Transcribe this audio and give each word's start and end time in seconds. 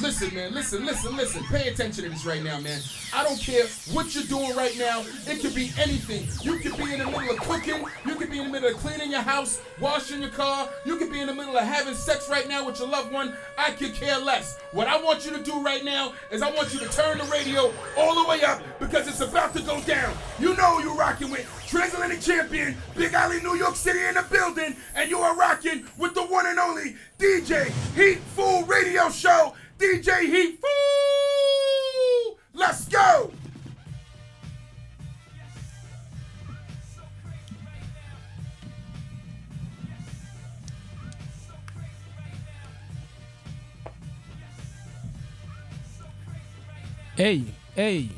Listen, 0.00 0.32
man, 0.32 0.54
listen, 0.54 0.86
listen, 0.86 1.16
listen. 1.16 1.42
Pay 1.44 1.68
attention 1.68 2.04
to 2.04 2.10
this 2.10 2.24
right 2.24 2.42
now, 2.42 2.60
man. 2.60 2.80
I 3.12 3.24
don't 3.24 3.38
care 3.40 3.66
what 3.92 4.14
you're 4.14 4.24
doing 4.24 4.54
right 4.54 4.76
now. 4.78 5.04
It 5.26 5.40
could 5.40 5.56
be 5.56 5.72
anything. 5.76 6.28
You 6.40 6.58
could 6.60 6.76
be 6.76 6.92
in 6.92 7.00
the 7.00 7.06
middle 7.06 7.30
of 7.30 7.38
cooking. 7.38 7.84
You 8.06 8.14
could 8.14 8.30
be 8.30 8.38
in 8.38 8.44
the 8.44 8.52
middle 8.52 8.70
of 8.70 8.76
cleaning 8.76 9.10
your 9.10 9.22
house, 9.22 9.60
washing 9.80 10.20
your 10.20 10.30
car. 10.30 10.68
You 10.86 10.98
could 10.98 11.10
be 11.10 11.20
in 11.20 11.26
the 11.26 11.34
middle 11.34 11.56
of 11.56 11.64
having 11.64 11.94
sex 11.94 12.28
right 12.30 12.48
now 12.48 12.64
with 12.64 12.78
your 12.78 12.88
loved 12.88 13.12
one. 13.12 13.34
I 13.58 13.72
could 13.72 13.92
care 13.94 14.18
less. 14.18 14.58
What 14.70 14.86
I 14.86 15.02
want 15.02 15.26
you 15.26 15.32
to 15.32 15.42
do 15.42 15.60
right 15.62 15.84
now 15.84 16.12
is 16.30 16.42
I 16.42 16.50
want 16.52 16.72
you 16.72 16.78
to 16.78 16.88
turn 16.90 17.18
the 17.18 17.24
radio 17.24 17.72
all 17.96 18.22
the 18.22 18.28
way 18.28 18.42
up 18.44 18.62
because 18.78 19.08
it's 19.08 19.20
about 19.20 19.52
to 19.56 19.62
go 19.62 19.80
down. 19.80 20.14
You 20.38 20.56
know 20.56 20.78
you're 20.78 20.94
rocking 20.94 21.30
with. 21.30 21.46
Transatlantic 21.66 22.20
champion, 22.20 22.76
Big 22.96 23.12
Alley, 23.14 23.40
New 23.42 23.56
York 23.56 23.76
City 23.76 23.98
in 24.04 24.14
the 24.14 24.24
building, 24.30 24.76
and 24.94 25.10
you 25.10 25.18
are 25.18 25.36
rocking 25.36 25.84
with 25.98 26.14
the 26.14 26.22
one 26.22 26.46
and 26.46 26.58
only 26.58 26.96
DJ 27.18 27.66
Heat 27.94 28.18
Fool 28.36 28.62
Radio 28.64 29.10
Show. 29.10 29.54
DJ 29.78 30.10
Heat 30.26 30.58
Fool! 30.60 32.36
Let's 32.52 32.88
go! 32.88 33.30
Hey, 47.16 47.44
hey 47.76 48.08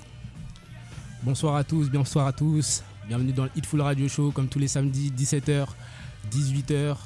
Bonsoir 1.22 1.56
à 1.56 1.64
tous, 1.64 1.90
bonsoir 1.90 2.26
à 2.26 2.32
tous. 2.32 2.82
Bienvenue 3.06 3.32
dans 3.32 3.44
le 3.44 3.50
Hitful 3.54 3.82
Radio 3.82 4.08
Show, 4.08 4.30
comme 4.30 4.48
tous 4.48 4.58
les 4.58 4.68
samedis, 4.68 5.12
17h, 5.14 5.66
18h. 6.30 6.96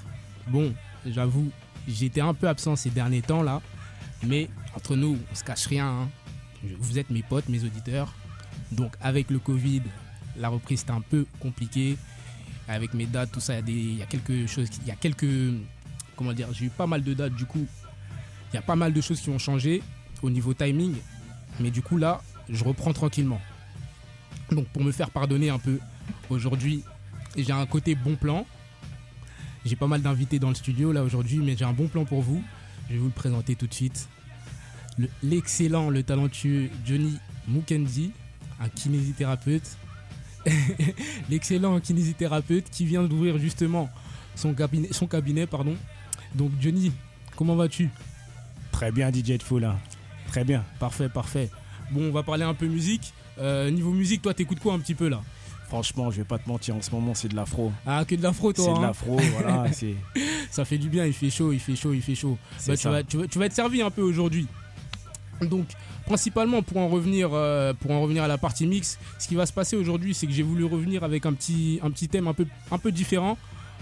Bon, 0.47 0.73
j'avoue, 1.05 1.51
j'étais 1.89 2.21
un 2.21 2.35
peu 2.35 2.47
absent 2.47 2.77
ces 2.77 2.91
derniers 2.91 3.23
temps 3.23 3.43
là, 3.43 3.61
mais 4.27 4.49
entre 4.75 4.97
nous, 4.97 5.19
on 5.31 5.35
se 5.35 5.45
cache 5.45 5.67
rien. 5.67 5.87
hein. 5.89 6.09
Vous 6.79 6.99
êtes 6.99 7.11
mes 7.11 7.23
potes, 7.23 7.49
mes 7.49 7.63
auditeurs. 7.65 8.13
Donc, 8.73 8.95
avec 9.01 9.31
le 9.31 9.39
Covid, 9.39 9.83
la 10.37 10.49
reprise 10.49 10.81
c'était 10.81 10.93
un 10.93 11.01
peu 11.03 11.27
compliqué. 11.41 11.97
Avec 12.67 12.95
mes 12.95 13.05
dates, 13.07 13.31
tout 13.33 13.41
ça, 13.41 13.59
il 13.61 13.69
y 13.69 13.95
y, 13.97 14.03
a 14.03 14.07
quelque 14.07 14.47
chose, 14.47 14.71
qui- 14.71 14.81
il 14.83 14.89
y 14.89 14.91
a 14.91 14.97
quelques, 14.97 15.27
comment 16.17 16.33
dire, 16.33 16.49
j'ai 16.53 16.67
eu 16.67 16.71
pas 16.71 16.87
mal 16.87 17.03
de 17.05 17.13
dates 17.13 17.35
du 17.35 17.45
coup. 17.45 17.67
Il 18.53 18.55
y 18.57 18.59
a 18.59 18.63
pas 18.63 18.77
mal 18.77 18.93
de 18.95 19.01
choses 19.03 19.21
qui 19.21 19.29
ont 19.31 19.39
changé 19.39 19.83
au 20.23 20.31
niveau 20.31 20.55
timing. 20.55 20.95
Mais 21.61 21.71
du 21.71 21.83
coup, 21.83 21.99
là, 21.99 22.23
je 22.49 22.65
reprends 22.65 22.93
tranquillement. 22.95 23.41
Donc, 24.51 24.67
pour 24.69 24.83
me 24.83 24.93
faire 24.93 25.11
pardonner 25.11 25.51
un 25.51 25.59
peu, 25.59 25.79
aujourd'hui, 26.31 26.83
j'ai 27.37 27.53
un 27.53 27.67
côté 27.67 27.95
bon 27.95 28.17
plan. 28.17 28.47
J'ai 29.67 29.77
pas 29.77 29.87
mal 29.87 30.01
d'invités 30.03 30.39
dans 30.39 30.49
le 30.51 30.55
studio 30.55 30.93
là 30.93 31.03
aujourd'hui, 31.03 31.39
mais 31.39 31.57
j'ai 31.57 31.65
un 31.65 31.73
bon 31.73 31.89
plan 31.89 32.05
pour 32.05 32.23
vous. 32.23 32.43
Je 32.89 32.95
vais 32.95 32.99
vous 32.99 33.07
le 33.07 33.11
présenter 33.13 33.57
tout 33.57 33.67
de 33.67 33.75
suite. 33.75 34.09
Le- 34.99 35.09
L'excellent, 35.23 35.91
le, 35.91 36.03
talentueux 36.03 36.71
Johnny 36.87 37.19
Mukendi, 37.49 38.13
un 38.61 38.69
kinésithérapeute. 38.69 39.77
L'excellent 41.31 41.81
kinésithérapeute 41.81 42.69
qui 42.71 42.85
vient 42.85 43.03
d'ouvrir 43.05 43.39
justement 43.39 43.89
son 44.35 44.55
cabinet, 44.55 44.89
son 44.93 45.07
cabinet. 45.07 45.47
Pardon. 45.47 45.77
Donc, 46.35 46.51
Johnny, 46.61 46.93
comment 47.37 47.57
vas-tu? 47.57 47.91
Très 48.73 48.91
bien, 48.93 49.11
DJ 49.13 49.39
Full. 49.43 49.65
hein. 49.65 49.79
Très 50.29 50.45
bien. 50.45 50.65
Parfait, 50.79 51.09
parfait. 51.09 51.51
Bon, 51.91 52.09
on 52.09 52.13
va 52.13 52.23
parler 52.23 52.45
un 52.45 52.55
peu 52.55 52.67
musique. 52.67 53.13
Euh, 53.39 53.71
niveau 53.71 53.93
musique, 53.93 54.23
toi, 54.23 54.35
t'écoutes 54.35 54.61
quoi 54.61 54.75
un 54.75 54.79
petit 54.81 54.95
peu 54.95 55.09
là? 55.09 55.21
Franchement, 55.69 56.11
je 56.11 56.19
vais 56.19 56.25
pas 56.25 56.39
te 56.39 56.49
mentir, 56.49 56.77
en 56.77 56.83
ce 56.83 56.91
moment, 56.91 57.15
c'est 57.15 57.29
de 57.29 57.35
l'afro. 57.37 57.73
Ah, 57.87 58.05
que 58.05 58.15
de 58.15 58.23
l'afro, 58.23 58.53
toi. 58.53 58.65
C'est 58.65 58.71
de 58.73 58.77
hein? 58.77 58.83
l'afro, 58.83 59.17
voilà. 59.39 59.65
C'est 59.73 59.95
Ça 60.51 60.65
fait 60.65 60.79
du 60.79 60.89
bien, 60.89 61.05
il 61.07 61.13
fait 61.13 61.31
chaud, 61.31 61.53
il 61.53 61.59
fait 61.59 61.75
chaud, 61.75 61.93
il 61.95 62.03
fait 62.03 62.15
chaud. 62.15 62.39
Bah, 62.67 62.77
tu, 62.77 62.89
vas, 62.89 63.03
tu, 63.03 63.17
vas, 63.17 63.27
tu 63.27 63.39
vas 63.39 63.47
être 63.47 63.53
servi 63.55 63.83
un 63.83 63.91
peu 63.91 64.03
aujourd'hui. 64.03 64.47
Donc, 65.49 65.67
principalement 66.07 66.63
pour 66.63 66.79
en 66.79 66.89
revenir, 66.89 67.31
euh, 67.33 67.73
pour 67.75 67.91
en 67.91 68.01
revenir 68.01 68.23
à 68.23 68.29
la 68.29 68.39
partie 68.39 68.67
mix, 68.67 68.99
ce 69.19 69.29
qui 69.29 69.35
va 69.35 69.47
se 69.47 69.53
passer 69.53 69.77
aujourd'hui, 69.77 70.15
c'est 70.15 70.27
que 70.27 70.33
j'ai 70.33 70.43
voulu 70.43 70.65
revenir 70.65 71.05
avec 71.05 71.27
un 71.27 71.33
petit, 71.33 71.81
un 71.83 71.91
petit 71.91 72.09
thème 72.09 72.29
un 72.29 72.35
peu, 72.35 72.47
un 72.71 72.79
peu 72.79 72.93
différent. 72.93 73.39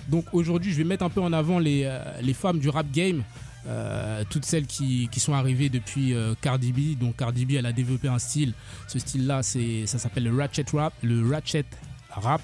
Donc 0.09 0.25
aujourd'hui, 0.33 0.73
je 0.73 0.79
vais 0.79 0.85
mettre 0.85 1.05
un 1.05 1.11
peu 1.11 1.21
en 1.21 1.33
avant 1.33 1.59
les, 1.59 1.83
euh, 1.85 2.01
les 2.21 2.35
femmes 2.35 2.59
du 2.59 2.69
rap 2.69 2.91
game, 2.91 3.23
euh, 3.67 4.25
toutes 4.29 4.45
celles 4.45 4.67
qui, 4.67 5.09
qui 5.13 5.21
sont 5.21 5.35
arrivées 5.35 5.69
depuis 5.69 6.15
Cardi 6.41 6.73
B. 6.73 6.99
Donc 6.99 7.17
Cardi 7.17 7.47
B, 7.47 7.53
elle 7.53 7.67
a 7.67 7.73
développé 7.73 8.09
un 8.09 8.19
style. 8.19 8.55
Ce 8.89 8.99
style-là, 8.99 9.43
c'est, 9.43 9.87
ça 9.87 9.99
s'appelle 9.99 10.25
le 10.25 10.37
ratchet 10.37 10.65
rap. 10.73 10.93
Le 11.03 11.29
ratchet 11.29 11.67
rap. 12.11 12.43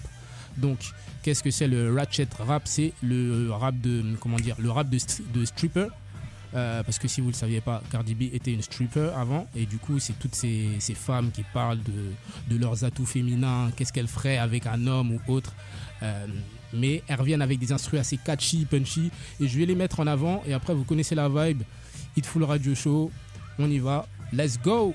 Donc, 0.57 0.79
qu'est-ce 1.23 1.43
que 1.43 1.51
c'est 1.51 1.69
le 1.69 1.95
ratchet 1.95 2.29
rap? 2.39 2.63
C'est 2.67 2.93
le 3.03 3.51
rap 3.51 3.81
de, 3.81 4.03
comment 4.21 4.37
dire, 4.39 4.57
le 4.59 4.71
rap 4.71 4.89
de 4.91 5.45
stripper. 5.45 5.89
Euh, 6.55 6.83
parce 6.83 6.99
que 6.99 7.09
si 7.09 7.21
vous 7.21 7.29
ne 7.29 7.33
le 7.33 7.37
saviez 7.37 7.61
pas, 7.61 7.83
Cardi 7.91 8.15
B 8.15 8.23
était 8.33 8.53
une 8.53 8.63
stripper 8.63 9.11
avant, 9.15 9.47
et 9.55 9.67
du 9.67 9.79
coup, 9.79 9.99
c'est 9.99 10.19
toutes 10.19 10.35
ces, 10.35 10.79
femmes 10.95 11.31
qui 11.31 11.43
parlent 11.43 11.81
de, 11.83 12.57
leurs 12.57 12.85
atouts 12.85 13.07
féminins, 13.07 13.71
qu'est-ce 13.77 13.93
qu'elles 13.93 14.09
feraient 14.09 14.39
avec 14.39 14.67
un 14.67 14.87
homme 14.87 15.13
ou 15.13 15.33
autre. 15.33 15.53
Euh, 16.03 16.27
mais 16.73 17.03
elles 17.09 17.19
reviennent 17.19 17.43
avec 17.43 17.59
des 17.59 17.73
instruments 17.73 18.01
assez 18.01 18.19
catchy, 18.19 18.65
punchy, 18.65 19.11
et 19.41 19.49
je 19.49 19.59
vais 19.59 19.67
les 19.67 19.75
mettre 19.75 20.01
en 20.01 20.07
avant. 20.07 20.43
Et 20.47 20.53
après, 20.53 20.75
vous 20.75 20.85
connaissez 20.85 21.15
la 21.15 21.29
vibe. 21.29 21.63
Hitful 22.17 22.45
Radio 22.45 22.75
Show, 22.75 23.11
on 23.59 23.71
y 23.71 23.79
va. 23.79 24.07
Let's 24.33 24.59
go! 24.63 24.95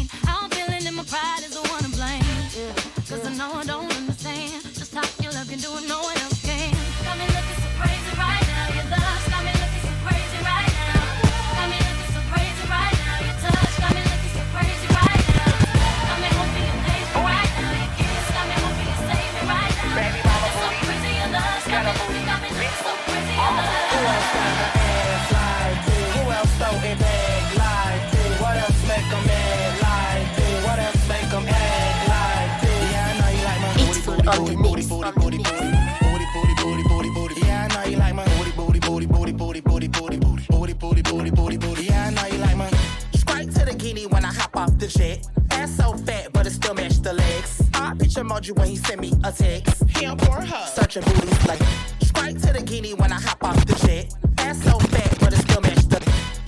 Picture 48.41 48.53
emoji 48.53 48.59
when 48.59 48.69
he 48.69 48.75
sent 48.75 49.01
me 49.01 49.11
a 49.23 49.31
text. 49.31 49.83
He 49.89 50.05
on 50.05 50.17
Pornhub. 50.17 50.65
Searching 50.67 51.03
booties 51.03 51.47
like. 51.47 51.61
Straight 52.01 52.39
to 52.39 52.53
the 52.53 52.61
guinea 52.61 52.93
when 52.95 53.11
I 53.11 53.19
hop 53.19 53.43
off 53.43 53.65
the 53.67 53.75
jet. 53.85 54.13
Ass 54.39 54.63
so 54.63 54.79
fat, 54.79 55.15
but 55.19 55.31
it 55.31 55.37
still 55.37 55.61
match 55.61 55.85
the. 55.87 56.01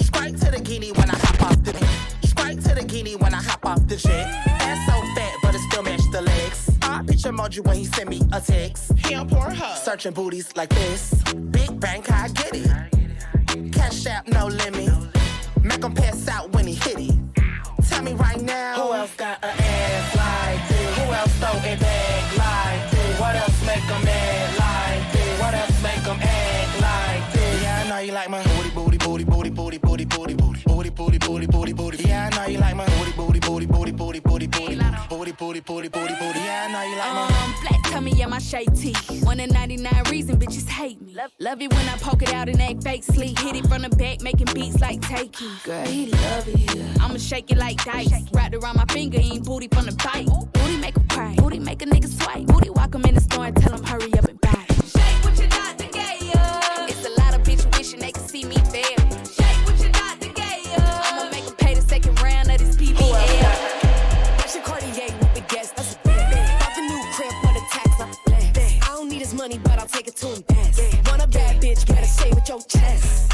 Straight 0.04 0.38
to 0.40 0.51
the 0.51 0.60
guinea 0.60 0.92
when 0.92 1.10
I 1.12 1.16
hop 1.16 1.44
off 1.44 1.63
the. 1.63 1.74
Straight 2.25 2.62
to 2.62 2.74
the 2.74 2.84
guinea 2.84 3.16
when 3.16 3.34
I 3.34 3.42
hop 3.42 3.66
off 3.66 3.88
the 3.88 3.95
jet. 3.95 4.28
Ass 4.48 4.88
so 4.88 5.00
fat, 5.16 5.34
but 5.44 5.54
it 5.54 5.62
still 5.69 5.84
match 5.84 6.01
the 6.12 6.22
legs. 6.22 6.72
I 6.81 7.04
picture 7.04 7.31
emoji 7.31 7.63
when 7.63 7.78
he 7.78 7.86
sent 7.86 8.10
me 8.10 8.22
a 8.31 8.42
text. 8.42 8.92
He 8.98 9.13
on 9.13 9.30
Pornhub. 9.30 9.78
Searching 9.78 10.13
booties 10.13 10.56
like 10.56 10.69
this. 10.69 11.13
Big 11.51 11.80
bank, 11.80 12.12
I 12.12 12.28
get 12.30 12.56
it. 12.56 13.72
Cash 13.72 14.07
out, 14.07 14.28
no 14.28 14.48
limit. 14.48 14.93
Booty, 28.11 29.77
booty, 29.77 30.05
booty, 30.05 30.05
booty, 30.89 30.89
booty, 30.89 31.17
booty, 31.19 31.47
booty, 31.47 31.73
booty. 31.73 32.03
Yeah, 32.03 32.29
I 32.31 32.35
know 32.35 32.51
you 32.51 32.57
like 32.57 32.75
my 32.75 32.85
booty, 32.85 33.11
booty, 33.13 33.39
booty, 33.39 33.65
booty, 33.65 33.91
booty, 33.91 34.19
booty, 34.19 34.47
booty, 34.47 34.75
booty, 35.09 35.31
booty, 35.31 35.59
booty, 35.61 35.89
booty, 35.89 36.15
booty. 36.15 36.39
Yeah, 36.39 36.67
I 36.67 36.71
know 36.71 36.83
you 36.83 36.97
like 36.97 37.13
my. 37.13 37.44
Um, 37.44 37.53
flat 37.53 37.83
tummy, 37.91 38.11
yeah, 38.11 38.27
my 38.27 38.39
shade 38.39 38.75
tee. 38.75 38.94
One 39.23 39.39
in 39.39 39.50
99 39.51 40.03
reason 40.09 40.38
bitches 40.38 40.67
hate 40.67 41.01
me. 41.01 41.13
Love, 41.13 41.31
love 41.39 41.61
it 41.61 41.73
when 41.73 41.88
I 41.88 41.97
poke 41.97 42.23
it 42.23 42.33
out 42.33 42.50
and 42.50 42.61
act 42.61 42.83
fake 42.83 43.03
sleep. 43.03 43.39
Hit 43.39 43.55
it 43.55 43.67
from 43.67 43.83
the 43.83 43.89
back, 43.89 44.21
making 44.21 44.47
beats 44.53 44.79
like 44.81 45.00
takey. 45.01 45.63
Girl, 45.63 45.85
he 45.85 46.07
love 46.07 46.47
it. 46.47 47.01
I'ma 47.01 47.17
shake 47.17 47.51
it 47.51 47.57
like 47.57 47.83
dice. 47.85 48.11
Wrapped 48.33 48.55
around 48.55 48.77
my 48.77 48.85
finger, 48.85 49.19
ain't 49.19 49.45
booty 49.45 49.67
from 49.69 49.85
the 49.85 49.94
bite. 49.94 50.27
Booty 50.53 50.77
make 50.77 50.97
him 50.97 51.07
cry. 51.07 51.35
Booty 51.35 51.59
make 51.59 51.81
a 51.81 51.85
nigga 51.85 52.07
swipe. 52.07 52.47
Booty 52.47 52.69
walk 52.69 52.95
him 52.95 53.05
in 53.05 53.15
the 53.15 53.21
store 53.21 53.45
and 53.45 53.55
tell 53.55 53.73
him 53.73 53.83
hurry 53.83 54.11
up 54.13 54.25
and 54.25 54.41
buy. 54.41 54.73
Your 72.53 72.61
chest. 72.67 73.31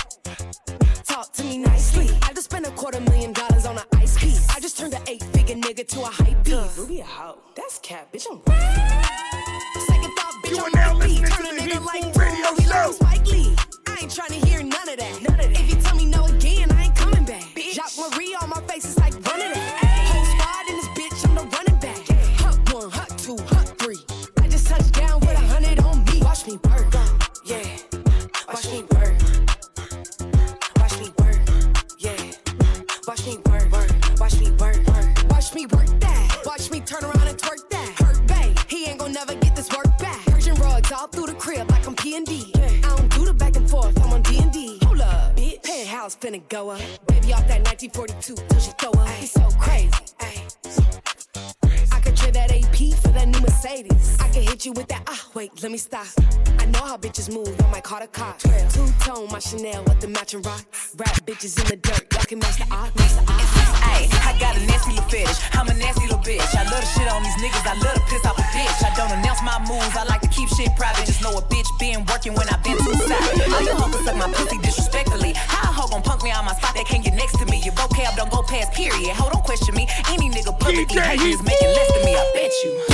Talk 1.03 1.33
to 1.33 1.43
me 1.43 1.57
nicely. 1.57 2.09
I 2.21 2.31
just 2.33 2.45
spent 2.45 2.65
a 2.65 2.71
quarter 2.71 3.01
million 3.01 3.33
dollars 3.33 3.65
on 3.65 3.77
an 3.77 3.83
ice 3.95 4.17
piece. 4.17 4.47
I 4.49 4.61
just 4.61 4.77
turned 4.77 4.93
an 4.93 5.01
eight 5.07 5.23
figure 5.23 5.55
nigga 5.55 5.85
to 5.87 6.01
a 6.01 6.05
hype 6.05 6.41
beast. 6.45 6.77
Ruby 6.77 7.01
a 7.01 7.03
hoe. 7.03 7.37
That's 7.55 7.79
cap, 7.79 8.13
bitch. 8.13 8.25
I'm 8.31 9.08
finna 46.29 46.47
go 46.49 46.69
up. 46.69 46.81
Baby 47.07 47.33
off 47.33 47.47
that 47.47 47.63
1942 47.65 48.35
till 48.35 48.59
she 48.59 48.71
throw 48.71 48.91
up. 48.91 49.09
He's 49.09 49.31
so 49.31 49.47
crazy. 49.59 49.91
Ay. 50.19 50.43
I 51.91 51.99
could 51.99 52.15
trade 52.15 52.33
that 52.35 52.51
AP 52.51 52.99
for 52.99 53.09
that 53.09 53.27
new 53.27 53.39
Mercedes. 53.39 54.17
I 54.19 54.29
can 54.29 54.43
hit 54.43 54.65
you 54.65 54.73
with 54.73 54.87
that. 54.89 55.03
Ah, 55.07 55.25
wait, 55.33 55.51
let 55.63 55.71
me 55.71 55.77
stop. 55.77 56.07
I 56.59 56.65
know 56.65 56.79
how 56.79 56.97
bitches 56.97 57.33
move. 57.33 57.55
I 57.61 57.71
might 57.71 57.83
call 57.83 57.99
the 57.99 58.07
cops. 58.07 58.43
Two 58.73 58.87
tone, 58.99 59.27
my 59.31 59.39
Chanel 59.39 59.83
with 59.85 59.99
the 60.01 60.07
matching 60.07 60.41
rock. 60.43 60.65
Rap 60.97 61.15
bitches 61.25 61.59
in 61.61 61.67
the 61.67 61.75
dirt. 61.77 62.13
Y'all 62.13 62.23
can 62.23 62.39
match 62.39 62.57
the 62.57 62.67
art. 62.71 62.95
Match 62.95 63.13
the 63.13 63.31
art. 63.31 63.58
Ayy, 63.95 64.07
I 64.25 64.37
got 64.39 64.57
a 64.57 64.61
nasty 64.65 64.93
little 64.93 65.09
fetish. 65.09 65.39
I'm 65.53 65.67
a 65.67 65.73
nasty 65.73 66.05
little 66.07 66.21
bitch. 66.21 66.45
I 66.55 66.63
love 66.69 66.81
to 66.81 66.89
shit 66.93 67.07
on 67.07 67.23
these 67.23 67.37
niggas. 67.41 67.65
I 67.65 67.75
love 67.79 67.95
to 67.95 68.03
piss 68.09 68.25
off 68.25 68.37
a 68.37 68.45
bitch. 68.53 68.77
I 68.85 68.91
don't 68.95 69.11
announce 69.11 69.41
my 69.41 69.57
moves. 69.65 69.95
I 69.95 70.03
like 70.05 70.21
to 70.21 70.29
keep 70.29 70.49
shit 70.49 70.75
private. 70.75 71.05
Just 71.05 71.21
know 71.21 71.33
a 71.37 71.41
bitch 71.41 71.67
been 71.79 72.05
working 72.05 72.33
when 72.33 72.47
I 72.49 72.57
been 72.61 72.77
too 72.77 72.93
side. 73.07 73.21
All 73.53 73.61
you 73.61 73.73
hoes 73.73 73.97
suck 74.05 74.15
my 74.15 74.29
pussy 74.31 74.57
disrespectfully. 74.59 75.33
How 75.35 75.69
a 75.69 75.73
hoe 75.73 75.89
gon' 75.89 76.03
punk 76.03 76.23
me 76.23 76.31
on 76.31 76.45
my 76.45 76.53
spot 76.53 76.75
that 76.75 76.85
can't 76.85 77.03
get 77.03 77.15
next 77.15 77.37
to 77.39 77.45
me? 77.45 77.61
Your 77.63 77.73
vocab 77.73 78.15
don't 78.15 78.31
go 78.31 78.43
past 78.43 78.73
period. 78.73 79.13
Ho, 79.17 79.29
don't 79.31 79.43
question 79.43 79.75
me. 79.75 79.87
Any 80.09 80.29
nigga 80.29 80.57
publicly 80.59 80.99
me 80.99 81.31
is 81.33 81.41
making 81.43 81.71
less 81.73 81.89
than 81.93 82.05
me. 82.05 82.13
I 82.15 82.23
bet 82.33 82.51
you. 82.63 82.89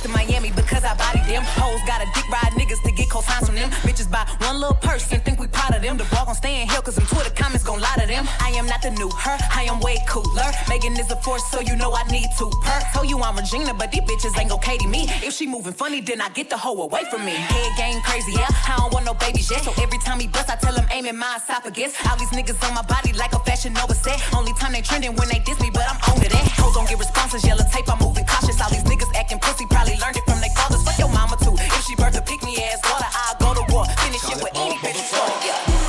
Dr. 0.00 0.16
Miami 0.16 0.50
because 0.56 0.82
I 0.82 0.96
body 0.96 1.20
them. 1.28 1.42
Hoes 1.60 1.80
got 1.86 2.00
a 2.00 2.08
dick 2.16 2.24
ride 2.32 2.56
niggas 2.56 2.80
to 2.84 2.92
get 2.92 3.08
cosigns 3.10 3.44
from 3.44 3.54
them. 3.54 3.68
Bitches 3.84 4.10
buy 4.10 4.24
one 4.40 4.58
little 4.58 4.76
purse 4.76 5.12
and 5.12 5.22
think 5.22 5.38
we 5.38 5.46
proud 5.46 5.74
of 5.74 5.82
them. 5.82 5.98
The 5.98 6.04
ball 6.04 6.24
gon' 6.24 6.34
stay 6.34 6.62
in 6.62 6.68
hell 6.68 6.80
cause 6.80 6.96
them 6.96 7.04
Twitter 7.04 7.28
comments 7.36 7.64
gon' 7.64 7.80
lie 7.80 7.96
to 8.00 8.06
them. 8.06 8.24
I 8.40 8.48
am 8.56 8.64
not 8.64 8.80
the 8.80 8.92
new 8.92 9.10
her, 9.10 9.36
I 9.52 9.64
am 9.64 9.78
way 9.80 9.98
cooler. 10.08 10.48
Megan 10.70 10.96
is 10.96 11.10
a 11.10 11.16
force, 11.16 11.44
so 11.50 11.60
you 11.60 11.76
know 11.76 11.92
I 11.92 12.04
need 12.08 12.28
to 12.38 12.48
her. 12.64 12.80
Told 12.94 13.10
you 13.10 13.20
I'm 13.20 13.36
Regina, 13.36 13.74
but 13.74 13.92
these 13.92 14.00
bitches 14.08 14.38
ain't 14.40 14.48
gon' 14.48 14.60
Cady 14.60 14.86
me. 14.86 15.04
If 15.20 15.34
she 15.34 15.46
moving 15.46 15.74
funny, 15.74 16.00
then 16.00 16.22
I 16.22 16.30
get 16.30 16.48
the 16.48 16.56
hoe 16.56 16.80
away 16.80 17.04
from 17.10 17.24
me. 17.26 17.32
Head 17.32 17.76
game 17.76 18.00
crazy, 18.00 18.32
yeah. 18.32 18.48
I 18.48 18.76
don't 18.78 18.94
want 18.94 19.04
no 19.04 19.12
babies 19.12 19.50
yet. 19.50 19.60
So 19.64 19.72
every 19.82 19.98
time 19.98 20.18
he 20.18 20.28
bust, 20.28 20.48
I 20.48 20.56
tell 20.56 20.74
him 20.74 20.86
aim 20.92 21.04
in 21.04 21.16
my 21.18 21.36
esophagus. 21.36 21.92
All 22.08 22.16
these 22.16 22.30
niggas 22.30 22.56
on 22.66 22.74
my 22.74 22.82
body 22.82 23.12
like 23.12 23.34
a 23.34 23.40
fashion 23.40 23.74
Nova 23.74 23.94
set. 23.94 24.16
Only 24.34 24.54
time 24.54 24.72
they 24.72 24.80
trending 24.80 25.14
when 25.16 25.28
they 25.28 25.40
diss 25.40 25.60
me, 25.60 25.68
but 25.70 25.84
I'm 25.84 26.00
on 26.08 26.22
to 26.22 26.28
that. 26.28 26.46
Hoes 26.56 26.74
don't 26.74 26.88
get 26.88 26.98
responses, 26.98 27.44
yellow 27.44 27.64
tape, 27.70 27.84
I'm 27.92 27.98
moving 27.98 28.24
cautious. 28.24 28.60
All 28.62 28.70
these 28.70 28.84
niggas 28.84 29.12
acting 29.14 29.40
pussy, 29.40 29.66
probably 29.66 29.89
learned 29.98 30.16
it 30.16 30.24
from 30.28 30.40
their 30.40 30.54
fathers. 30.54 30.82
Fuck 30.84 30.98
your 30.98 31.10
mama 31.10 31.36
too. 31.42 31.54
If 31.58 31.84
she 31.86 31.96
birth 31.96 32.16
a 32.16 32.22
pick 32.22 32.42
me 32.44 32.56
ass 32.62 32.80
daughter, 32.80 33.10
I'll 33.10 33.36
go 33.40 33.54
to 33.54 33.64
war. 33.72 33.84
Finish 34.04 34.24
it 34.30 34.38
with 34.42 34.54
any 34.54 34.76
bitch 34.78 35.00
you 35.00 35.18
want, 35.18 35.44
yeah. 35.44 35.80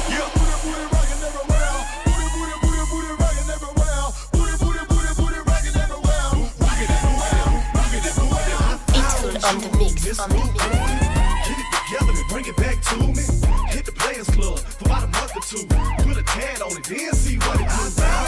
on 9.51 9.59
the 9.59 9.77
mix. 9.77 10.19
On 10.19 10.29
the 10.29 10.35
mix. 10.35 10.53
Get 11.47 11.57
it 11.59 11.69
together 11.75 12.13
and 12.19 12.29
bring 12.29 12.45
it 12.45 12.57
back 12.57 12.81
to 12.81 12.97
me. 12.97 13.25
Hit 13.69 13.85
the 13.85 13.91
Players 13.91 14.29
Club 14.29 14.59
for 14.59 14.85
about 14.85 15.03
a 15.03 15.07
month 15.07 15.35
or 15.35 15.41
two. 15.41 15.65
Put 16.03 16.17
a 16.17 16.23
tad 16.23 16.61
on 16.61 16.77
it, 16.77 16.83
then 16.83 17.13
see 17.13 17.37
what 17.37 17.59
it 17.59 17.67
do. 17.67 18.20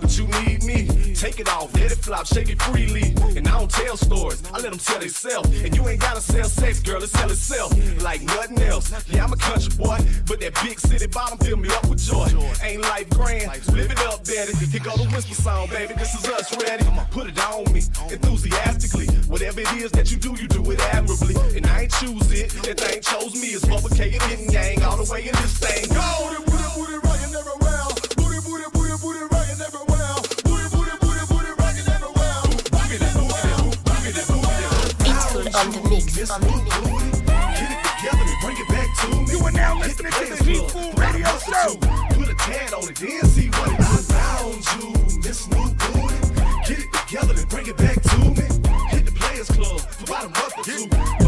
But 0.00 0.16
you 0.18 0.26
need 0.44 0.62
me. 0.64 1.14
Take 1.14 1.40
it 1.40 1.48
off, 1.48 1.72
let 1.74 1.92
it 1.92 1.98
flop, 1.98 2.26
shake 2.26 2.50
it 2.50 2.60
freely. 2.62 3.14
And 3.36 3.46
I 3.48 3.58
don't 3.58 3.70
tell 3.70 3.96
stories, 3.96 4.42
I 4.52 4.58
let 4.58 4.70
them 4.70 4.78
tell 4.78 4.98
themselves. 4.98 5.48
And 5.62 5.74
you 5.74 5.86
ain't 5.88 6.00
gotta 6.00 6.20
sell 6.20 6.44
sex, 6.44 6.80
girl, 6.80 7.02
it 7.02 7.08
sell 7.08 7.30
itself. 7.30 7.72
Like 8.02 8.22
nothing 8.22 8.60
else. 8.62 8.92
Yeah, 9.08 9.24
I'm 9.24 9.32
a 9.32 9.36
country 9.36 9.74
boy, 9.76 9.98
but 10.26 10.40
that 10.40 10.54
big 10.62 10.78
city 10.80 11.06
bottom 11.06 11.38
fill 11.38 11.56
me 11.56 11.68
up 11.70 11.88
with 11.88 11.98
joy. 11.98 12.28
Ain't 12.62 12.82
life 12.82 13.08
grand, 13.10 13.50
live 13.72 13.90
it 13.90 14.00
up, 14.00 14.24
daddy. 14.24 14.54
Here 14.54 14.80
go 14.80 14.96
the 14.96 15.08
whisper 15.14 15.34
song, 15.34 15.68
baby, 15.68 15.94
this 15.94 16.14
is 16.14 16.28
us 16.28 16.54
ready. 16.62 16.84
Put 17.10 17.28
it 17.28 17.38
on 17.40 17.72
me, 17.72 17.82
enthusiastically. 18.10 19.06
Whatever 19.28 19.60
it 19.60 19.72
is 19.74 19.90
that 19.92 20.10
you 20.10 20.18
do, 20.18 20.34
you 20.40 20.48
do 20.48 20.70
it 20.70 20.80
admirably. 20.80 21.34
And 21.56 21.66
I 21.66 21.82
ain't 21.82 21.92
choose 21.92 22.30
it, 22.32 22.50
that 22.62 22.80
thing 22.80 23.00
chose 23.00 23.34
me. 23.34 23.48
It's 23.48 23.64
Bubba 23.64 23.94
K 23.96 24.18
and 24.20 24.50
Gang, 24.50 24.82
all 24.82 25.02
the 25.02 25.10
way 25.10 25.26
in 25.26 25.34
this 25.34 25.58
thing. 25.58 25.88
Go! 25.94 26.36
On 35.56 35.70
the 35.70 35.80
mix. 35.88 36.30
On 36.30 36.40
the 36.40 36.46
mix. 36.46 37.20
Get 37.56 37.70
it 37.72 37.80
together 37.96 38.24
and 38.28 38.40
bring 38.42 38.56
it 38.60 38.68
back 38.68 38.88
to 39.00 39.06
me. 39.08 39.32
You 39.32 39.38
are 39.46 39.52
now 39.52 39.78
listening 39.78 40.12
to 40.12 40.24
the 40.26 40.44
Heat 40.44 40.70
Food 40.70 40.98
Radio 40.98 41.26
Show. 41.38 41.76
Put 42.12 42.28
a 42.28 42.34
tad 42.34 42.74
on 42.74 42.88
it, 42.88 42.96
then 42.96 43.24
see 43.24 43.48
what 43.48 43.72
it 43.72 43.80
is. 43.80 44.06
Found 44.12 44.64
you, 44.76 45.20
this 45.20 45.48
new 45.48 45.68
booty. 45.80 46.16
Get 46.68 46.78
it 46.78 46.92
together 46.92 47.34
and 47.34 47.48
bring 47.48 47.66
it 47.66 47.76
back 47.76 48.02
to 48.02 48.18
me. 48.18 48.46
Hit 48.90 49.06
the 49.06 49.12
Players 49.14 49.48
Club 49.48 49.80
for 49.80 50.04
about 50.04 50.24
a 50.24 50.28
month 50.28 50.58
or 50.58 50.64
two. 50.64 51.25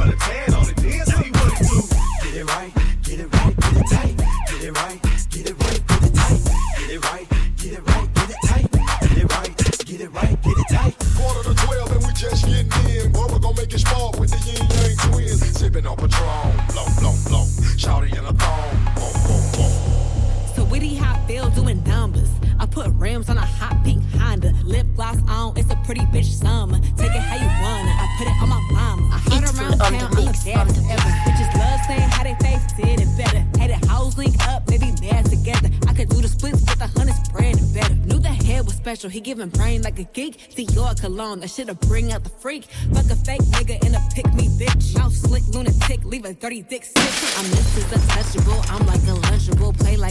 Put 22.82 22.94
rims 22.94 23.28
on 23.28 23.36
a 23.36 23.44
hot 23.44 23.76
pink 23.84 24.02
Honda. 24.14 24.52
Lip 24.64 24.86
gloss 24.94 25.18
on, 25.28 25.56
it's 25.56 25.70
a 25.70 25.76
pretty 25.84 26.02
bitch 26.12 26.30
summer. 26.30 26.78
Take 26.96 27.10
it 27.10 27.24
how 27.28 27.34
you 27.34 27.50
wanna. 27.62 27.90
I 27.90 28.06
put 28.16 28.26
it 28.28 28.36
on 28.42 28.48
my 28.48 28.60
mama. 28.70 29.08
I 29.12 29.18
It's 29.26 29.58
around 29.58 29.78
town, 29.78 29.94
I'm 29.94 30.10
the 30.14 30.42
baddest 30.44 30.78
ever. 30.88 31.10
Bitches 31.26 31.50
love 31.58 31.80
saying 31.88 32.08
how 32.14 32.22
they 32.22 32.36
face 32.38 32.62
did 32.76 33.00
it 33.00 33.10
better. 33.16 33.42
Had 33.58 33.70
it 33.70 33.84
hoes 33.86 34.16
link 34.16 34.34
up, 34.46 34.66
they 34.66 34.78
be 34.78 34.92
mad 35.00 35.24
together. 35.26 35.70
I 35.88 35.92
could 35.92 36.08
do 36.08 36.20
the 36.20 36.28
splits 36.28 36.60
with 36.60 36.80
a 36.80 36.86
hundred 36.86 37.16
spread 37.26 37.58
and 37.58 37.74
better. 37.74 37.94
Knew 37.94 38.20
the 38.20 38.28
head 38.28 38.64
was 38.64 38.74
special. 38.74 38.88
special. 38.88 39.10
He 39.10 39.20
giving 39.20 39.48
brain 39.48 39.82
like 39.82 39.98
a 39.98 40.04
geek. 40.04 40.54
Dior 40.54 40.98
cologne, 41.00 41.40
that 41.40 41.50
shit'll 41.50 41.74
bring 41.90 42.12
out 42.12 42.22
the 42.22 42.30
freak. 42.30 42.64
Fuck 42.94 43.10
a 43.10 43.16
fake 43.16 43.42
nigga 43.56 43.84
in 43.84 43.94
a 43.94 44.00
pick 44.14 44.32
me 44.34 44.46
bitch. 44.60 44.96
Mouth 44.96 45.14
slick, 45.14 45.42
lunatic, 45.48 46.04
leave 46.04 46.24
a 46.24 46.32
dirty 46.32 46.62
dick 46.62 46.84
sick. 46.84 47.12
I'm 47.38 47.46
Mrs. 47.50 47.90
Untouchable, 47.92 48.60
I'm 48.72 48.86
like 48.86 49.02
a 49.12 49.16
lunchable. 49.26 49.76
Play 49.78 49.96
like 49.96 50.07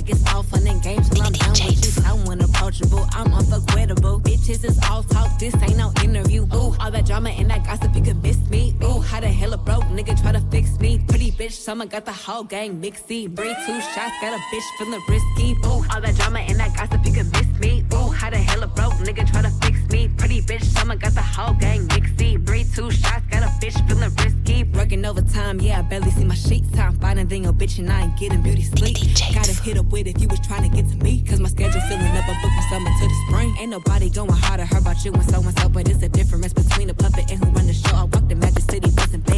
Bitches 4.47 4.63
is 4.63 4.79
all 4.89 5.03
talk, 5.03 5.37
this 5.39 5.53
ain't 5.55 5.75
no 5.75 5.91
interview. 6.01 6.43
Ooh, 6.55 6.73
all 6.79 6.89
that 6.89 7.05
drama 7.05 7.31
and 7.31 7.49
that 7.49 7.65
gossip, 7.65 7.93
you 7.93 8.01
could 8.01 8.23
miss 8.23 8.37
me. 8.49 8.73
Ooh, 8.81 9.01
how 9.01 9.19
the 9.19 9.27
hell 9.27 9.51
a 9.51 9.57
broke 9.57 9.83
nigga 9.91 10.17
try 10.21 10.31
to 10.31 10.39
fix 10.49 10.79
me? 10.79 10.99
Bitch, 11.47 11.53
someone 11.53 11.87
got 11.87 12.03
the 12.03 12.11
whole 12.11 12.43
gang 12.43 12.81
mixy. 12.81 13.33
Breathe 13.33 13.55
two 13.65 13.79
shots, 13.79 14.15
got 14.19 14.33
a 14.33 14.41
bitch 14.51 14.67
feeling 14.77 15.01
risky. 15.07 15.55
Ooh, 15.65 15.81
all 15.89 16.01
that 16.01 16.13
drama 16.17 16.39
and 16.39 16.59
that 16.59 16.75
gossip, 16.75 17.05
you 17.05 17.13
can 17.13 17.31
miss 17.31 17.47
me. 17.61 17.85
Ooh, 17.93 18.09
how 18.09 18.29
the 18.29 18.35
hell 18.35 18.63
a 18.63 18.67
broke 18.67 18.95
nigga 18.95 19.25
try 19.31 19.41
to 19.41 19.49
fix 19.61 19.79
me? 19.89 20.09
Pretty 20.17 20.41
bitch, 20.41 20.65
someone 20.65 20.97
got 20.97 21.13
the 21.13 21.21
whole 21.21 21.53
gang 21.53 21.87
mixy. 21.87 22.37
Breathe 22.43 22.67
two 22.75 22.91
shots, 22.91 23.25
got 23.31 23.43
a 23.43 23.51
bitch 23.63 23.79
feeling 23.87 24.13
risky. 24.15 24.65
Working 24.75 25.05
overtime, 25.05 25.61
yeah, 25.61 25.79
I 25.79 25.83
barely 25.83 26.11
see 26.11 26.25
my 26.25 26.35
sheets. 26.35 26.69
Time 26.75 26.99
finding 26.99 27.27
than 27.27 27.43
your 27.43 27.53
bitch 27.53 27.79
and 27.79 27.89
I 27.89 28.01
ain't 28.01 28.19
getting 28.19 28.41
beauty 28.41 28.63
sleep. 28.63 28.97
Gotta 29.33 29.53
hit 29.53 29.77
up 29.77 29.85
with 29.85 30.07
if 30.07 30.21
you 30.21 30.27
was 30.27 30.41
trying 30.45 30.69
to 30.69 30.75
get 30.75 30.89
to 30.91 30.97
me. 30.97 31.23
Cause 31.23 31.39
my 31.39 31.47
schedule 31.47 31.79
filling 31.87 32.11
up, 32.17 32.27
I'm 32.27 32.35
from 32.41 32.51
summer 32.69 32.89
to 32.89 33.05
the 33.07 33.25
spring. 33.27 33.55
Ain't 33.57 33.71
nobody 33.71 34.09
going 34.09 34.29
harder, 34.31 34.65
heard 34.65 34.81
about 34.81 35.05
you 35.05 35.13
and 35.13 35.23
so 35.23 35.39
and 35.39 35.57
so. 35.57 35.69
But 35.69 35.87
it's 35.87 36.03
a 36.03 36.09
difference 36.09 36.51
between 36.51 36.89
a 36.89 36.93
puppet 36.93 37.31
and 37.31 37.39
who 37.41 37.49
run 37.51 37.67
the 37.67 37.73
show. 37.73 37.95
I 37.95 38.03
walk 38.03 38.27
the 38.27 38.35
Magic 38.35 38.69
City, 38.69 38.91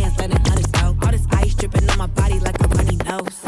bands, 0.10 0.20
letting 0.20 0.52
others 0.52 0.66
go. 0.68 0.98
All 1.04 1.12
this 1.12 1.26
ice 1.32 1.56
dripping 1.56 1.90
on 1.90 1.98
my 1.98 2.08
body 2.08 2.40
like 2.40 2.60
a 2.62 2.68
runny 2.68 2.98
nose. 2.98 3.46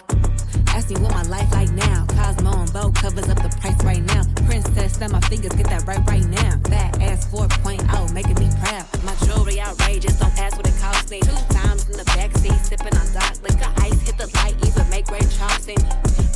Ask 0.68 0.90
me 0.90 0.96
what 1.02 1.12
my 1.12 1.24
life 1.24 1.52
like 1.52 1.72
now. 1.72 2.06
Cosmo 2.08 2.52
and 2.52 2.70
Vogue 2.70 2.96
covers 2.96 3.28
up 3.30 3.42
the 3.42 3.50
price 3.60 3.84
right 3.84 4.04
now. 4.04 4.24
Princess, 4.46 5.00
let 5.00 5.12
my 5.12 5.20
fingers 5.22 5.54
get 5.54 5.68
that 5.68 5.86
right 5.86 6.02
right 6.08 6.26
now. 6.26 6.60
Fat 6.70 7.02
ass 7.02 7.28
4.0, 7.32 8.14
making 8.14 8.40
me 8.40 8.50
proud. 8.64 8.86
My 9.04 9.16
jewelry 9.26 9.60
outrageous, 9.60 10.20
don't 10.20 10.38
ask 10.40 10.58
what 10.58 10.68
it 10.68 10.78
cost 10.80 11.10
me. 11.10 11.20
Two 11.22 11.38
times 11.54 11.90
in 11.90 11.98
the 11.98 12.06
backseat, 12.16 12.58
sipping 12.66 12.96
on 12.98 13.08
dark 13.14 13.42
liquor. 13.44 13.72
Ice 13.82 14.02
hit 14.02 14.18
the 14.18 14.28
light, 14.38 14.56
even 14.66 14.90
make 14.90 15.06
great 15.06 15.30
chops. 15.38 15.68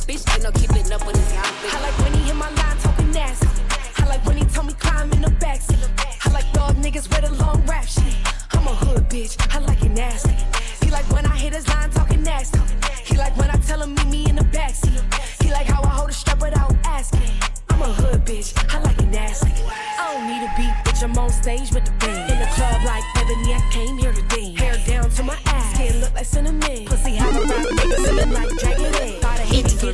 Bitch, 0.06 0.22
ain't 0.34 0.42
no 0.42 0.52
keeping 0.52 0.90
up 0.92 1.04
when 1.04 1.16
it's 1.16 1.32
out 1.34 1.46
I 1.74 1.80
like 1.82 1.98
when 1.98 2.12
he 2.14 2.20
hit 2.28 2.36
my 2.36 2.48
line 2.50 2.85
like 4.16 4.26
when 4.26 4.36
he 4.36 4.44
told 4.44 4.66
me 4.66 4.72
climb 4.74 5.12
in 5.12 5.20
the 5.20 5.30
backseat. 5.44 5.88
I 6.24 6.30
like 6.30 6.50
dog 6.52 6.76
niggas 6.76 7.08
with 7.08 7.30
a 7.30 7.34
long 7.34 7.62
rap 7.66 7.84
shit. 7.84 8.14
I'm 8.52 8.66
a 8.66 8.74
hood 8.74 9.08
bitch, 9.10 9.34
I 9.54 9.58
like 9.58 9.82
it 9.82 9.90
nasty. 9.90 10.36
He 10.84 10.90
like 10.90 11.08
when 11.10 11.26
I 11.26 11.36
hit 11.36 11.52
his 11.52 11.68
line 11.68 11.90
talking 11.90 12.22
nasty. 12.22 12.60
He 13.04 13.16
like 13.16 13.36
when 13.36 13.50
I 13.50 13.56
tell 13.56 13.82
him 13.82 13.94
meet 13.94 14.06
me 14.06 14.28
in 14.30 14.36
the 14.36 14.44
backseat. 14.44 15.02
He 15.42 15.50
like 15.50 15.66
how 15.66 15.82
I 15.82 15.88
hold 15.88 16.10
a 16.10 16.12
strap 16.12 16.40
without 16.40 16.74
asking. 16.84 17.30
I'm 17.68 17.82
a 17.82 17.92
hood 18.00 18.24
bitch, 18.24 18.48
I 18.74 18.80
like 18.80 18.98
it 18.98 19.08
nasty. 19.08 19.52
I 20.00 20.14
don't 20.14 20.26
need 20.30 20.42
a 20.48 20.52
beat, 20.56 20.74
bitch, 20.84 21.02
I'm 21.02 21.18
on 21.18 21.30
stage 21.30 21.72
with 21.72 21.84
the 21.84 21.92
band. 21.92 22.15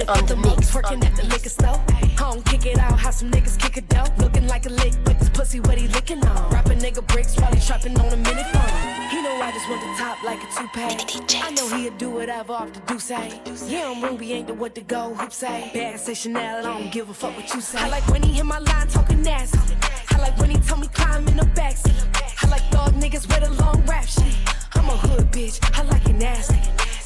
It's 0.03 0.11
it, 0.11 0.19
on 0.19 0.27
the 0.27 0.37
mix. 0.37 0.75
Working 0.75 1.05
at 1.05 1.15
the 1.15 1.23
liquor 1.25 1.49
store. 1.49 1.79
Home, 2.19 2.43
kick 2.43 2.67
it 2.67 2.79
out, 2.79 2.99
how 2.99 3.11
some 3.11 3.31
niggas 3.31 3.57
kick 3.59 3.77
it 3.77 3.89
dope. 3.89 4.17
Looking 4.19 4.49
like 4.49 4.67
a 4.67 4.71
lick, 4.71 4.95
but 5.05 5.19
this 5.21 5.29
pussy 5.29 5.61
what 5.61 5.79
he 5.79 5.87
licking 5.89 6.25
on. 6.27 6.51
Rapping 6.51 6.79
nigga 6.79 7.07
bricks 7.07 7.37
while 7.37 7.53
he 7.55 7.61
trapping 7.61 7.99
on 8.01 8.07
a 8.13 8.17
minute 8.17 8.47
phone. 8.53 9.11
He 9.11 9.23
know 9.23 9.41
I 9.41 9.53
just 9.53 9.69
want 9.69 9.81
the 9.81 10.03
top 10.03 10.23
like 10.25 10.43
a 10.43 10.49
two-pack. 10.59 11.45
I 11.45 11.51
know 11.51 11.69
he'll 11.77 11.97
do 11.99 12.11
whatever 12.11 12.53
off 12.53 12.73
the 12.73 12.81
do 12.81 12.99
say. 12.99 13.41
Yeah, 13.69 13.93
I'm 13.95 14.03
Ruby, 14.03 14.33
ain't 14.33 14.49
the 14.49 14.55
what 14.55 14.75
to 14.75 14.81
go, 14.81 15.15
hoop 15.15 15.33
say. 15.33 15.71
Bad 15.73 16.01
say 16.01 16.15
Chanel, 16.15 16.59
I 16.59 16.63
don't 16.63 16.93
give 16.93 17.09
a 17.09 17.15
fuck 17.15 17.37
what 17.37 17.53
you 17.55 17.61
say. 17.61 17.79
I 17.79 17.89
like 17.89 18.07
when 18.09 18.23
he 18.23 18.33
hit 18.33 18.47
my 18.47 18.59
line 18.59 18.89
talking 18.89 19.23
nasty. 19.23 19.77
I 20.11 20.19
like 20.19 20.37
when 20.39 20.51
he 20.51 20.59
told 20.59 20.81
me 20.81 20.89
climb 20.89 21.29
in 21.29 21.37
the 21.37 21.47
backseat. 21.55 21.95
I 22.43 22.49
like 22.49 22.69
dog 22.71 22.93
niggas 22.95 23.29
with 23.29 23.49
a 23.49 23.53
long 23.63 23.85
rap 23.87 24.07
shit. 24.07 24.35
I'm 24.75 24.87
a 24.87 24.97
hood 24.97 25.31
bitch, 25.31 25.61
I 25.79 25.83
like 25.83 26.09
it 26.09 26.17
nasty. 26.17 26.59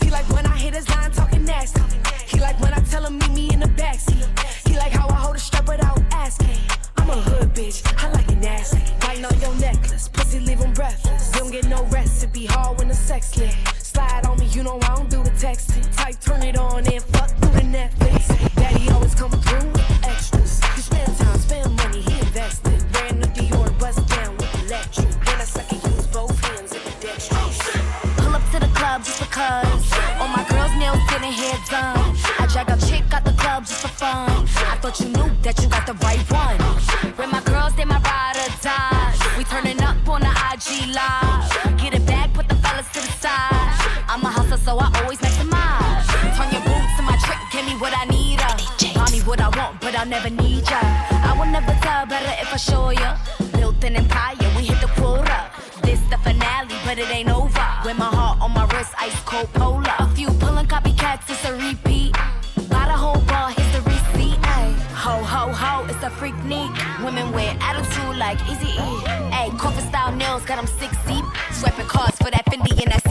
He 0.06 0.12
like 0.12 0.28
when 0.28 0.46
I 0.46 0.56
hit 0.56 0.72
his 0.72 0.88
line 0.88 1.10
talking 1.10 1.44
nasty. 1.44 1.82
He 2.28 2.38
like 2.38 2.60
when 2.60 2.72
I 2.72 2.78
tell 2.78 3.04
him 3.04 3.18
meet 3.18 3.32
me 3.32 3.52
in 3.52 3.58
the 3.58 3.66
backseat. 3.66 4.24
He 4.64 4.76
like 4.76 4.92
how 4.92 5.08
I 5.08 5.14
hold 5.14 5.34
a 5.34 5.38
strap 5.40 5.66
without 5.66 6.00
asking. 6.12 6.60
I'm 6.96 7.10
a 7.10 7.14
hood 7.14 7.52
bitch, 7.52 7.82
I 8.00 8.12
like 8.12 8.28
it 8.28 8.38
nasty. 8.38 8.78
Biting 9.00 9.24
on 9.24 9.40
your 9.40 9.52
necklace, 9.56 10.06
pussy 10.06 10.38
leave 10.38 10.60
him 10.60 10.72
breathless. 10.74 11.34
You 11.34 11.40
don't 11.40 11.50
get 11.50 11.66
no 11.66 11.82
rest, 11.86 12.22
it 12.22 12.32
be 12.32 12.46
hard 12.46 12.78
when 12.78 12.86
the 12.86 12.94
sex 12.94 13.36
lit. 13.36 13.52
Slide 13.78 14.24
on 14.26 14.38
me, 14.38 14.46
you 14.46 14.62
know 14.62 14.78
I 14.82 14.94
don't 14.94 15.10
do 15.10 15.24
the 15.24 15.30
texting. 15.30 15.84
Type 15.96 16.20
turn 16.20 16.44
it 16.44 16.56
on 16.56 16.86
and 16.86 17.02
fuck 17.02 17.30
through 17.38 17.50
the 17.50 17.62
Netflix. 17.62 18.54
Daddy 18.54 18.88
always 18.90 19.16
come 19.16 19.32
through 19.32 19.75
because. 29.36 29.92
All 30.18 30.28
my 30.28 30.44
girls' 30.48 30.74
nails 30.80 30.98
getting 31.10 31.32
hair 31.32 31.58
done. 31.68 32.16
I 32.40 32.48
drag 32.50 32.70
a 32.70 32.76
chick 32.88 33.04
out 33.12 33.24
the 33.24 33.32
club 33.32 33.66
just 33.66 33.82
for 33.82 33.88
fun. 33.88 34.30
I 34.72 34.76
thought 34.80 34.98
you 35.00 35.08
knew 35.12 35.28
that 35.42 35.60
you 35.60 35.68
got 35.68 35.84
the 35.86 35.96
right 36.06 36.24
one. 36.32 36.58
With 37.18 37.30
my 37.30 37.42
girls, 37.44 37.74
they 37.76 37.84
my 37.84 38.00
ride 38.00 38.38
or 38.40 38.50
die. 38.62 39.12
We 39.36 39.44
turning 39.44 39.80
up 39.82 39.96
on 40.08 40.20
the 40.22 40.32
IG 40.50 40.88
live. 40.96 41.44
Get 41.76 41.92
it 41.94 42.06
back, 42.06 42.32
put 42.32 42.48
the 42.48 42.56
fellas 42.64 42.88
to 42.94 43.00
the 43.06 43.12
side. 43.20 43.72
I'm 44.08 44.24
a 44.24 44.30
hustler, 44.36 44.56
so 44.56 44.78
I 44.78 44.88
always 45.00 45.18
maximize. 45.18 46.06
Turn 46.36 46.48
your 46.54 46.64
boots 46.64 46.92
to 46.96 47.02
my 47.02 47.16
trick, 47.24 47.40
give 47.52 47.66
me 47.66 47.74
what 47.76 47.92
I 47.92 48.04
need. 48.06 48.40
Uh. 48.40 48.56
Buy 48.96 49.10
me 49.12 49.20
what 49.28 49.40
I 49.40 49.48
want, 49.58 49.80
but 49.80 49.94
I'll 49.94 50.06
never 50.06 50.30
need 50.30 50.64
ya. 50.70 50.80
I 51.28 51.36
will 51.38 51.52
never 51.52 51.74
tell 51.84 52.06
better 52.06 52.32
if 52.40 52.48
I 52.52 52.56
show 52.56 52.90
ya. 52.90 53.18
Built 53.52 53.84
an 53.84 53.96
empire, 53.96 54.48
we 54.56 54.64
hit 54.64 54.80
the 54.80 54.88
quota. 54.96 55.25
The 56.10 56.18
finale, 56.18 56.74
but 56.84 56.98
it 56.98 57.10
ain't 57.10 57.28
over. 57.30 57.66
With 57.84 57.98
my 57.98 58.06
heart 58.06 58.40
on 58.40 58.52
my 58.52 58.64
wrist, 58.66 58.92
ice 58.96 59.18
cold 59.24 59.52
polar. 59.54 59.92
A 59.98 60.08
few 60.14 60.28
pulling 60.38 60.66
copycats, 60.66 61.28
it's 61.28 61.44
a 61.44 61.52
repeat. 61.52 62.12
Buy 62.70 62.86
the 62.86 62.98
whole 63.04 63.20
bar, 63.22 63.50
hit 63.50 63.66
the 63.72 63.80
receipt. 63.90 64.38
Ay. 64.42 64.70
Ho, 64.94 65.22
ho, 65.22 65.52
ho, 65.52 65.84
it's 65.88 66.02
a 66.04 66.10
freak 66.10 66.36
neat. 66.44 66.70
Women 67.02 67.32
wear 67.32 67.56
attitude 67.60 68.16
like 68.16 68.38
Eazy 68.50 68.74
E. 68.74 69.04
Ay, 69.34 69.50
coffin 69.58 69.84
style 69.88 70.12
nails, 70.14 70.44
got 70.44 70.58
'em 70.58 70.66
six 70.66 70.96
deep. 71.08 71.24
Swiping 71.52 71.86
cards 71.86 72.16
for 72.18 72.30
that 72.30 72.44
Fendi 72.46 72.70
and 72.82 72.92
that 72.92 73.02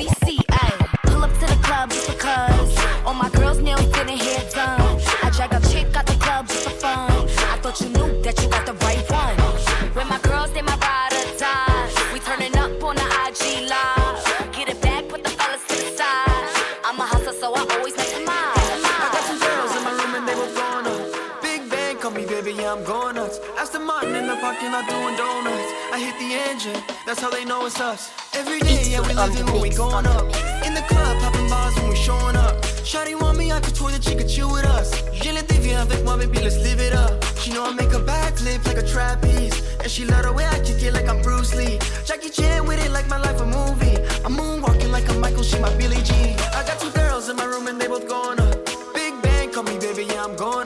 parking 24.45 24.71
lot 24.71 24.87
doing 24.87 25.15
donuts. 25.15 25.71
I 25.91 25.97
hit 25.97 26.15
the 26.21 26.29
engine, 26.49 26.79
that's 27.03 27.19
how 27.19 27.31
they 27.31 27.45
know 27.45 27.65
it's 27.65 27.79
us. 27.79 28.11
Every 28.35 28.59
day, 28.59 28.91
yeah, 28.91 29.01
we 29.01 29.13
living 29.15 29.47
when 29.51 29.59
we 29.59 29.71
going 29.71 30.05
up. 30.05 30.25
In 30.67 30.75
the 30.75 30.85
club, 30.91 31.13
popping 31.23 31.49
bars 31.49 31.73
when 31.77 31.89
we 31.89 31.95
showing 31.95 32.35
up. 32.35 32.55
Shawty 32.89 33.19
want 33.19 33.39
me, 33.39 33.51
I 33.51 33.59
could 33.59 33.73
tour 33.73 33.89
that 33.89 34.03
she 34.03 34.13
could 34.13 34.29
chill 34.29 34.51
with 34.51 34.67
us. 34.77 34.89
Je 35.13 35.31
le 35.31 35.41
dis, 35.41 35.57
viens 35.65 35.81
avec 35.81 36.03
moi, 36.05 36.15
baby, 36.17 36.37
let's 36.45 36.59
live 36.67 36.79
it 36.79 36.93
up. 36.93 37.13
She 37.41 37.53
know 37.53 37.65
I 37.65 37.71
make 37.73 37.93
a 37.99 38.03
backflip 38.11 38.61
like 38.67 38.77
a 38.77 38.85
trapeze. 38.85 39.57
And 39.81 39.89
she 39.89 40.05
love 40.05 40.23
the 40.27 40.33
way 40.33 40.45
I 40.45 40.59
kick 40.59 40.79
it 40.83 40.93
like 40.93 41.07
I'm 41.07 41.23
Bruce 41.23 41.55
Lee. 41.55 41.79
Jackie 42.05 42.29
Chan 42.29 42.67
with 42.67 42.79
it 42.85 42.91
like 42.91 43.07
my 43.07 43.17
life 43.17 43.41
a 43.41 43.47
movie. 43.57 43.97
I'm 44.25 44.35
moonwalking 44.37 44.91
like 44.91 45.09
a 45.09 45.13
Michael, 45.13 45.41
she 45.41 45.57
my 45.57 45.73
Billie 45.75 46.03
Jean. 46.03 46.37
I 46.53 46.61
got 46.69 46.79
two 46.79 46.91
girls 46.91 47.29
in 47.29 47.35
my 47.35 47.45
room 47.45 47.65
and 47.65 47.81
they 47.81 47.87
both 47.87 48.07
going 48.07 48.39
up. 48.39 48.55
Big 48.93 49.13
bang, 49.23 49.49
call 49.51 49.63
me 49.63 49.79
baby, 49.79 50.03
yeah, 50.03 50.23
I'm 50.23 50.35
going 50.35 50.64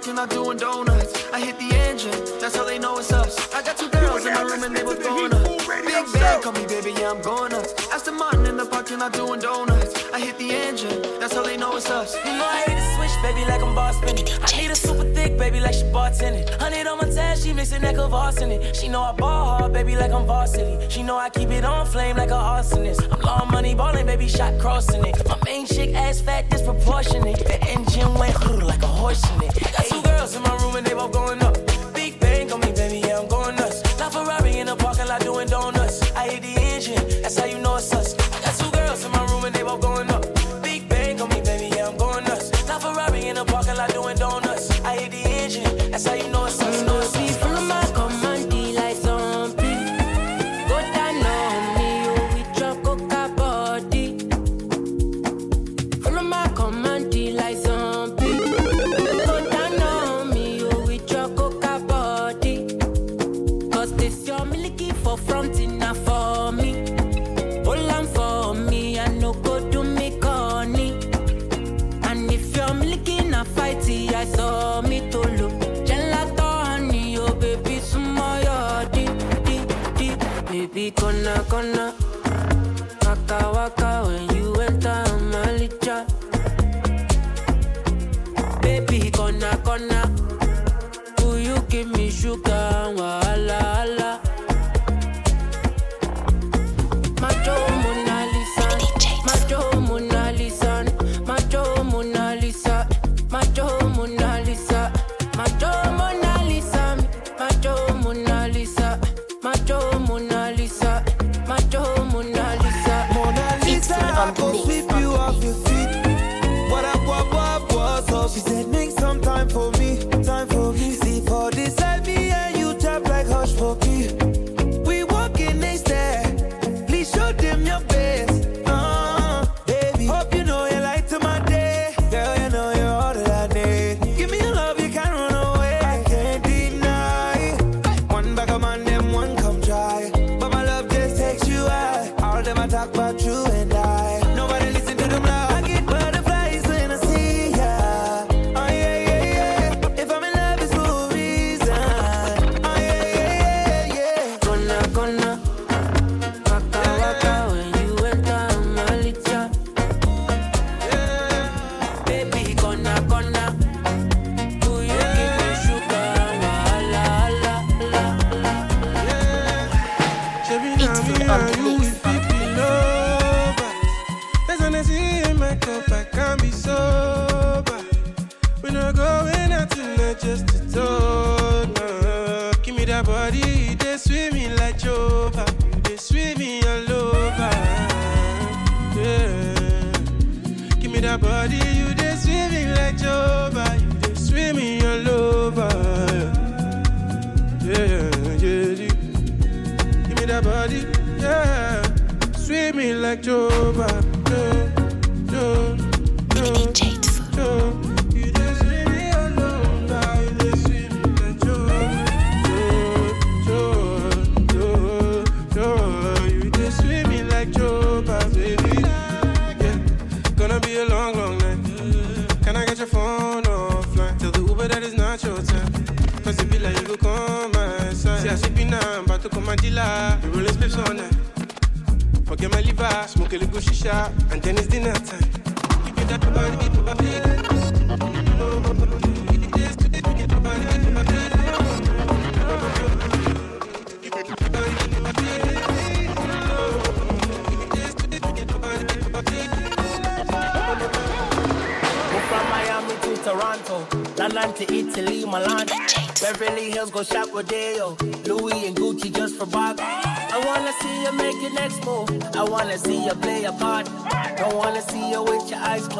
The 0.00 0.14
parking 0.14 0.34
doing 0.34 0.56
donuts. 0.56 1.30
I 1.30 1.40
hit 1.40 1.58
the 1.58 1.76
engine, 1.76 2.10
that's 2.40 2.56
how 2.56 2.64
they 2.64 2.78
know 2.78 2.98
it's 2.98 3.12
us. 3.12 3.36
I 3.52 3.62
got 3.62 3.76
two 3.76 3.88
girls 3.90 4.24
in 4.24 4.32
my 4.32 4.42
room 4.42 4.62
and 4.64 4.74
they 4.74 4.82
both 4.82 5.02
going 5.02 5.34
up. 5.34 5.49
Big 5.82 6.12
bang, 6.12 6.42
call 6.42 6.52
me 6.52 6.66
baby, 6.66 6.92
yeah, 6.98 7.10
I'm 7.10 7.22
going 7.22 7.52
nuts. 7.52 7.72
Aston 7.92 8.18
Martin 8.18 8.46
in 8.46 8.56
the 8.56 8.66
parking 8.66 8.98
lot 8.98 9.12
doing 9.12 9.40
donuts. 9.40 10.12
I 10.12 10.20
hit 10.20 10.36
the 10.38 10.50
engine, 10.50 11.02
that's 11.18 11.34
how 11.34 11.42
they 11.42 11.56
know 11.56 11.76
it's 11.76 11.90
us. 11.90 12.14
You 12.24 12.32
know 12.36 12.44
I 12.44 12.62
hit 12.66 12.76
the 12.76 12.94
switch, 12.96 13.22
baby, 13.22 13.48
like 13.48 13.62
I'm 13.62 13.74
boss 13.74 13.96
spinning. 13.96 14.26
I 14.42 14.56
need 14.60 14.70
a 14.70 14.76
super 14.76 15.04
thick, 15.14 15.38
baby, 15.38 15.60
like 15.60 15.74
she 15.74 15.84
bartending. 15.84 16.48
Hundred 16.60 16.86
on 16.86 16.98
my 16.98 17.08
tab, 17.08 17.38
she 17.38 17.52
mixing 17.52 17.80
that 17.82 17.94
Kvass 17.94 18.42
in 18.42 18.50
it. 18.50 18.76
She 18.76 18.88
know 18.88 19.02
I 19.02 19.12
ball 19.12 19.58
hard, 19.58 19.72
baby, 19.72 19.96
like 19.96 20.12
I'm 20.12 20.26
varsity. 20.26 20.88
She 20.90 21.02
know 21.02 21.16
I 21.16 21.30
keep 21.30 21.50
it 21.50 21.64
on 21.64 21.86
flame 21.86 22.16
like 22.16 22.30
a 22.30 22.34
arsonist. 22.34 23.10
I'm 23.12 23.20
long 23.20 23.48
money 23.50 23.74
ballin', 23.74 24.06
baby, 24.06 24.28
shot 24.28 24.58
crossing 24.58 25.04
it. 25.04 25.26
My 25.26 25.38
main 25.46 25.66
chick 25.66 25.94
ass 25.94 26.20
fat, 26.20 26.50
disproportionate. 26.50 27.38
The 27.38 27.58
engine 27.68 28.12
went 28.14 28.34
like 28.62 28.82
a 28.82 28.86
horse 28.86 29.22
in 29.32 29.42
it. 29.44 29.54
Got 29.72 29.86
two 29.86 30.02
girls 30.02 30.36
in 30.36 30.42
my 30.42 30.56
room 30.56 30.76
and 30.76 30.86
they 30.86 30.94
both 30.94 31.12
going 31.12 31.42
up. 31.42 31.69
The 34.70 34.76
parking 34.76 35.08
lot 35.08 35.20
doing 35.20 35.48
donuts. 35.48 36.00
I 36.12 36.28
hit 36.28 36.42
the 36.42 36.54
engine, 36.60 37.22
that's 37.22 37.38
how 37.38 37.46
you 37.46 37.58
know 37.58 37.76
it's 37.76 37.92
us. 37.92 38.14
I 38.14 38.40
got 38.44 38.54
two 38.56 38.70
girls 38.70 39.04
in 39.04 39.10
my 39.10 39.24
room 39.26 39.44
and 39.44 39.54
they 39.54 39.62
both 39.62 39.80
going 39.80 40.08
up. 40.10 40.22
Big 40.62 40.88
bang 40.88 41.20
on 41.20 41.28
me, 41.30 41.40
baby, 41.40 41.74
yeah, 41.74 41.88
I'm 41.88 41.96
going 41.96 42.24
nuts. 42.24 42.50
Not 42.68 42.82
Ferrari 42.82 43.26
in 43.26 43.34
the 43.34 43.44
parking 43.44 43.76
lot 43.76 43.90
doing 43.92 44.16
donuts. 44.16 44.70
I 44.82 44.96
hit 44.96 45.10
the 45.10 45.22
engine, 45.42 45.90
that's 45.90 46.06
how 46.06 46.14
you 46.14 46.28
know 46.28 46.39
sugar 92.20 92.49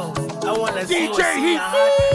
I 0.01 0.57
wanna 0.59 0.83
DJ 0.83 0.89
see 0.89 1.05
Heat. 1.45 1.61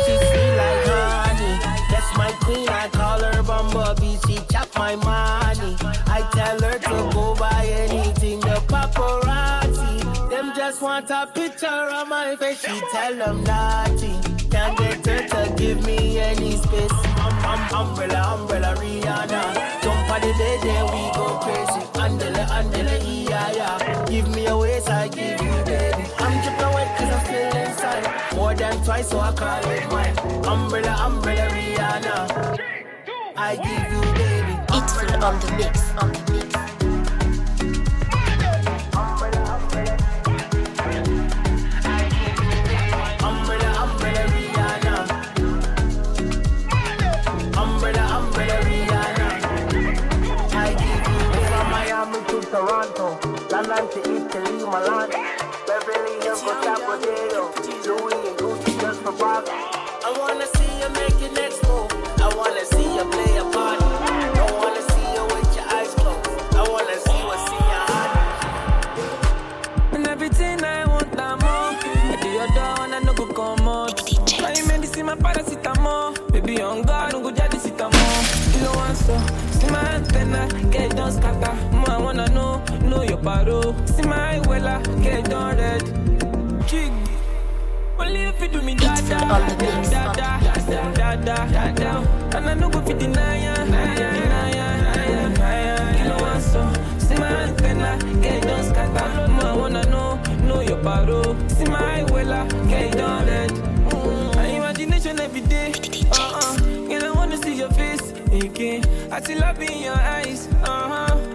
She 0.05 0.13
sweet 0.25 0.53
like 0.61 0.83
honey. 0.89 1.53
That's 1.91 2.17
my 2.17 2.31
queen. 2.43 2.67
I 2.67 2.89
call 2.89 3.19
her 3.21 3.43
Bumblebee. 3.43 4.17
She 4.27 4.39
chop 4.51 4.69
my 4.75 4.95
money. 4.95 5.75
I 6.07 6.27
tell 6.33 6.59
her 6.61 6.79
to 6.79 7.13
go 7.13 7.35
buy 7.35 7.65
anything. 7.65 8.39
The 8.39 8.57
paparazzi. 8.67 10.29
Them 10.29 10.53
just 10.55 10.81
want 10.81 11.09
a 11.11 11.27
picture 11.33 11.67
of 11.67 12.07
my 12.07 12.35
face. 12.35 12.61
She 12.61 12.81
tell 12.91 13.15
them 13.15 13.43
nothing 13.43 14.24
get 14.73 15.57
give 15.57 15.85
me 15.85 16.19
any 16.19 16.57
space. 16.57 16.91
Umbrella, 17.73 18.35
umbrella, 18.35 18.75
Rihanna. 18.77 19.81
Jump 19.83 20.07
the 20.07 20.31
day, 20.39 20.57
then 20.63 20.85
we 20.93 21.03
go 21.13 21.39
crazy. 21.43 21.81
Andele, 22.03 22.45
andele, 22.47 23.29
yeah, 23.29 23.51
yeah. 23.51 24.05
Give 24.05 24.27
me 24.29 24.45
a 24.45 24.55
I 24.55 25.07
give 25.07 25.41
you, 25.41 25.63
baby. 25.65 26.03
I'm 26.19 26.33
dripping 26.41 26.73
wet 26.73 26.97
cause 26.97 27.13
I 27.13 27.65
inside. 27.67 28.35
More 28.35 28.55
than 28.55 28.83
twice, 28.83 29.09
so 29.09 29.19
I 29.19 29.31
call 29.33 29.71
it 29.71 29.91
mine. 29.91 30.17
Umbrella, 30.45 30.93
umbrella, 31.05 31.47
Rihanna. 31.49 32.57
I 33.35 33.55
give 33.55 33.91
you, 33.93 34.01
baby. 34.13 34.55
It's 34.77 35.23
on 35.23 35.39
the 35.39 35.51
mix, 35.57 35.91
on 35.97 36.11
the 36.11 36.33
mix. 36.33 36.54
Toronto, 52.55 53.19
London 53.51 53.83
to 53.91 53.99
Italy, 53.99 54.63
Milan, 54.63 55.09
Beverly 55.67 56.15
Hills, 56.23 56.41
Louis 57.85 58.15
and 58.15 58.37
Gucci 58.39 58.79
just 58.79 59.01
for 59.01 59.11
Bob. 59.11 59.43
I 59.49 60.15
wanna 60.17 60.47
see 60.55 60.79
you 60.79 60.89
make 60.91 61.19
your 61.19 61.33
next 61.33 61.61
move. 61.67 61.91
I 62.17 62.33
wanna 62.33 62.63
see 62.63 62.95
you 62.95 63.03
play 63.11 63.35
a 63.35 63.43
part. 63.51 63.81
I 63.83 64.47
wanna 64.55 64.81
see 64.93 65.07
you 65.15 65.23
with 65.35 65.53
your 65.53 65.67
eyes 65.67 65.93
closed. 65.95 66.55
I 66.55 66.63
wanna 66.71 66.97
see 67.05 67.21
what's 67.27 67.51
in 67.51 67.63
your 67.73 67.83
heart. 67.91 68.11
And 69.91 70.07
everything 70.07 70.63
I 70.63 70.85
want, 70.85 71.19
I'm. 71.19 71.43
At 71.43 72.21
the 72.21 72.39
other 72.39 72.67
one, 72.79 72.93
I 72.93 72.99
my. 75.81 76.13
Baby, 76.31 76.61
on 76.61 76.83
God. 76.83 77.04
scatter. 81.11 81.53
I 81.87 81.97
wanna 82.01 82.27
know, 82.29 82.63
know 82.83 83.01
your 83.03 83.17
paro. 83.17 83.73
See 83.87 84.03
my 84.03 84.39
wella, 84.45 84.81
get 85.03 85.29
done 85.29 85.57
red. 85.57 85.83
Jig. 86.67 86.91
Only 87.99 88.23
if 88.23 88.41
you 88.41 88.47
do 88.47 88.61
me 88.61 88.75
da 88.75 88.95
da 88.95 89.19
da 89.19 89.55
da 89.83 91.15
da 91.23 91.45
da 91.45 91.71
da. 91.71 92.37
And 92.37 92.49
I 92.49 92.53
no 92.55 92.69
go 92.69 92.81
fit 92.81 92.99
deny 92.99 93.43
ya, 93.43 93.55
deny 93.55 93.99
ya, 93.99 94.11
deny. 94.11 95.97
You 95.97 96.09
know 96.09 96.17
what 96.17 96.41
so? 96.41 96.61
See 96.99 97.15
my 97.15 97.27
antenna, 97.27 97.97
get 98.21 98.43
scatter. 98.65 99.05
I 99.45 99.55
wanna 99.55 99.83
know, 99.89 100.15
know 100.43 100.61
your 100.61 100.77
paro. 100.77 101.21
See 101.51 101.65
my 101.65 102.03
wella, 102.09 102.47
get 102.69 102.97
done 102.97 103.25
red. 103.27 103.51
Mm. 103.51 104.55
Imagination 104.57 105.19
every 105.19 105.41
day. 105.41 105.71
Uh 106.11 106.39
uh. 106.41 106.57
I 107.05 107.11
wanna 107.11 107.37
see 107.37 107.55
your 107.55 107.69
face 107.71 108.11
again. 108.31 108.83
I 109.11 109.21
still 109.21 109.39
love 109.39 109.61
in 109.61 109.81
your 109.83 109.93
eyes 109.95 110.47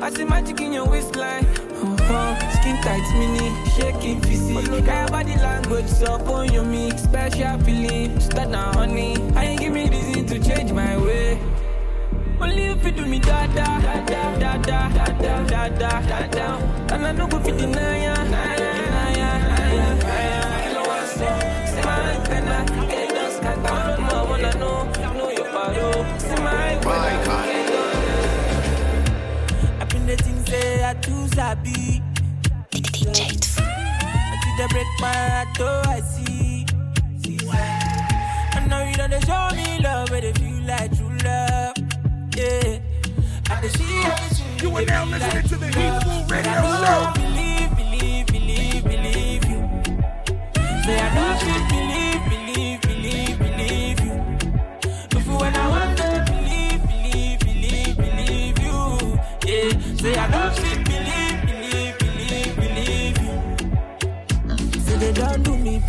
magic 0.00 0.60
in 0.60 0.72
your 0.72 0.86
waistline. 0.88 1.44
Uh 1.44 1.96
huh. 2.02 2.50
Skin 2.60 2.76
tight, 2.82 3.04
mini, 3.18 3.54
shaking 3.76 4.20
physique. 4.22 4.66
Your 4.66 5.08
body 5.08 5.36
language, 5.36 5.86
so 5.86 6.14
on 6.32 6.52
your 6.52 6.64
me. 6.64 6.90
Special 6.96 7.58
feeling, 7.60 8.18
start 8.20 8.50
now, 8.50 8.72
honey. 8.72 9.16
I 9.36 9.44
ain't 9.44 9.60
give 9.60 9.72
me 9.72 9.88
reason 9.88 10.26
to 10.26 10.38
change 10.38 10.72
my 10.72 10.96
way. 10.96 11.38
Only 12.40 12.66
if 12.66 12.84
you 12.84 12.92
do 12.92 13.06
me 13.06 13.18
da 13.18 13.46
da 13.48 13.80
da 13.80 14.04
da 14.06 14.36
da 14.36 14.56
da 14.56 14.88
da 14.88 15.42
da 15.42 15.68
da 15.68 16.00
da 16.00 16.26
da. 16.28 16.94
And 16.94 17.06
I 17.06 17.12
know 17.12 17.26
go 17.26 17.38
fit 17.40 17.58
deny 17.58 18.04
ya, 18.04 18.14
deny 18.14 18.56
ya, 18.56 18.72
deny 18.72 19.16
ya, 19.18 19.38
deny 19.38 20.24
ya. 20.30 20.66
You 20.66 20.72
know 20.74 20.80
what 20.80 21.02
I'm 21.02 21.08
saying? 21.08 21.66
Say 21.66 21.82
my 21.82 22.12
antenna, 22.12 22.88
get 22.88 23.10
it 23.10 23.14
done 23.14 23.32
scatter. 23.32 23.68
I 23.68 24.22
wanna 24.28 24.52
know, 24.58 24.84
know 25.12 25.30
your 25.30 25.46
paro. 25.52 26.20
Say 26.20 26.36
my 26.42 26.50
antenna, 26.72 27.59
say 30.50 30.84
I 30.84 30.94
too 30.94 31.28
sabi. 31.28 32.02
DJ 32.70 33.06
I 34.30 34.36
see 34.42 34.52
the 34.58 34.66
break 34.72 34.90
my 35.00 35.14
heart, 35.32 35.60
oh 35.60 35.82
I 35.86 36.00
see. 36.00 36.66
I 38.56 38.66
know 38.68 38.82
you 38.88 38.96
don't 38.96 39.24
show 39.28 39.48
me 39.56 39.78
love, 39.84 40.08
but 40.10 40.24
it 40.24 40.36
feel 40.38 40.60
like 40.70 40.90
true 40.96 41.16
love. 41.24 41.74
Yeah. 42.36 42.78
I 43.50 43.54
can 43.60 43.70
see 43.70 44.02
everything. 44.10 44.58
You 44.62 44.76
are 44.76 44.84
now 44.84 45.04
listening 45.04 45.48
to 45.52 45.56
the 45.56 45.66
Heatful 45.78 46.18
Radio 46.32 46.52
I 46.52 46.78
Show. 46.80 46.90
don't 46.90 47.14
believe, 47.22 47.70
believe, 47.80 48.26
believe, 48.34 48.82
believe 48.92 49.44
you. 49.52 49.60
Say 50.84 50.98
I 50.98 51.08
don't 51.16 51.36
feel 51.42 51.60
believe, 51.60 51.68
believe, 51.70 51.89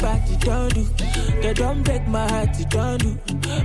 me, 0.02 0.20
they 0.30 0.38
don't 0.38 0.74
do. 0.74 0.84
They 1.42 1.54
don't 1.54 1.84
break 1.84 2.08
my 2.08 2.28
heart, 2.30 2.54
they 2.58 2.66
don't 2.66 2.98
do. 2.98 3.18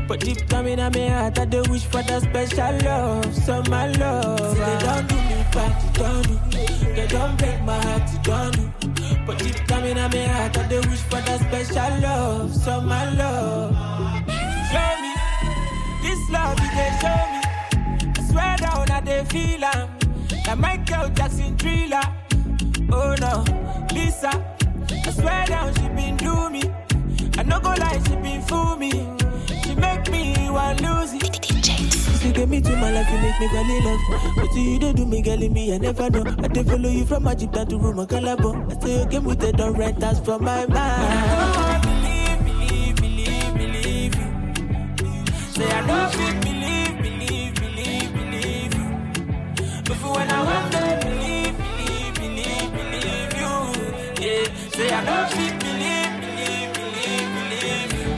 But 0.08 0.20
deep 0.20 0.46
down 0.48 0.66
in 0.66 0.78
my 0.78 1.08
heart, 1.08 1.38
I 1.38 1.44
do 1.44 1.62
wish 1.70 1.84
for 1.84 2.02
that 2.02 2.22
special 2.22 2.78
love, 2.84 3.34
so 3.34 3.62
my 3.68 3.86
love. 3.92 4.56
They 4.56 4.78
don't 4.86 5.08
do 5.08 5.16
me 5.16 5.44
bad, 5.52 5.72
they 5.82 6.02
don't 6.02 6.22
do. 6.50 6.94
They 6.94 7.06
don't 7.06 7.38
break 7.38 7.60
my 7.62 7.78
heart, 7.84 8.10
they 8.10 8.22
don't 8.22 8.52
do. 8.52 8.72
But 9.26 9.38
deep 9.38 9.66
down 9.66 9.84
in 9.84 9.96
my 9.96 10.26
heart, 10.26 10.58
I 10.58 10.68
do 10.68 10.80
wish 10.88 11.00
for 11.00 11.20
that 11.20 11.40
special 11.40 12.00
love, 12.00 12.54
so 12.54 12.80
my 12.80 13.10
love. 13.14 13.74
Show 14.70 14.90
me 15.02 15.12
this 16.02 16.30
love, 16.30 16.58
you 16.60 16.68
can 16.76 16.92
show 17.00 17.20
me. 17.32 17.40
I 18.18 18.30
swear 18.30 18.56
down, 18.58 18.90
I 18.90 19.00
they 19.00 19.24
feel 19.24 19.64
am. 19.64 19.88
Like 20.46 20.58
Michael 20.58 21.08
Jackson 21.10 21.56
thriller. 21.58 22.00
Oh 22.92 23.14
no, 23.20 23.44
Lisa. 23.92 24.30
I 25.06 25.10
swear 25.10 25.46
down, 25.46 25.74
she 25.74 25.88
been 25.88 26.16
do 26.16 26.50
me. 26.50 26.62
I 27.38 27.42
no 27.44 27.60
go 27.60 27.70
lie, 27.70 28.00
she 28.06 28.16
been 28.16 28.42
fool 28.42 28.76
me. 28.76 28.90
She 29.64 29.74
make 29.74 30.10
me 30.10 30.50
want 30.50 30.80
lose 30.82 31.12
it. 31.14 32.24
You 32.24 32.32
get 32.32 32.48
me 32.48 32.60
to 32.60 32.76
my 32.76 32.90
life, 32.90 33.08
you 33.10 33.18
make 33.18 33.40
me 33.40 33.48
fall 33.48 33.70
in 33.70 33.84
love. 33.84 34.36
But 34.36 34.54
you 34.56 34.78
don't 34.80 34.96
do 34.96 35.06
me, 35.06 35.22
girl, 35.22 35.38
me, 35.38 35.74
I 35.74 35.78
never 35.78 36.10
know. 36.10 36.24
I 36.42 36.48
dey 36.48 36.64
follow 36.64 36.88
you 36.88 37.04
from 37.06 37.28
Egypt 37.28 37.52
down 37.52 37.66
to 37.68 37.78
Rome 37.78 37.98
and 38.00 38.08
Calabo. 38.08 38.50
I 38.76 38.80
say 38.84 39.00
you 39.00 39.06
came 39.06 39.24
with 39.24 39.38
the 39.38 39.52
don't 39.52 39.74
rent 39.78 40.02
us 40.02 40.18
from 40.20 40.42
my 40.44 40.66
mind. 40.66 41.82
Believe, 41.84 42.96
believe, 42.96 42.96
believe, 42.96 43.54
believe 43.54 44.14
you. 44.16 45.26
Say 45.52 45.70
I 45.70 45.86
don't 45.86 46.12
believe, 46.42 47.02
believe, 47.02 47.54
believe, 47.54 48.12
believe 48.12 48.74
you. 48.74 49.82
Before 49.84 50.14
when 50.16 50.30
I 50.30 50.42
want 50.42 50.72
Say 54.76 54.90
I 54.90 55.02
don't 55.06 55.30
feel 55.30 55.56
believe, 55.58 56.20
believe, 56.20 56.74
believe, 56.74 57.30
believe 57.32 57.92
you. 57.96 58.12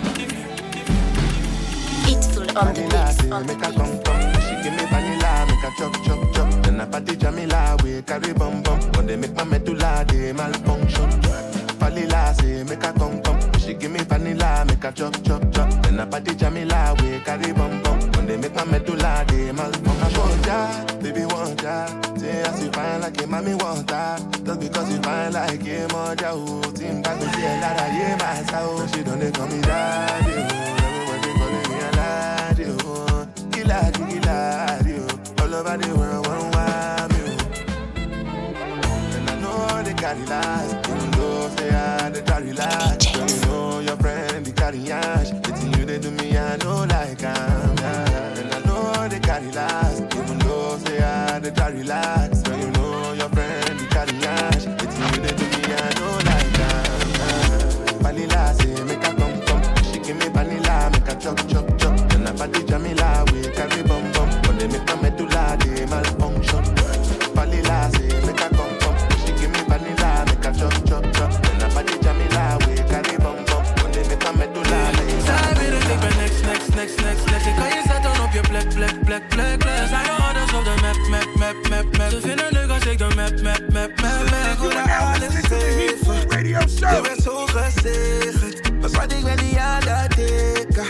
Hitful 2.02 2.58
on 2.58 2.74
the 2.74 2.82
mix. 2.82 3.30
On 3.30 3.46
the 3.46 3.54
make 3.54 3.62
a 3.62 3.70
come 3.78 4.02
come. 4.02 4.22
She 4.42 4.54
give 4.64 4.74
me 4.74 4.84
vanilla, 4.90 5.46
make 5.46 5.62
a 5.62 5.70
chop 5.78 5.94
chop 6.04 6.34
chop. 6.34 6.48
Then 6.64 6.80
I 6.80 6.86
party 6.86 7.14
Jamila, 7.14 7.76
we 7.84 8.02
carry 8.02 8.32
bum 8.32 8.62
bum. 8.64 8.80
When 8.94 9.06
they 9.06 9.14
make 9.14 9.36
my 9.36 9.44
medulla, 9.44 10.04
they 10.08 10.32
malfunction. 10.32 11.27
Vanilla 11.78 12.34
say 12.40 12.62
make 12.64 12.82
a 12.84 12.92
come 12.92 13.22
come. 13.22 13.40
She 13.60 13.74
give 13.74 13.90
me 13.90 14.00
vanilla, 14.00 14.64
make 14.66 14.84
a 14.84 14.92
chop 14.92 15.14
chop 15.24 15.42
chop. 15.52 15.70
Then 15.82 16.00
I 16.00 16.06
party 16.06 16.34
Jamila, 16.34 16.94
we 17.00 17.20
carry 17.20 17.52
bum 17.52 17.82
bum. 17.82 17.98
When 18.12 18.26
they 18.26 18.36
make 18.36 18.54
my 18.54 18.64
medulla, 18.64 19.24
they 19.28 19.52
malfunction. 19.52 20.00
I 20.02 20.18
want 20.18 20.46
ya, 20.46 20.84
baby 21.02 21.24
want 21.26 21.62
ya. 21.62 21.86
Say 22.16 22.42
as 22.42 22.62
you 22.62 22.70
fine 22.72 23.00
like 23.00 23.22
a 23.22 23.26
mommy 23.26 23.54
want 23.54 23.90
ya. 23.90 24.18
Just 24.44 24.60
because 24.60 24.92
you 24.92 25.02
fine 25.02 25.32
like 25.32 25.60
a 25.60 25.88
moja, 25.88 26.30
oh. 26.32 26.62
Team 26.72 27.02
back 27.02 27.18
to 27.20 27.28
see 27.34 27.44
a 27.46 27.60
lot 27.60 27.80
of 27.80 27.94
yeah, 27.94 28.16
my 28.16 28.42
soul. 28.50 28.86
She 28.88 29.02
don't 29.02 29.18
they 29.20 29.30
call 29.30 29.46
me 29.46 29.60
daddy, 29.60 30.32
oh. 30.36 30.78
Everybody 30.84 31.32
calling 31.38 31.68
me 31.70 31.78
a 31.80 31.90
oh. 32.84 33.26
Giladi, 33.50 34.02
giladi, 34.10 34.94
oh. 34.98 35.42
All 35.42 35.54
over 35.54 35.76
the 35.76 35.88
world, 35.96 36.26
one 36.26 36.50
me, 37.10 37.20
oh. 37.24 37.48
And 39.16 39.30
I 39.30 39.40
know 39.40 39.82
they 39.82 39.94
carry 39.94 40.24
lies, 40.26 40.72
though 41.48 41.56
say 41.56 41.70
I 41.70 42.10
they 42.10 42.22
carry 42.22 42.52
lies. 42.52 43.08
So 43.12 43.26
you 43.26 43.40
know 43.46 43.80
your 43.80 43.96
friend, 43.96 44.44
they 44.44 44.52
carry 44.52 44.90
ash. 44.90 45.30
The 45.30 45.52
thing 45.52 45.72
you 45.78 45.84
they 45.84 45.98
do 45.98 46.10
me, 46.10 46.36
I 46.36 46.56
know 46.58 46.84
like 46.84 47.22
I'm. 47.22 47.78
And 47.78 48.54
I 48.54 48.60
know 48.66 49.08
they 49.08 49.20
carry 49.20 49.50
lies, 49.52 50.00
even 50.00 50.38
though 50.38 50.78
say 50.78 51.02
I 51.02 51.38
they 51.38 51.50
carry 51.50 51.82
lies. 51.82 52.42
So 52.44 52.54
you 52.56 52.70
know 52.72 53.12
your 53.12 53.28
friend, 53.30 53.78
they 53.78 53.86
carry 53.86 54.16
ash. 54.26 54.64
The 54.64 54.86
thing 54.86 55.14
you 55.14 55.20
they 55.22 55.34
do 55.36 55.44
me, 55.44 55.74
I 55.74 55.94
know 55.98 56.14
like 56.28 56.60
I'm. 56.60 58.02
Vanilla 58.02 58.54
say 58.54 58.84
make 58.84 59.04
a 59.04 59.14
come 59.14 59.40
come, 59.42 59.62
she 59.84 59.98
give 60.00 60.16
me 60.16 60.28
vanilla, 60.28 60.90
make 60.92 61.08
a 61.08 61.14
chop 61.20 61.38
chop 61.48 61.66
chop. 61.78 61.96
Then 62.08 62.26
I 62.26 62.32
party 62.32 62.62
Jamila, 62.64 63.24
we 63.32 63.42
carry 63.50 63.82
bum 63.82 64.12
bum. 64.12 64.28
When 64.42 64.58
they 64.58 64.66
make 64.68 64.86
next, 76.88 77.26
next, 77.26 77.26
next, 77.26 77.26
next, 77.26 77.30
next. 77.30 77.44
They 77.44 77.52
call 77.52 77.70
you 77.76 77.82
start 77.82 78.06
on 78.06 78.20
up 78.20 78.34
your 78.34 78.42
black, 78.44 78.74
black, 78.74 79.00
black, 79.04 79.30
black, 79.30 79.60
black. 79.60 79.92
I 79.92 80.06
know 80.06 80.16
others 80.28 80.52
of 80.54 80.64
the 80.64 80.74
map, 80.82 80.96
map, 81.10 81.28
map, 81.36 81.56
map, 81.70 81.98
map. 81.98 82.10
Så 82.10 82.20
finner 82.20 82.50
du 82.50 82.66
kan 82.68 82.80
shake 82.80 82.98
the 82.98 83.14
map, 83.16 83.32
map, 83.42 83.60
map, 83.72 83.90
map, 84.02 84.30
map. 84.30 84.58
Hoe 84.58 84.70
de 84.70 84.96
alles 84.96 85.34
zeven. 85.48 86.16
Je 86.38 87.00
bent 87.02 87.22
zo 87.22 87.46
gezegend. 87.46 88.80
Maar 88.80 88.90
schat, 88.90 89.12
ik 89.12 89.24
ben 89.24 89.44
niet 89.44 89.56
aan 89.56 89.80
dat 89.80 90.16
dikke. 90.16 90.84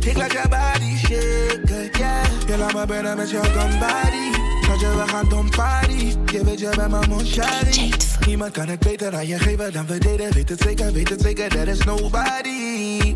Ik 0.00 0.16
laat 0.16 0.32
je 0.32 0.42
body 0.48 0.96
shaken, 0.96 1.90
yeah. 1.98 2.24
Je 2.46 2.56
laat 2.58 2.74
me 2.74 2.86
binnen 2.86 3.16
met 3.16 3.30
je 3.30 3.40
gun 3.42 3.78
body. 3.78 4.38
Schat, 4.62 4.80
je, 4.80 4.96
we 4.96 5.08
gaan 5.08 5.28
dom 5.28 5.50
party. 5.50 6.16
Je 6.32 6.44
weet, 6.44 6.60
je 6.60 6.72
bent 6.76 6.90
mijn 6.90 7.08
monshari. 7.08 7.92
Niemand 8.26 8.52
kan 8.52 8.68
het 8.68 8.78
beter 8.78 9.10
dan 9.10 9.26
je 9.26 9.38
geven 9.38 9.72
dan 9.72 9.86
we 9.86 9.98
deden. 9.98 10.32
Weet 10.32 10.48
het 10.48 10.60
zeker, 10.60 10.92
weet 10.92 11.08
het 11.08 11.20
zeker, 11.20 11.48
there 11.48 11.70
is 11.70 11.84
nobody. 11.84 13.14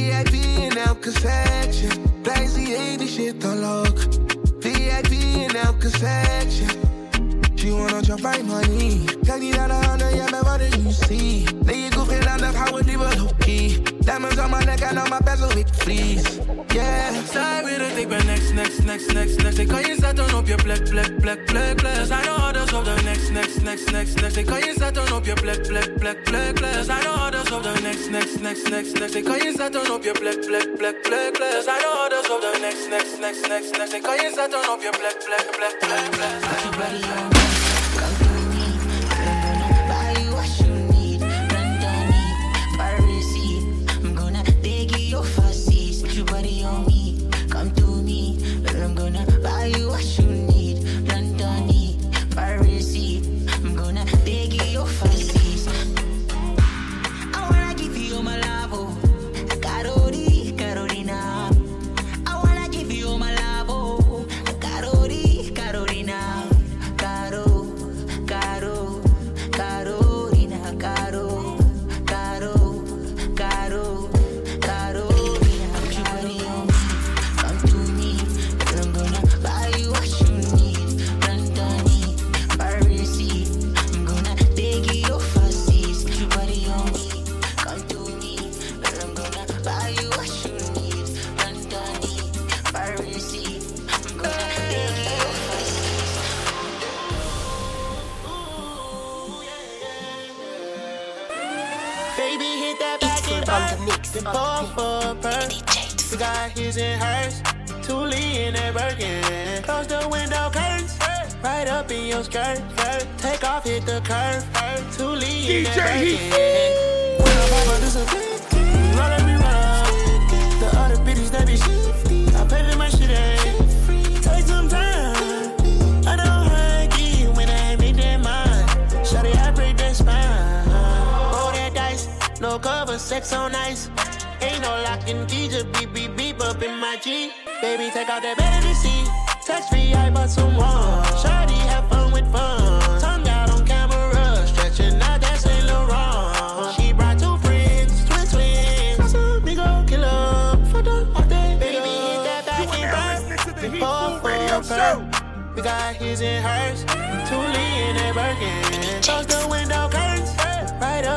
VIP 0.00 0.32
in 0.32 0.76
elke. 0.76 1.12
Blijf 2.22 2.52
die 2.52 2.76
ene 2.76 3.06
shit 3.06 3.44
unlock. 3.44 3.98
VIP 4.60 5.10
in 5.10 5.56
elke 5.56 5.88
section. 5.88 6.68
She 7.54 7.70
wanna 7.70 8.00
jump 8.00 8.22
my 8.22 8.42
money. 8.42 9.00
Kijk 9.22 9.40
niet 9.40 9.56
naar 9.56 9.68
de 9.68 9.74
handen, 9.74 10.16
jij 10.16 10.30
bent 10.30 10.42
wat 10.42 10.60
ik 10.60 10.76
nu 10.82 10.90
zie. 10.90 11.44
Nee, 11.64 11.84
ik 11.84 11.92
hoef 11.94 12.08
geen 12.08 12.28
aandacht, 12.28 12.54
hou 12.54 12.76
het 12.76 12.86
liever 12.86 13.18
low-key. 13.18 13.82
Diamonds 13.98 14.38
on 14.38 14.50
my 14.50 14.64
neck 14.64 14.80
en 14.80 15.02
on 15.02 15.08
my 15.08 15.18
bezel, 15.24 15.56
ik 15.56 15.66
vries. 15.72 16.22
Yeah. 16.72 17.10
Zij 17.32 17.64
weet 17.64 17.76
het, 17.76 17.96
ik 17.96 18.08
ben 18.08 18.26
next, 18.26 18.52
next, 18.54 18.84
next, 18.84 19.12
next, 19.12 19.42
next. 19.42 19.58
Ik 19.58 19.68
kan 19.68 19.80
je 19.80 19.96
zetten 19.98 20.36
op 20.36 20.46
je 20.46 20.54
plek, 20.54 20.88
plek, 20.88 21.20
plek, 21.20 21.44
plek, 21.44 21.76
plek. 21.76 21.96
Er 21.96 22.06
zijn 22.06 22.24
nog 22.24 22.48
others 22.48 22.72
op 22.72 22.84
de 22.84 22.94
next, 23.04 23.30
next, 23.30 23.62
next, 23.62 23.90
next, 23.90 24.20
next. 24.20 24.36
Ik 24.36 24.46
kan 24.46 24.58
je 24.58 24.74
zetten 24.78 25.16
op 25.16 25.24
je 25.24 25.32
plek, 25.32 25.62
plek, 25.66 25.94
plek, 25.98 26.22
plek, 26.22 26.54
plek. 26.54 26.74
Er 26.74 26.84
zijn 26.84 27.04
nog 27.04 27.26
others 27.26 27.50
op 27.50 27.62
de 27.62 27.72
next, 27.82 28.10
next, 28.10 28.40
next, 28.40 28.68
next, 28.70 28.98
next. 28.98 29.14
Ik 29.14 29.24
kan 29.24 29.36
je 29.36 29.52
zetten 29.56 29.94
op 29.94 30.02
je 30.02 30.12
plek, 30.12 30.40
plek, 30.46 30.76
plek, 30.76 31.02
plek, 31.02 31.32
plek. 31.32 31.52
Er 31.52 31.62
zijn 31.62 31.82
nog 31.82 32.04
others 32.04 32.30
op 32.30 32.40
de 32.40 32.58
next, 32.60 32.88
next, 32.88 33.20
next, 33.20 33.48
next, 33.48 33.76
next. 33.78 33.92
Ik 33.92 34.02
kan 34.02 34.14
je 34.14 34.32
zetten 34.34 34.72
op 34.72 34.82
je 34.82 34.90
plek, 34.98 35.16
plek, 35.26 35.46
plek, 35.56 35.76
plek, 35.78 36.10
plek. 36.10 37.39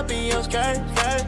Up 0.04 0.12
in 0.12 0.26
your 0.26 0.44
skirt. 0.44 0.78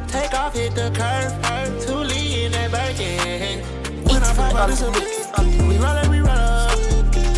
Take 0.08 0.34
off, 0.34 0.54
hit 0.54 0.76
the 0.76 0.92
curve. 0.92 1.84
Thule 1.84 2.12
in 2.12 2.52
that 2.52 2.72
Birkin. 2.72 3.60
When 4.06 4.22
I 4.24 4.34
pop 4.34 4.54
out, 4.56 4.70
this 4.70 4.82
a 4.82 4.92
bitch. 4.92 5.68
We 5.68 5.78
roll 5.78 5.98
it, 5.98 6.08
we 6.10 6.20
roll 6.20 6.30
up. 6.30 6.78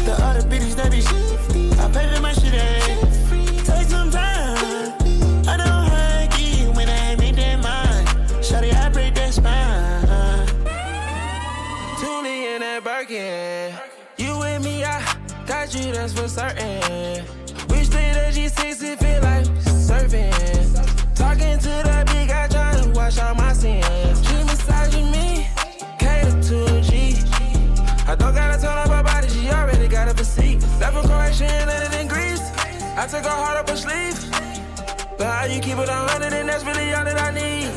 The 0.05 0.15
other 0.19 0.41
bitches 0.41 0.75
that 0.75 0.91
be 0.91 1.01
shit. 1.01 1.79
I 1.79 1.89
pay 1.91 2.13
for 2.13 2.21
my 2.21 2.33
shit, 2.33 2.53
eh? 2.53 2.97
Take 3.63 3.87
some 3.87 4.09
time. 4.09 4.93
I 5.47 5.57
don't 5.57 5.87
hug 5.93 6.39
you 6.39 6.71
when 6.71 6.87
I 6.89 7.11
ain't 7.11 7.19
make 7.19 7.35
that 7.35 7.61
mind. 7.61 8.07
Shawty, 8.41 8.73
I 8.73 8.89
break 8.89 9.13
that 9.15 9.33
spine. 9.33 10.47
Tune 11.99 12.25
in 12.25 12.61
that 12.61 12.83
Birkin. 12.83 13.73
You 14.17 14.39
with 14.39 14.63
me, 14.63 14.83
I 14.83 15.03
got 15.45 15.73
you, 15.75 15.91
that's 15.91 16.13
for 16.13 16.27
certain. 16.27 17.23
We 17.69 17.83
split 17.83 18.15
a 18.15 18.31
G6, 18.31 18.83
it 18.83 18.99
feel 18.99 19.21
like 19.21 19.45
surfing. 19.65 20.66
Talking 21.37 21.59
to 21.59 21.69
that 21.69 22.07
big 22.07 22.29
guy, 22.29 22.47
trying 22.47 22.83
to 22.83 22.89
wash 22.97 23.19
out 23.19 23.37
my 23.37 23.53
sins. 23.53 23.85
She 24.27 24.33
massaging 24.45 25.11
me, 25.11 25.47
cater 25.99 26.31
to 26.31 26.77
a 26.77 26.81
G. 26.81 27.13
I 28.07 28.15
don't 28.15 28.33
gotta 28.33 28.67
up 28.67 28.89
her 28.89 29.03
body, 29.03 29.29
she 29.29 29.47
already 29.49 29.87
got 29.87 30.07
a 30.07 30.15
physique. 30.15 30.61
Left 30.79 30.97
a 30.97 31.07
correction, 31.07 31.45
landed 31.45 32.01
in 32.01 32.07
Greece. 32.07 32.41
I 32.97 33.05
took 33.05 33.23
her 33.23 33.29
heart 33.29 33.57
up 33.57 33.69
her 33.69 33.75
sleeve. 33.75 34.17
But 35.19 35.27
how 35.27 35.45
you 35.45 35.61
keep 35.61 35.77
it 35.77 35.89
on 35.89 36.09
hundred, 36.09 36.33
and 36.33 36.49
that's 36.49 36.65
really 36.65 36.91
all 36.95 37.05
that 37.05 37.19
I 37.21 37.29
need. 37.29 37.69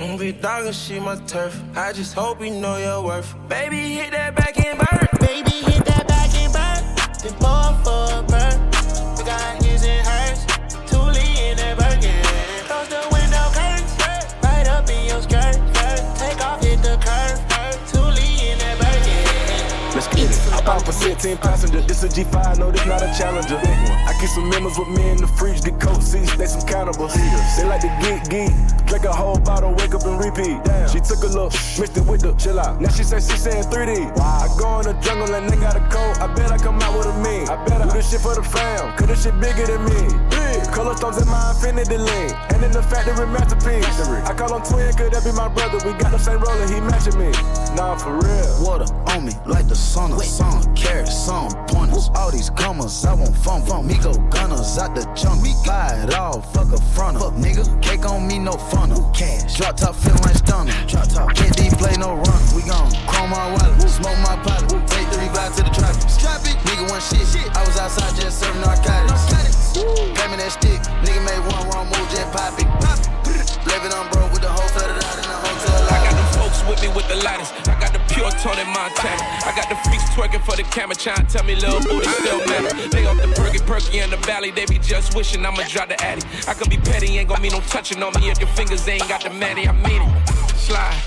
Mm, 0.00 0.18
Big 0.18 0.40
dog 0.40 0.66
and 0.66 0.74
shit 0.74 1.00
my 1.00 1.14
turf. 1.26 1.62
I 1.76 1.92
just 1.92 2.14
hope 2.14 2.42
you 2.42 2.50
know 2.50 2.76
your 2.78 3.04
worth. 3.04 3.36
Baby, 3.48 3.94
hit 3.94 4.10
that 4.10 4.34
back 4.34 4.58
and 4.66 4.78
burn. 4.78 5.08
Baby, 5.20 5.50
hit 5.70 5.84
that 5.84 6.08
back 6.08 6.34
and 6.34 6.52
burn. 6.52 6.82
Then 7.22 7.34
pour 7.38 7.72
for 7.84 8.18
a 8.18 8.22
purse. 8.24 8.37
5 20.68 20.84
for 20.84 20.92
16 20.92 21.38
passenger. 21.38 21.80
This 21.80 22.04
a 22.04 22.08
G5, 22.08 22.58
no, 22.58 22.70
this 22.70 22.84
not 22.84 23.00
a 23.00 23.08
challenger. 23.16 23.56
I 23.56 24.12
keep 24.20 24.28
some 24.28 24.50
members 24.50 24.78
with 24.78 24.88
me 24.88 25.08
in 25.08 25.16
the 25.16 25.26
fridge, 25.26 25.62
the 25.62 25.72
coat 25.72 26.02
seats, 26.02 26.36
they 26.36 26.44
some 26.44 26.60
cannibals. 26.68 27.14
They 27.14 27.64
like 27.64 27.80
to 27.80 27.92
geek 28.04 28.28
geek. 28.28 28.52
Drink 28.84 29.04
a 29.06 29.12
whole 29.12 29.38
bottle, 29.38 29.72
wake 29.80 29.94
up 29.94 30.04
and 30.04 30.20
repeat. 30.20 30.62
Damn. 30.64 30.86
She 30.90 31.00
took 31.00 31.24
a 31.24 31.32
look, 31.32 31.56
mixed 31.80 31.96
it 31.96 32.04
with 32.04 32.20
the 32.20 32.34
chill 32.36 32.60
out. 32.60 32.82
Now 32.82 32.90
she 32.90 33.02
say 33.02 33.16
she 33.16 33.40
saying 33.40 33.64
3D. 33.72 34.12
Wow. 34.16 34.44
I 34.44 34.48
go 34.60 34.80
in 34.80 34.92
the 34.92 34.92
jungle 35.00 35.32
and 35.34 35.48
they 35.48 35.56
got 35.56 35.74
a 35.74 35.80
cold. 35.88 36.18
I 36.20 36.26
bet 36.36 36.52
I 36.52 36.58
come 36.58 36.76
out 36.84 36.92
with 36.98 37.06
a 37.06 37.16
mean. 37.24 37.48
I 37.48 37.56
bet 37.64 37.80
I 37.80 37.88
do 37.88 37.96
this 37.96 38.10
shit 38.10 38.20
for 38.20 38.34
the 38.34 38.42
fam. 38.42 38.92
Cause 38.98 39.08
this 39.08 39.24
shit 39.24 39.40
bigger 39.40 39.64
than 39.64 39.80
me. 39.88 40.04
Big. 40.28 40.68
Color 40.68 40.96
stones 40.96 41.16
in 41.16 41.28
my 41.28 41.48
infinity 41.56 41.96
lane. 41.96 42.36
And 42.52 42.62
in 42.62 42.72
the 42.72 42.82
factory 42.82 43.26
masterpiece. 43.26 43.88
Factory. 43.96 44.20
I 44.20 44.36
call 44.36 44.52
him 44.52 44.62
twin, 44.68 44.92
could 44.92 45.12
that 45.16 45.24
be 45.24 45.32
my 45.32 45.48
brother? 45.48 45.80
We 45.80 45.96
got 45.96 46.12
the 46.12 46.18
same 46.18 46.40
roller, 46.40 46.68
he 46.68 46.80
matching 46.80 47.16
me. 47.16 47.32
Nah, 47.72 47.96
for 47.96 48.20
real. 48.20 48.52
Water 48.60 48.88
on 49.08 49.24
me 49.24 49.32
like 49.46 49.66
the 49.66 49.76
sun 49.76 50.12
of 50.12 50.22
sun. 50.24 50.57
Carrots, 50.74 51.14
some 51.14 51.50
pointers. 51.66 52.10
All 52.14 52.30
these 52.30 52.50
comers, 52.50 53.04
I 53.04 53.14
want 53.14 53.36
fun 53.36 53.62
from 53.66 53.86
me. 53.86 53.98
Go 53.98 54.14
gunners 54.30 54.78
out 54.78 54.94
the 54.94 55.04
junk. 55.14 55.42
We 55.42 55.52
buy 55.66 56.04
it 56.04 56.14
all, 56.14 56.40
fuck 56.40 56.72
a 56.72 56.80
front 56.94 57.18
Fuck 57.18 57.34
nigga, 57.34 57.64
cake 57.82 58.06
on 58.06 58.26
me, 58.26 58.38
no 58.38 58.52
funnel. 58.52 59.10
Cash. 59.14 59.56
Drop 59.56 59.76
top 59.76 59.94
feeling 59.94 60.22
like 60.22 60.36
stunner. 60.36 60.72
Drop 60.86 61.08
top. 61.08 61.34
Can't 61.34 61.56
D 61.56 61.68
play 61.76 61.94
no 61.98 62.14
run. 62.14 62.40
We 62.54 62.62
gon' 62.62 62.90
chrome 63.06 63.30
my 63.30 63.50
wallet, 63.52 63.88
smoke 63.90 64.18
my 64.22 64.36
pilot. 64.46 64.70
Take 64.86 65.08
three 65.10 65.28
fly 65.34 65.48
to 65.56 65.62
the 65.62 65.70
traffic. 65.74 66.08
Strap 66.08 66.46
it. 66.46 66.56
Nigga 66.66 66.88
one 66.90 67.00
shit. 67.00 67.22
I 67.56 67.64
was 67.66 67.76
outside 67.78 68.14
just 68.20 68.38
serving 68.38 68.60
narcotics. 68.62 69.74
Pay 70.14 70.26
me 70.30 70.36
that 70.38 70.52
stick. 70.54 70.80
Nigga 71.02 71.22
made 71.26 71.42
one 71.50 71.64
wrong 71.70 71.86
move, 71.90 72.08
just 72.10 72.30
pop 72.30 72.54
it. 72.58 72.68
Leave 73.66 73.84
it 73.84 73.92
on 73.94 74.08
bro 74.10 74.26
with 74.30 74.42
the 74.42 74.48
whole 74.48 74.68
flooded 74.70 75.02
out 75.02 75.16
in 75.18 75.26
the 75.26 75.38
hotel. 75.42 75.78
I 75.90 75.98
got 76.06 76.14
them 76.14 76.28
folks 76.38 76.62
with 76.70 76.80
me 76.82 76.88
with 76.94 77.08
the 77.08 77.16
lighters. 77.22 77.50
I 77.66 77.74
got 77.80 77.92
the 77.92 77.97
pure 78.18 78.30
Tony 78.42 78.64
Montana. 78.74 79.22
I 79.46 79.54
got 79.54 79.68
the 79.70 79.76
freaks 79.86 80.10
twerking 80.10 80.42
for 80.42 80.56
the 80.56 80.64
camera, 80.74 80.96
trying 80.96 81.24
to 81.24 81.32
tell 81.32 81.44
me 81.44 81.54
little 81.54 81.80
booty 81.80 82.08
still 82.18 82.38
matter. 82.50 82.74
They 82.90 83.06
off 83.06 83.16
the 83.16 83.28
perky 83.38 83.60
perky 83.62 84.00
in 84.00 84.10
the 84.10 84.16
valley, 84.18 84.50
they 84.50 84.66
be 84.66 84.78
just 84.78 85.14
wishing 85.14 85.46
I'ma 85.46 85.62
drop 85.68 85.88
the 85.88 86.00
addy. 86.02 86.22
I 86.48 86.54
can 86.54 86.68
be 86.68 86.78
petty, 86.78 87.18
ain't 87.18 87.28
gonna 87.28 87.40
be 87.40 87.50
no 87.50 87.60
touching 87.70 88.02
on 88.02 88.12
me 88.18 88.30
if 88.30 88.40
your 88.40 88.50
fingers 88.58 88.86
ain't 88.88 89.08
got 89.08 89.22
the 89.22 89.30
matty. 89.30 89.68
I 89.68 89.72
mean 89.72 90.02
it. 90.02 90.28
Slide. 90.58 90.98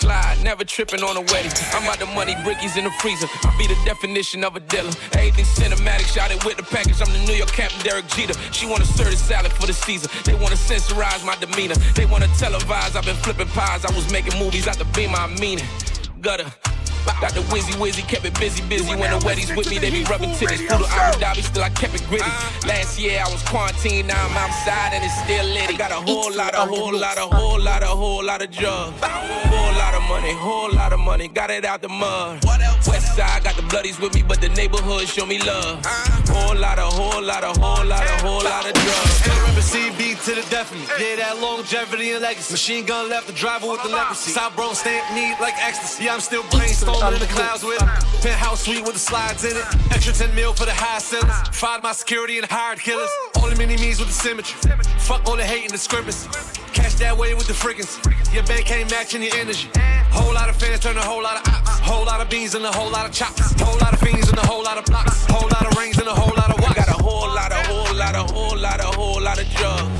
Slide, 0.00 0.36
never 0.42 0.64
tripping 0.64 1.02
on 1.02 1.16
a 1.16 1.20
wedding. 1.32 1.52
I'm 1.72 1.88
out 1.88 1.98
the 1.98 2.06
money, 2.06 2.34
brickies 2.44 2.76
in 2.76 2.84
the 2.84 2.90
freezer. 3.00 3.28
I 3.44 3.54
be 3.56 3.66
the 3.66 3.78
definition 3.84 4.44
of 4.44 4.56
a 4.56 4.60
dealer. 4.60 4.92
Everything 5.12 5.44
cinematic, 5.44 6.12
shot 6.12 6.30
it 6.30 6.44
with 6.44 6.56
the 6.56 6.62
package. 6.62 7.00
I'm 7.00 7.12
the 7.12 7.24
New 7.26 7.36
York 7.36 7.52
Captain 7.52 7.80
Derek 7.84 8.06
Jeter. 8.08 8.34
She 8.52 8.66
wanna 8.66 8.84
serve 8.84 9.16
salad 9.16 9.52
for 9.52 9.66
the 9.66 9.72
Caesar. 9.72 10.08
They 10.24 10.34
wanna 10.34 10.56
censorize 10.56 11.24
my 11.24 11.36
demeanor. 11.36 11.76
They 11.94 12.06
wanna 12.06 12.28
televise. 12.36 12.96
I've 12.96 13.04
been 13.04 13.16
flipping 13.16 13.48
pies. 13.48 13.84
I 13.84 13.94
was 13.94 14.10
making 14.12 14.38
movies 14.38 14.66
out 14.66 14.78
the 14.78 14.84
beam. 14.96 15.14
I 15.14 15.26
mean 15.40 15.60
it. 15.60 15.93
Gutter. 16.24 16.73
Got 17.20 17.32
the 17.32 17.40
Wizzy 17.52 17.74
Wizzy, 17.80 18.06
kept 18.06 18.24
it 18.24 18.38
busy, 18.38 18.62
busy. 18.68 18.94
When 18.94 19.10
the 19.10 19.24
weddings 19.24 19.54
with 19.54 19.70
me, 19.70 19.78
they 19.78 19.90
be 19.90 20.04
rubbing 20.04 20.30
titties. 20.30 20.66
Through 20.68 20.84
the 20.84 20.88
Abu 20.90 21.18
Dhabi, 21.20 21.42
still 21.42 21.62
I 21.62 21.70
kept 21.70 21.94
it 21.94 22.04
gritty. 22.08 22.24
Last 22.66 22.98
year 22.98 23.22
I 23.24 23.30
was 23.30 23.42
quarantined, 23.42 24.08
now 24.08 24.24
I'm 24.24 24.36
outside 24.36 24.92
and 24.94 25.04
it's 25.04 25.16
still 25.24 25.44
lit. 25.46 25.70
I 25.70 25.76
got 25.76 25.90
a 25.90 26.00
whole 26.00 26.34
lot, 26.34 26.54
a 26.54 26.64
whole 26.64 26.96
lot, 26.96 27.16
a 27.18 27.26
whole 27.34 27.60
lot, 27.60 27.82
a 27.82 27.86
whole 27.86 28.24
lot 28.24 28.42
of 28.42 28.50
drugs. 28.50 28.98
Whole 29.00 29.74
lot 29.74 29.94
of 29.94 30.02
money, 30.08 30.32
whole 30.32 30.72
lot 30.72 30.92
of 30.92 31.00
money. 31.00 31.28
Got 31.28 31.50
it 31.50 31.64
out 31.64 31.82
the 31.82 31.88
mud. 31.88 32.44
West 32.86 33.16
side 33.16 33.44
got 33.44 33.56
the 33.56 33.62
bloodies 33.62 33.98
with 33.98 34.14
me, 34.14 34.22
but 34.22 34.40
the 34.40 34.48
neighborhood 34.50 35.08
show 35.08 35.26
me 35.26 35.38
love. 35.40 35.84
Whole 36.28 36.56
lot, 36.56 36.78
a 36.78 36.82
whole 36.82 37.22
lot, 37.22 37.44
a 37.44 37.58
whole 37.60 37.84
lot, 37.84 38.04
a 38.04 38.16
whole 38.24 38.42
lot 38.42 38.66
of 38.66 38.72
drugs. 38.74 39.28
Remember 39.28 39.60
CB 39.60 40.24
to 40.24 40.34
the 40.34 40.46
definite. 40.50 40.88
Yeah, 40.98 41.16
that 41.16 41.38
longevity 41.40 42.12
and 42.12 42.22
legacy. 42.22 42.52
Machine 42.52 42.84
gun 42.84 43.08
left 43.08 43.26
the 43.26 43.32
driver 43.32 43.68
with 43.70 43.82
the 43.82 43.88
leprosy. 43.88 44.30
South 44.30 44.54
Bronx 44.56 44.78
stamp 44.78 45.04
neat 45.14 45.36
like 45.40 45.54
ecstasy. 45.62 46.04
Yeah, 46.04 46.14
I'm 46.14 46.20
still 46.20 46.42
brainstorming 46.44 46.93
in 47.02 47.18
the 47.18 47.26
clouds 47.26 47.64
with 47.64 47.78
penthouse 48.22 48.62
suite 48.62 48.82
with 48.84 48.94
the 48.94 48.98
slides 48.98 49.44
in 49.44 49.56
it. 49.56 49.64
Extra 49.90 50.12
10 50.12 50.34
mil 50.34 50.52
for 50.52 50.64
the 50.64 50.72
high 50.72 50.98
sellers. 50.98 51.34
Fired 51.52 51.82
my 51.82 51.92
security 51.92 52.38
and 52.38 52.46
hired 52.46 52.78
killers. 52.78 53.10
Only 53.42 53.56
mini 53.56 53.76
me's 53.76 53.98
with 53.98 54.08
the 54.08 54.14
symmetry. 54.14 54.70
Fuck 54.98 55.28
all 55.28 55.36
the 55.36 55.44
hate 55.44 55.62
and 55.62 55.72
discrepancy. 55.72 56.28
Cash 56.72 56.94
that 56.94 57.16
way 57.16 57.34
with 57.34 57.46
the 57.46 57.52
friggins. 57.52 58.00
Your 58.32 58.44
bank 58.44 58.70
ain't 58.70 58.90
matching 58.90 59.22
your 59.22 59.34
energy. 59.36 59.68
Whole 60.10 60.32
lot 60.32 60.48
of 60.48 60.56
fans 60.56 60.80
turn 60.80 60.96
a 60.96 61.02
whole 61.02 61.22
lot 61.22 61.36
of 61.36 61.52
ops. 61.52 61.80
Whole 61.80 62.04
lot 62.04 62.20
of 62.20 62.30
beans 62.30 62.54
and 62.54 62.64
a 62.64 62.72
whole 62.72 62.90
lot 62.90 63.06
of 63.06 63.12
chops. 63.12 63.52
Whole 63.60 63.78
lot 63.78 63.92
of 63.92 64.00
fiends 64.00 64.28
and 64.28 64.38
a 64.38 64.46
whole 64.46 64.62
lot 64.62 64.78
of 64.78 64.84
blocks. 64.84 65.26
Whole 65.26 65.48
lot 65.48 65.66
of 65.66 65.76
rings 65.76 65.98
and 65.98 66.08
a 66.08 66.14
whole 66.14 66.34
lot 66.36 66.50
of 66.50 66.60
watch. 66.62 66.76
Got 66.76 66.88
a 66.88 67.02
whole 67.02 67.28
lot, 67.28 67.52
a 67.52 67.62
whole 67.68 67.94
lot, 67.94 68.14
a 68.14 68.22
whole 68.32 68.56
lot, 68.56 68.80
a 68.80 68.90
whole 68.96 69.20
lot 69.20 69.38
of 69.38 69.48
drugs. 69.50 69.93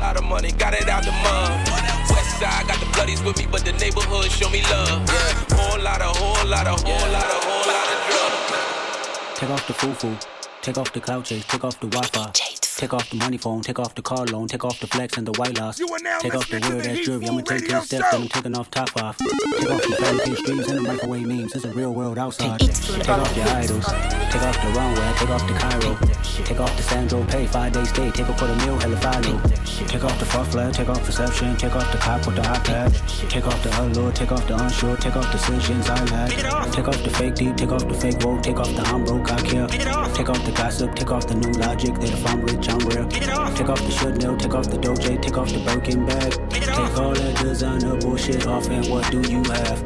Lot 0.00 0.16
of 0.16 0.24
money. 0.24 0.50
Got 0.52 0.74
it 0.74 0.88
out 0.88 1.04
the 1.04 1.12
mud. 1.12 1.68
West 2.10 2.40
side 2.40 2.66
got 2.66 2.80
the 2.80 2.88
with 3.24 3.38
me, 3.38 3.46
but 3.50 3.64
the 3.64 3.72
neighborhood 3.72 4.30
show 4.30 4.48
me 4.48 4.62
love. 4.62 4.88
Yeah. 5.06 5.56
Whole 5.56 5.80
lot, 5.82 6.00
a 6.00 6.04
whole 6.04 6.48
lot, 6.48 6.66
a 6.66 6.70
whole 6.70 7.12
lot, 7.12 7.28
a 7.28 7.38
whole 7.46 7.66
lot 7.72 7.88
of 7.94 7.98
drugs. 8.08 9.38
Take 9.38 9.50
off 9.50 9.66
the 9.66 9.74
foo-foo. 9.74 10.16
Take 10.62 10.78
off 10.78 10.92
the 10.92 11.00
cloud 11.00 11.24
chase. 11.24 11.44
Take 11.46 11.64
off 11.64 11.78
the 11.80 11.88
Wi-Fi. 11.88 12.59
Take 12.80 12.94
off 12.94 13.10
the 13.10 13.16
money 13.16 13.36
phone. 13.36 13.60
Take 13.60 13.78
off 13.78 13.94
the 13.94 14.00
car 14.00 14.24
loan. 14.24 14.48
Take 14.48 14.64
off 14.64 14.80
the 14.80 14.86
flex 14.86 15.18
and 15.18 15.26
the 15.26 15.38
white 15.38 15.58
loss. 15.58 15.76
Take 16.20 16.34
off 16.34 16.48
the 16.48 16.66
weird 16.66 16.86
ass 16.86 17.00
jewelry. 17.00 17.28
I'ma 17.28 17.42
take 17.42 17.68
10 17.68 17.82
steps 17.82 18.14
and 18.14 18.22
I'm 18.22 18.28
taking 18.30 18.56
off 18.56 18.70
top 18.70 18.96
off. 18.96 19.18
Take 19.18 19.70
off 19.70 19.82
the 19.82 19.96
fancy 20.00 20.34
streams 20.36 20.66
and 20.68 20.78
the 20.78 20.82
microwave 20.88 21.26
memes. 21.26 21.54
It's 21.54 21.66
a 21.66 21.72
real 21.72 21.92
world 21.92 22.16
outside. 22.16 22.60
Take 22.60 23.06
off 23.10 23.36
your 23.36 23.46
idols. 23.48 23.84
Take 23.84 24.42
off 24.42 24.56
the 24.64 24.72
runway, 24.72 25.12
take 25.18 25.28
off 25.28 25.46
the 25.46 25.52
Cairo. 25.60 25.98
Take 26.46 26.60
off 26.60 26.74
the 26.76 26.82
Sandro 26.82 27.22
pay, 27.24 27.46
five 27.46 27.74
days 27.74 27.90
stay. 27.90 28.10
Take 28.12 28.28
a 28.28 28.32
quarter 28.32 28.54
meal, 28.64 28.78
hella 28.78 28.96
final. 28.96 29.38
Take 29.86 30.04
off 30.04 30.18
the 30.18 30.24
fuck 30.24 30.46
flag, 30.46 30.72
take 30.72 30.88
off 30.88 31.04
perception. 31.04 31.56
Take 31.58 31.76
off 31.76 31.92
the 31.92 31.98
cop 31.98 32.24
with 32.26 32.36
the 32.36 32.42
iPad. 32.42 33.28
Take 33.28 33.46
off 33.46 33.62
the 33.62 33.70
allure, 33.82 34.10
take 34.12 34.32
off 34.32 34.46
the 34.48 34.56
unsure. 34.56 34.96
Take 34.96 35.16
off 35.16 35.30
decisions 35.30 35.86
I 35.90 36.02
lack. 36.04 36.72
Take 36.72 36.88
off 36.88 37.02
the 37.02 37.10
fake 37.10 37.34
deep, 37.34 37.56
take 37.56 37.72
off 37.72 37.86
the 37.86 37.94
fake 37.94 38.24
woke. 38.24 38.42
Take 38.42 38.58
off 38.58 38.74
the 38.74 38.82
I'm 38.82 39.04
broke, 39.04 39.30
I 39.30 39.40
care. 39.42 39.66
Take 39.66 40.30
off 40.30 40.42
the 40.46 40.52
gossip, 40.52 40.94
take 40.94 41.10
off 41.10 41.26
the 41.26 41.34
new 41.34 41.52
logic. 41.60 41.94
That 42.00 42.10
if 42.10 42.26
I'm 42.26 42.40
rich, 42.40 42.69
I'm 42.70 42.78
real. 42.86 43.08
Take 43.08 43.68
off 43.68 43.82
the 43.82 43.90
should 43.90 44.22
know, 44.22 44.36
take 44.36 44.54
off 44.54 44.70
the 44.70 44.76
doje, 44.78 45.20
take 45.20 45.36
off 45.36 45.52
the 45.52 45.58
Birkin 45.58 46.06
bag. 46.06 46.32
Take 46.50 46.98
all 46.98 47.12
that 47.12 47.36
designer 47.42 47.96
bullshit 47.96 48.46
off, 48.46 48.68
and 48.68 48.86
what 48.86 49.10
do 49.10 49.20
you 49.28 49.42
have? 49.44 49.82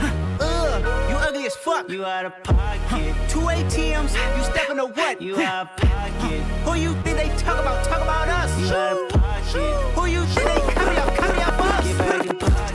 Ugh, 0.00 0.40
uh, 0.40 1.06
you 1.08 1.16
ugly 1.16 1.46
as 1.46 1.54
fuck. 1.54 1.88
You 1.88 2.04
out 2.04 2.26
of 2.26 2.42
pocket. 2.42 3.14
Two 3.28 3.38
ATMs, 3.38 4.14
you 4.36 4.44
stepping 4.52 4.76
to 4.76 4.86
what? 4.86 5.22
You 5.22 5.40
out 5.40 5.68
of 5.68 5.76
pocket. 5.76 6.40
Who 6.64 6.74
you 6.74 6.92
think 7.02 7.16
they 7.18 7.28
talk 7.38 7.60
about? 7.60 7.84
Talk 7.84 8.02
about 8.02 8.28
us. 8.28 8.60
You 8.60 8.74
out 8.74 8.96
of 8.96 9.20
pocket. 9.20 9.94
Who 9.94 10.06
you 10.06 10.24
think 10.24 10.44
they 10.44 10.72
copy 10.74 10.96
up? 10.96 11.16
Copy 11.16 11.40
up 11.40 11.60
us. 11.60 12.51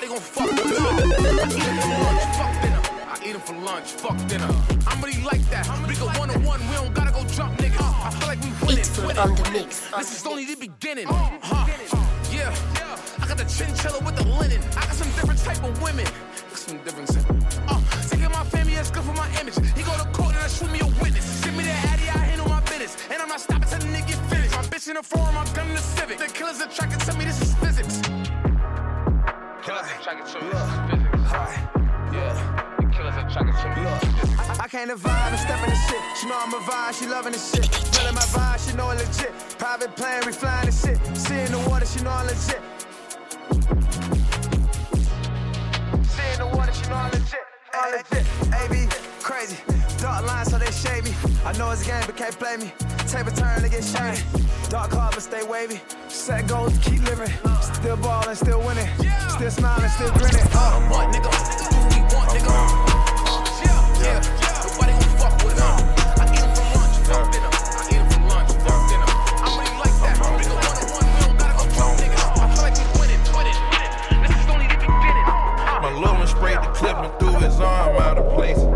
Nobody 0.00 0.14
gon' 0.14 0.30
fuck 0.30 0.50
with 0.52 0.78
us. 0.78 1.56
I 1.58 1.58
eat 1.58 1.64
'em 1.74 1.80
for 1.80 1.90
lunch, 1.98 2.30
fuck 2.38 2.62
dinner. 2.62 2.82
I 3.02 3.18
eat 3.26 3.34
'em 3.34 3.40
for 3.40 3.54
lunch, 3.54 3.88
fuck 3.98 4.18
dinner. 4.28 4.50
I'm 4.86 5.02
really 5.02 5.22
like 5.24 5.42
that. 5.50 5.66
We 5.88 5.96
go 5.96 6.06
one 6.20 6.30
on 6.30 6.44
one, 6.44 6.60
we 6.68 6.74
don't 6.76 6.94
gotta 6.94 7.10
go 7.10 7.24
jump 7.24 7.58
niggas. 7.58 7.82
I 8.06 8.10
feel 8.10 8.28
like 8.28 8.40
we 8.40 8.50
winning. 8.64 8.86
winning. 9.02 9.18
on 9.18 9.34
the 9.34 9.50
mix. 9.50 9.90
This 9.98 10.20
is 10.20 10.24
only 10.24 10.44
the 10.44 10.54
beginning. 10.54 11.06
Huh. 11.08 11.66
Yeah. 12.30 12.54
I 13.20 13.26
got 13.26 13.38
the 13.38 13.44
chinchilla 13.44 13.98
with 14.06 14.14
the 14.14 14.24
linen. 14.38 14.62
I 14.76 14.86
got 14.86 14.94
some 14.94 15.10
different 15.18 15.42
type 15.42 15.64
of 15.64 15.82
women. 15.82 16.06
Some 16.54 16.78
difference 16.84 17.16
in. 17.16 17.24
Uh, 17.66 17.82
taking 18.08 18.30
my 18.30 18.44
family 18.54 18.74
is 18.74 18.92
good 18.92 19.02
for 19.02 19.14
my 19.14 19.28
image. 19.40 19.56
He 19.74 19.82
go 19.82 19.94
to 19.98 20.06
court 20.14 20.30
and 20.36 20.44
I 20.44 20.48
shoot 20.48 20.70
me 20.70 20.78
a 20.78 20.86
witness. 21.02 21.24
Send 21.42 21.56
me 21.56 21.64
that 21.64 21.84
addy, 21.90 22.06
I 22.08 22.18
handle 22.30 22.48
my 22.48 22.60
business. 22.70 22.94
And 23.10 23.20
I'm 23.20 23.28
not 23.28 23.40
stopping 23.40 23.68
till 23.68 23.80
the 23.80 23.90
nigga 23.90 24.14
get 24.14 24.20
finished. 24.30 24.54
My 24.54 24.62
bitch 24.62 24.86
in 24.86 24.94
the 24.94 25.02
forum, 25.02 25.34
my 25.34 25.44
gun 25.56 25.66
in 25.70 25.74
the 25.74 25.82
civic. 25.82 26.18
The 26.18 26.30
killers 26.38 26.60
attracted 26.60 27.00
to 27.00 27.18
me, 27.18 27.24
this 27.24 27.42
is 27.42 27.54
to. 30.16 30.38
I 34.58 34.66
came 34.70 34.88
to 34.88 34.94
vibe 34.96 35.30
and 35.30 35.38
step 35.38 35.62
in 35.62 35.68
the 35.68 35.76
shit. 35.76 36.00
She 36.16 36.26
know 36.26 36.38
I'm 36.38 36.54
a 36.54 36.58
vibe, 36.58 36.98
she 36.98 37.06
loving 37.06 37.32
the 37.32 37.38
shit. 37.38 37.66
Feeling 37.66 38.14
my 38.14 38.22
vibe, 38.22 38.58
she 38.66 38.74
know 38.74 38.90
it 38.90 38.98
legit. 38.98 39.32
Private 39.58 39.94
plane, 39.96 40.22
we 40.24 40.32
flying 40.32 40.66
the 40.66 40.72
shit. 40.72 40.98
See 41.14 41.38
in 41.38 41.52
the 41.52 41.58
water, 41.68 41.84
she 41.84 42.00
know 42.02 42.10
I'm 42.10 42.26
legit. 42.26 42.62
See 46.08 46.32
in 46.32 46.38
the 46.38 46.46
water, 46.56 46.72
she 46.72 46.88
know 46.88 46.96
I'm 46.96 47.10
legit. 47.10 47.44
I'm 47.74 47.92
legit. 47.92 48.26
AB, 48.64 48.88
crazy. 49.28 49.58
Dark 50.00 50.26
lines, 50.26 50.50
so 50.50 50.58
they 50.58 50.72
shade 50.72 51.04
me. 51.04 51.12
I 51.44 51.52
know 51.58 51.70
it's 51.70 51.82
a 51.82 51.84
game, 51.84 52.02
but 52.06 52.16
can't 52.16 52.36
play 52.38 52.56
me. 52.56 52.72
Take 53.06 53.26
a 53.26 53.30
turn 53.30 53.60
to 53.60 53.68
get 53.68 53.84
shiny. 53.84 54.16
Dark 54.70 54.90
card, 54.90 55.12
but 55.12 55.22
stay 55.22 55.44
wavy. 55.44 55.82
Set 56.08 56.48
goals, 56.48 56.72
keep 56.78 57.04
living. 57.04 57.30
Still 57.60 57.98
ballin', 57.98 58.34
still 58.34 58.60
winning. 58.64 58.88
Still 59.36 59.50
smiling, 59.50 59.90
still 59.90 60.10
grinning. 60.16 60.46
Uh. 60.56 60.80
What, 60.88 61.12
nigga? 61.12 61.28
Do 61.28 61.76
we 61.92 62.00
want, 62.08 62.28
nigga. 62.32 62.52
Yeah, 63.60 64.00
yeah. 64.00 64.24
Nobody 64.64 64.92
gon' 64.96 65.16
fuck 65.20 65.36
with 65.44 65.60
us. 65.60 65.80
I 66.16 66.24
eat 66.32 66.40
'em 66.40 66.50
for 66.56 66.66
lunch, 66.78 66.96
fuck 67.04 67.24
dinner. 67.28 67.52
I 67.52 67.84
eat 67.92 68.00
'em 68.00 68.08
for 68.08 68.22
lunch, 68.32 68.52
fuck 68.64 68.80
dinner. 68.88 69.08
I'm 69.44 69.52
really 69.60 69.76
like 69.84 69.96
that. 70.08 70.16
We 70.40 70.44
go 70.48 70.56
one 70.56 70.78
on 70.80 70.88
one, 70.96 71.04
we 71.04 71.20
don't 71.20 71.36
gotta 71.36 71.54
go 71.60 71.64
jump 71.76 72.00
niggas. 72.00 72.24
I 72.32 72.48
feel 72.48 72.62
like 72.64 72.76
we 72.80 72.84
winning, 72.96 73.22
winning, 73.36 73.60
winning. 73.76 74.22
This 74.24 74.32
is 74.40 74.48
only 74.48 74.66
the 74.72 74.78
beginning. 74.80 75.26
My 75.84 75.92
little 75.92 76.16
one 76.16 76.26
sprayed 76.26 76.60
the 76.64 76.70
clip 76.78 76.96
and 76.96 77.12
threw 77.20 77.34
his 77.44 77.60
arm 77.60 77.96
out 78.00 78.16
of 78.16 78.26
place. 78.34 78.67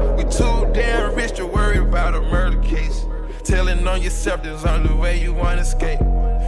About 1.92 2.14
a 2.14 2.22
murder 2.22 2.58
case. 2.62 3.04
Telling 3.44 3.86
on 3.86 4.00
yourself 4.00 4.42
there's 4.42 4.64
only 4.64 4.94
way 4.94 5.20
you 5.20 5.34
wanna 5.34 5.60
escape. 5.60 5.98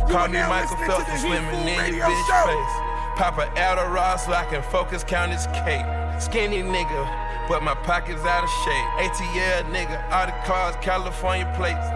Call 0.09 0.29
me 0.29 0.41
Michael 0.41 0.79
Phelps 0.87 1.21
swimming 1.21 1.69
in 1.69 1.95
your 1.95 2.07
bitch 2.07 2.47
face. 2.49 2.75
Pop 3.21 3.37
a 3.37 3.45
Adderall 3.55 4.19
so 4.19 4.33
I 4.33 4.47
can 4.47 4.63
focus, 4.63 5.05
count 5.05 5.33
his 5.33 5.47
cake. 5.49 5.85
Skinny 6.19 6.63
nigga, 6.63 7.47
but 7.47 7.63
my 7.63 7.75
pockets 7.75 8.25
out 8.25 8.45
of 8.45 8.51
shape. 8.65 8.89
ATL 9.05 9.65
nigga, 9.71 10.11
all 10.11 10.25
the 10.25 10.33
cars, 10.47 10.77
California 10.81 11.53
plates. 11.55 11.89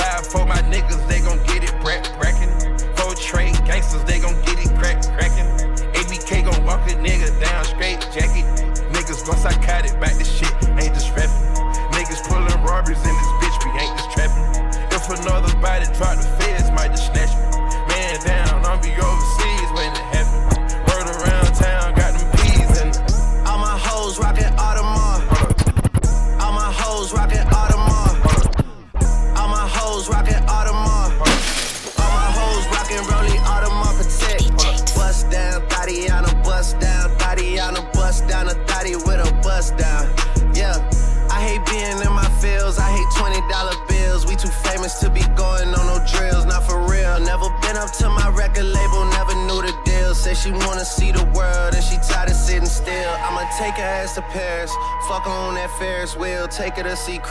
Five 0.00 0.26
for 0.26 0.46
my 0.46 0.62
niggas, 0.72 1.06
they 1.10 1.20
gon' 1.20 1.36
get 1.44 1.64
it 1.64 1.71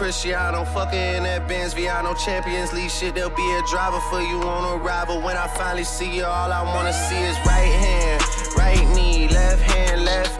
Cristiano. 0.01 0.65
Fuck 0.65 0.93
her 0.93 1.15
in 1.17 1.23
that 1.29 1.47
Benz 1.47 1.75
Viano 1.75 2.17
Champions 2.25 2.73
League 2.73 2.89
shit. 2.89 3.13
There'll 3.13 3.29
be 3.29 3.51
a 3.53 3.61
driver 3.69 3.99
for 4.09 4.19
you 4.19 4.41
on 4.41 4.81
arrival. 4.81 5.21
When 5.21 5.37
I 5.37 5.45
finally 5.45 5.83
see 5.83 6.17
you, 6.17 6.25
all 6.25 6.51
I 6.51 6.63
wanna 6.63 6.91
see 6.91 7.21
is 7.21 7.37
right 7.45 7.71
hand, 7.85 8.23
right 8.57 8.83
knee, 8.95 9.27
left 9.27 9.61
hand, 9.61 10.03
left 10.03 10.30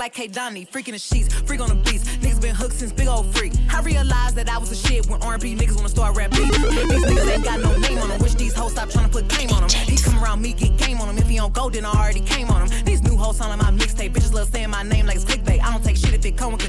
like 0.00 0.14
K 0.14 0.26
Donnie. 0.26 0.64
Freaking 0.64 0.92
the 0.92 0.98
sheets, 0.98 1.32
freak 1.42 1.60
on 1.60 1.68
the 1.68 1.74
beats. 1.74 2.04
Niggas 2.16 2.40
been 2.40 2.54
hooked 2.54 2.72
since 2.72 2.90
big 2.90 3.06
old 3.06 3.26
freak. 3.36 3.52
I 3.70 3.82
realized 3.82 4.34
that 4.36 4.48
I 4.48 4.56
was 4.56 4.72
a 4.72 4.74
shit 4.74 5.06
when 5.10 5.22
R&B 5.22 5.54
niggas 5.54 5.76
wanna 5.76 5.90
start 5.90 6.16
rap 6.16 6.30
beef. 6.30 6.50
These 6.50 7.04
niggas 7.04 7.34
ain't 7.34 7.44
got 7.44 7.60
no 7.60 7.76
name 7.76 7.98
on 7.98 8.08
them. 8.08 8.18
Wish 8.22 8.34
these 8.34 8.54
hoes 8.54 8.72
stop 8.72 8.88
trying 8.88 9.04
to 9.04 9.12
put 9.12 9.28
game 9.28 9.50
on 9.50 9.60
them. 9.60 9.70
He 9.70 9.98
come 9.98 10.18
around 10.24 10.40
me, 10.40 10.54
get 10.54 10.78
game 10.78 11.02
on 11.02 11.10
him. 11.10 11.18
If 11.18 11.28
he 11.28 11.36
don't 11.36 11.52
go, 11.52 11.68
then 11.68 11.84
I 11.84 11.92
already 11.92 12.20
came 12.20 12.48
on 12.48 12.66
him. 12.66 12.84
These 12.84 13.02
new 13.02 13.14
hoes 13.14 13.40
like 13.40 13.58
my 13.58 13.70
mixtape. 13.70 14.14
Bitches 14.14 14.32
love 14.32 14.48
saying 14.48 14.70
my 14.70 14.82
name 14.82 15.04
like 15.04 15.16
it's 15.16 15.26
clickbait. 15.26 15.62
I 15.62 15.70
don't 15.70 15.84
take 15.84 15.98
shit 15.98 16.14
if 16.14 16.24
it 16.24 16.34
come 16.38 16.52
with 16.52 16.62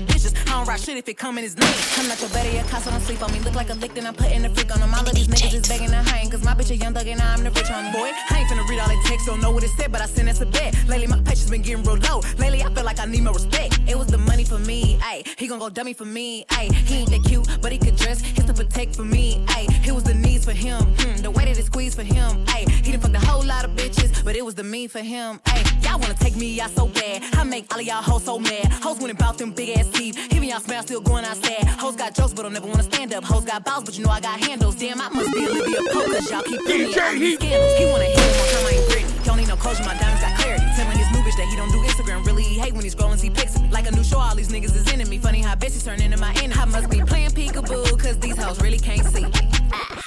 don't 0.61 0.69
ride 0.69 0.79
shit 0.79 0.95
if 0.95 1.09
it 1.09 1.17
come 1.17 1.39
in 1.39 1.43
his 1.43 1.57
name. 1.57 1.73
I'm 1.97 2.07
not 2.07 2.21
your 2.21 2.29
better, 2.29 2.51
your 2.51 2.63
cost, 2.65 2.85
so 2.85 2.91
don't 2.91 3.01
sleep 3.01 3.23
on 3.23 3.31
me. 3.31 3.39
Look 3.39 3.55
like 3.55 3.71
a 3.71 3.73
lick, 3.73 3.95
then 3.95 4.05
I'm 4.05 4.13
putting 4.13 4.45
a 4.45 4.49
freak 4.49 4.71
on 4.71 4.79
him. 4.79 4.93
All 4.93 5.01
of 5.01 5.13
these 5.15 5.27
niggas 5.27 5.53
is 5.55 5.67
begging 5.67 5.89
to 5.89 5.95
hang, 5.95 6.29
cause 6.29 6.43
my 6.43 6.53
bitch 6.53 6.69
a 6.69 6.75
young 6.75 6.93
thug 6.93 7.07
and 7.07 7.19
I'm 7.19 7.43
the 7.43 7.49
rich 7.49 7.65
homie. 7.65 7.91
Boy, 7.91 8.11
I 8.29 8.39
ain't 8.39 8.47
finna 8.47 8.67
read 8.69 8.79
all 8.79 8.87
that 8.87 9.03
text, 9.05 9.25
don't 9.25 9.41
know 9.41 9.51
what 9.51 9.63
it 9.63 9.71
said, 9.77 9.91
but 9.91 10.01
I 10.01 10.05
sent 10.05 10.29
us 10.29 10.39
a 10.41 10.45
bet. 10.45 10.75
Lately, 10.87 11.07
my 11.07 11.19
patience 11.21 11.49
been 11.49 11.63
getting 11.63 11.83
real 11.83 11.97
low. 11.97 12.21
Lately, 12.37 12.61
I 12.61 12.71
feel 12.73 12.83
like 12.83 12.99
I 12.99 13.05
need 13.05 13.23
more 13.23 13.33
respect. 13.33 13.79
It 13.87 13.97
was 13.97 14.07
the 14.07 14.19
money 14.19 14.43
for 14.43 14.59
me, 14.59 14.99
ayy. 14.99 15.27
He 15.39 15.47
gon' 15.47 15.57
go 15.57 15.69
dummy 15.69 15.93
for 15.93 16.05
me, 16.05 16.45
ayy. 16.49 16.71
He 16.71 16.97
ain't 16.99 17.09
that 17.09 17.23
cute, 17.23 17.47
but 17.61 17.71
he 17.71 17.79
could 17.79 17.95
dress. 17.95 18.21
His 18.21 18.45
to 18.45 18.53
protect 18.53 18.95
for 18.95 19.03
me, 19.03 19.43
ayy. 19.47 19.87
It 19.87 19.93
was 19.93 20.03
the 20.03 20.13
needs 20.13 20.45
for 20.45 20.53
him, 20.53 20.83
hmm, 20.99 21.21
the 21.23 21.31
way 21.31 21.45
that 21.45 21.57
it 21.57 21.65
squeezed 21.65 21.95
for 21.95 22.03
him, 22.03 22.45
ayy. 22.45 22.69
He 22.85 22.91
done 22.91 23.01
fucked 23.01 23.15
a 23.15 23.25
whole 23.25 23.43
lot 23.43 23.65
of 23.65 23.71
bitches, 23.71 24.23
but 24.23 24.35
it 24.35 24.45
was 24.45 24.53
the 24.53 24.63
me 24.63 24.87
for 24.87 24.99
him, 24.99 25.39
ayy. 25.45 25.83
Y'all 25.83 25.99
wanna 25.99 26.13
take 26.13 26.35
me 26.35 26.61
out 26.61 26.69
so 26.69 26.87
bad. 26.87 27.23
I 27.33 27.43
make 27.43 27.65
all 27.73 27.79
of 27.79 27.85
y'all 27.85 28.03
hoes 28.03 28.23
so 28.25 28.37
mad. 28.37 28.71
Hoes 28.83 28.99
went 28.99 29.11
about 29.11 29.39
them 29.39 29.51
big 29.51 29.77
ass 29.77 29.89
teeth. 29.89 30.15
Hearing 30.31 30.49
y'all 30.49 30.59
smile 30.61 30.83
still 30.83 31.01
going 31.01 31.25
outside. 31.25 31.65
Hoes 31.65 31.95
got 31.95 32.15
jokes, 32.15 32.33
but 32.33 32.43
don't 32.43 32.53
never 32.53 32.67
wanna 32.67 32.83
stand 32.83 33.13
up. 33.13 33.23
Hoes 33.23 33.45
got 33.45 33.65
balls, 33.65 33.83
but 33.83 33.97
you 33.97 34.05
know 34.05 34.11
I 34.11 34.19
got 34.19 34.39
handles. 34.39 34.75
Damn, 34.75 35.01
I 35.01 35.09
must 35.09 35.33
be 35.33 35.45
Olivia 35.45 35.81
Pope, 35.91 36.05
cause 36.05 36.31
y'all 36.31 36.43
keep 36.43 36.59
putting 36.61 36.87
me 36.87 36.99
on 36.99 37.19
these 37.19 37.35
scandals. 37.35 37.77
He 37.77 37.85
wanna 37.85 38.05
hit 38.05 38.17
me 38.17 38.39
one 38.39 38.49
time, 38.49 38.65
I 38.65 38.71
ain't. 38.71 39.11
He 39.21 39.25
don't 39.25 39.37
need 39.37 39.47
no 39.47 39.55
closure, 39.55 39.83
my 39.83 39.93
diamonds 39.97 40.21
got 40.21 40.37
clarity. 40.39 40.65
Telling 40.75 40.97
his 40.97 41.11
new 41.11 41.19
bitch 41.19 41.37
that 41.37 41.47
he 41.49 41.55
don't 41.55 41.71
do 41.71 41.79
Instagram. 41.79 42.25
Really, 42.25 42.43
he 42.43 42.59
hate 42.59 42.73
when 42.73 42.83
he's 42.83 42.95
pics 42.95 43.55
of 43.55 43.61
me. 43.63 43.69
Like 43.69 43.87
a 43.87 43.91
new 43.91 44.03
show, 44.03 44.17
all 44.17 44.35
these 44.35 44.49
niggas 44.49 44.75
is 44.75 44.91
enemy. 44.91 45.17
Funny 45.17 45.41
how 45.41 45.55
bitches 45.55 45.85
turn 45.85 46.01
into 46.01 46.17
my 46.17 46.33
enemy. 46.41 46.55
I 46.59 46.65
must 46.65 46.89
be 46.89 47.01
playing 47.01 47.31
peekaboo, 47.31 47.99
cause 47.99 48.17
these 48.19 48.37
hoes 48.37 48.61
really 48.61 48.79
can't 48.79 49.05
see. 49.07 49.25
Ah. 49.73 50.01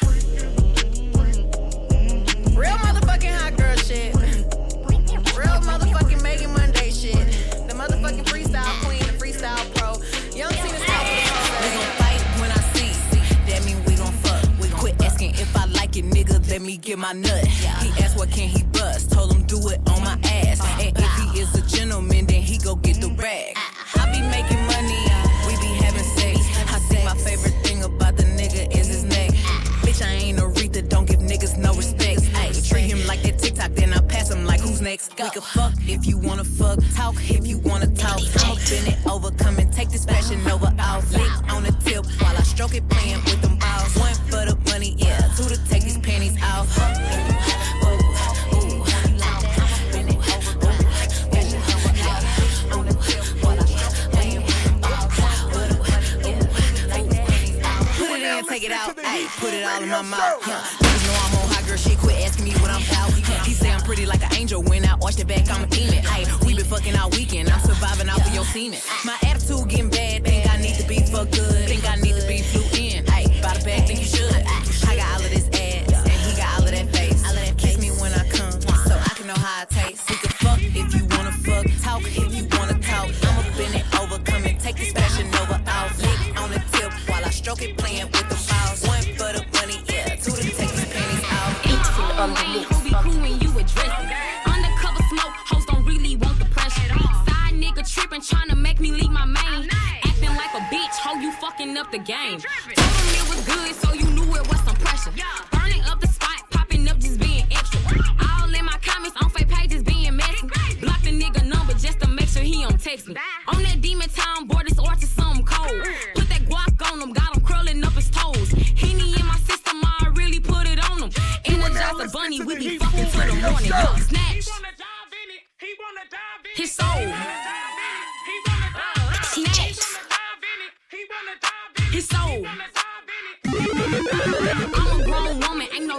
Real 2.54 2.78
motherfucking 2.78 3.34
hot 3.34 3.56
girl 3.56 3.76
shit. 3.76 4.14
Real 5.34 5.60
motherfucking 5.62 6.22
Megan 6.22 6.52
Monday 6.52 6.90
shit. 6.90 7.14
The 7.68 7.74
motherfucking 7.74 8.24
freestyle 8.24 8.84
queen, 8.84 9.00
the 9.00 9.14
freestyle 9.18 9.73
Let 16.48 16.62
me 16.62 16.76
get 16.76 16.98
my 16.98 17.12
nut. 17.12 17.46
He 17.46 17.88
asked 18.02 18.16
what 18.16 18.30
can 18.30 18.48
he 18.48 18.62
bust. 18.64 19.10
Told 19.10 19.32
him 19.32 19.42
do 19.44 19.58
it 19.68 19.80
on 19.90 20.02
my 20.02 20.18
ass. 20.24 20.60
And 20.80 20.96
if 20.96 21.34
he 21.34 21.40
is 21.40 21.54
a 21.54 21.62
gentleman, 21.76 22.26
then 22.26 22.42
he 22.42 22.58
go 22.58 22.76
get 22.76 23.00
the 23.00 23.08
rag. 23.08 23.56
I 23.96 24.10
be 24.12 24.20
making 24.20 24.62
money. 24.66 25.02
We 25.46 25.56
be 25.60 25.72
having 25.82 26.04
sex. 26.04 26.38
I 26.72 26.78
see 26.88 27.04
my 27.04 27.14
favorite 27.16 27.56
thing 27.64 27.82
about 27.82 28.16
the 28.16 28.24
nigga 28.24 28.76
is 28.76 28.86
his 28.88 29.04
neck. 29.04 29.30
Bitch, 29.82 30.04
I 30.04 30.12
ain't 30.12 30.38
Aretha. 30.38 30.88
Don't 30.88 31.06
give 31.06 31.20
niggas 31.20 31.56
no 31.56 31.74
respect. 31.74 32.20
Ayy, 32.34 32.68
treat 32.68 32.82
him 32.82 33.06
like 33.06 33.22
that 33.22 33.38
TikTok, 33.38 33.72
then 33.72 33.92
I 33.92 34.00
pass 34.00 34.30
him 34.30 34.44
like 34.44 34.60
who's 34.60 34.80
next. 34.80 35.12
We 35.18 35.30
can 35.30 35.42
fuck 35.42 35.72
if 35.86 36.06
you 36.06 36.18
wanna 36.18 36.44
fuck. 36.44 36.78
Talk 36.94 37.14
if 37.30 37.46
you 37.46 37.58
wanna 37.58 37.86
talk. 37.94 38.20
I'ma 38.42 38.54
bend 38.54 38.88
it 38.88 39.06
over, 39.06 39.30
come 39.32 39.58
and 39.58 39.72
take 39.72 39.90
this 39.90 40.04
fashion 40.04 40.40
over. 40.50 40.72
I'll 40.78 41.00
flick 41.02 41.52
on 41.52 41.62
the 41.64 41.72
tip 41.84 42.06
while 42.20 42.36
I 42.36 42.42
stroke 42.42 42.74
it, 42.74 42.88
playing 42.88 43.22
with 43.24 43.40
them 43.42 43.56
balls. 43.58 43.96
One 43.96 44.14
for 44.30 44.44
the 44.44 44.56
money, 44.70 44.94
yeah. 44.98 45.20
Two 45.36 45.44
to 45.48 45.58
take 45.68 45.84
these 45.84 45.93
panties 46.14 46.36
off. 46.42 46.68
Put 57.96 58.20
it 58.20 58.22
in, 58.22 58.46
take 58.46 58.64
it 58.64 58.70
out. 58.70 58.96
Ayy, 58.96 59.26
put 59.40 59.52
it 59.52 59.64
all 59.64 59.82
in 59.82 59.88
my 59.88 60.02
mouth. 60.02 60.42
Huh. 60.42 60.62
Niggas 60.84 61.06
know 61.06 61.14
I'm 61.14 61.34
on 61.42 61.48
hot 61.52 61.66
girl 61.66 61.76
shit. 61.76 61.98
Quit 61.98 62.24
asking 62.24 62.44
me 62.44 62.52
what 62.60 62.70
I'm 62.70 62.82
about. 62.82 63.12
He 63.44 63.52
say 63.52 63.70
I'm 63.70 63.80
pretty 63.80 64.06
like 64.06 64.22
an 64.22 64.34
angel. 64.36 64.62
When 64.62 64.84
I 64.84 64.96
arch 65.02 65.16
the 65.16 65.24
back, 65.24 65.50
I'm 65.50 65.64
a 65.64 65.66
demon. 65.66 66.04
Ayy, 66.04 66.46
we 66.46 66.54
been 66.54 66.64
fucking 66.64 66.96
all 66.96 67.10
weekend. 67.10 67.50
I'm 67.50 67.60
surviving 67.60 68.08
off 68.08 68.26
of 68.26 68.34
your 68.34 68.44
semen. 68.44 68.78
My 69.04 69.16
attitude 69.22 69.68
getting 69.68 69.90
bad. 69.90 70.24
Think 70.24 70.48
I 70.48 70.56
need 70.58 70.76
to 70.76 70.86
be 70.86 71.00
for 71.00 71.24
good. 71.24 71.66
Think 71.68 71.88
I 71.88 71.96
need 71.96 72.14
to 72.14 72.26
be 72.28 72.38
flew 72.42 72.62
in. 72.78 73.04
Ayy, 73.06 73.42
by 73.42 73.54
the 73.58 73.64
bag, 73.64 73.86
think 73.86 74.00
you 74.00 74.06
should. 74.06 74.43
Stroke 87.44 87.60
it, 87.60 87.76
playing 87.76 88.10
with 88.10 88.23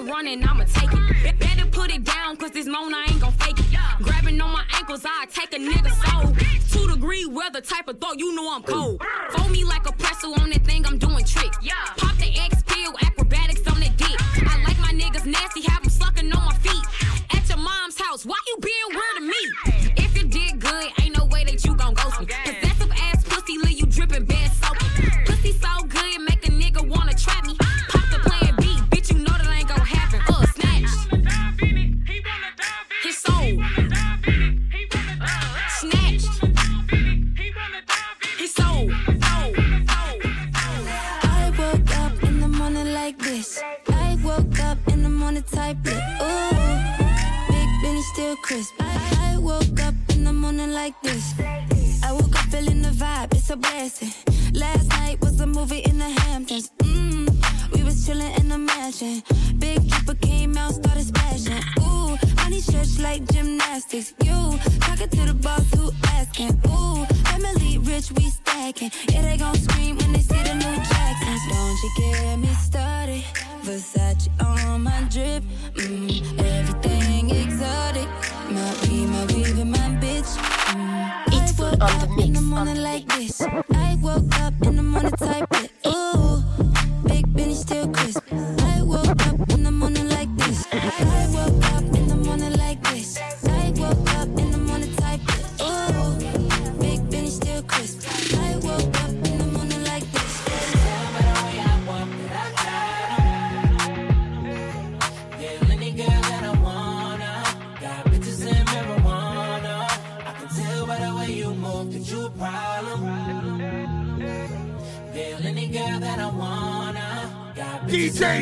running, 0.05 0.43
I'ma 0.43 0.65
take 0.65 0.89
it. 0.91 1.39
Better 1.39 1.65
put 1.67 1.91
it 1.93 2.03
down, 2.03 2.37
cause 2.37 2.51
this 2.51 2.67
moan 2.67 2.93
I 2.93 3.07
ain't 3.09 3.21
gon' 3.21 3.31
fake 3.33 3.59
it. 3.59 3.65
Grabbing 4.01 4.39
on 4.41 4.51
my 4.51 4.63
ankles, 4.75 5.05
I 5.05 5.25
take 5.27 5.53
a 5.53 5.57
nigga 5.57 5.91
soul. 6.03 6.33
Two 6.71 6.91
degree 6.93 7.25
weather 7.25 7.61
type 7.61 7.87
of 7.87 7.99
thought, 7.99 8.19
you 8.19 8.35
know 8.35 8.53
I'm 8.53 8.63
cold. 8.63 9.01
Fold 9.31 9.51
me 9.51 9.63
like 9.63 9.87
a 9.87 9.93
pretzel 9.93 10.33
on 10.39 10.49
that 10.51 10.65
thing, 10.65 10.85
I'm 10.85 10.97
doing 10.97 11.23
tricks. 11.25 11.57
Pop 11.97 12.04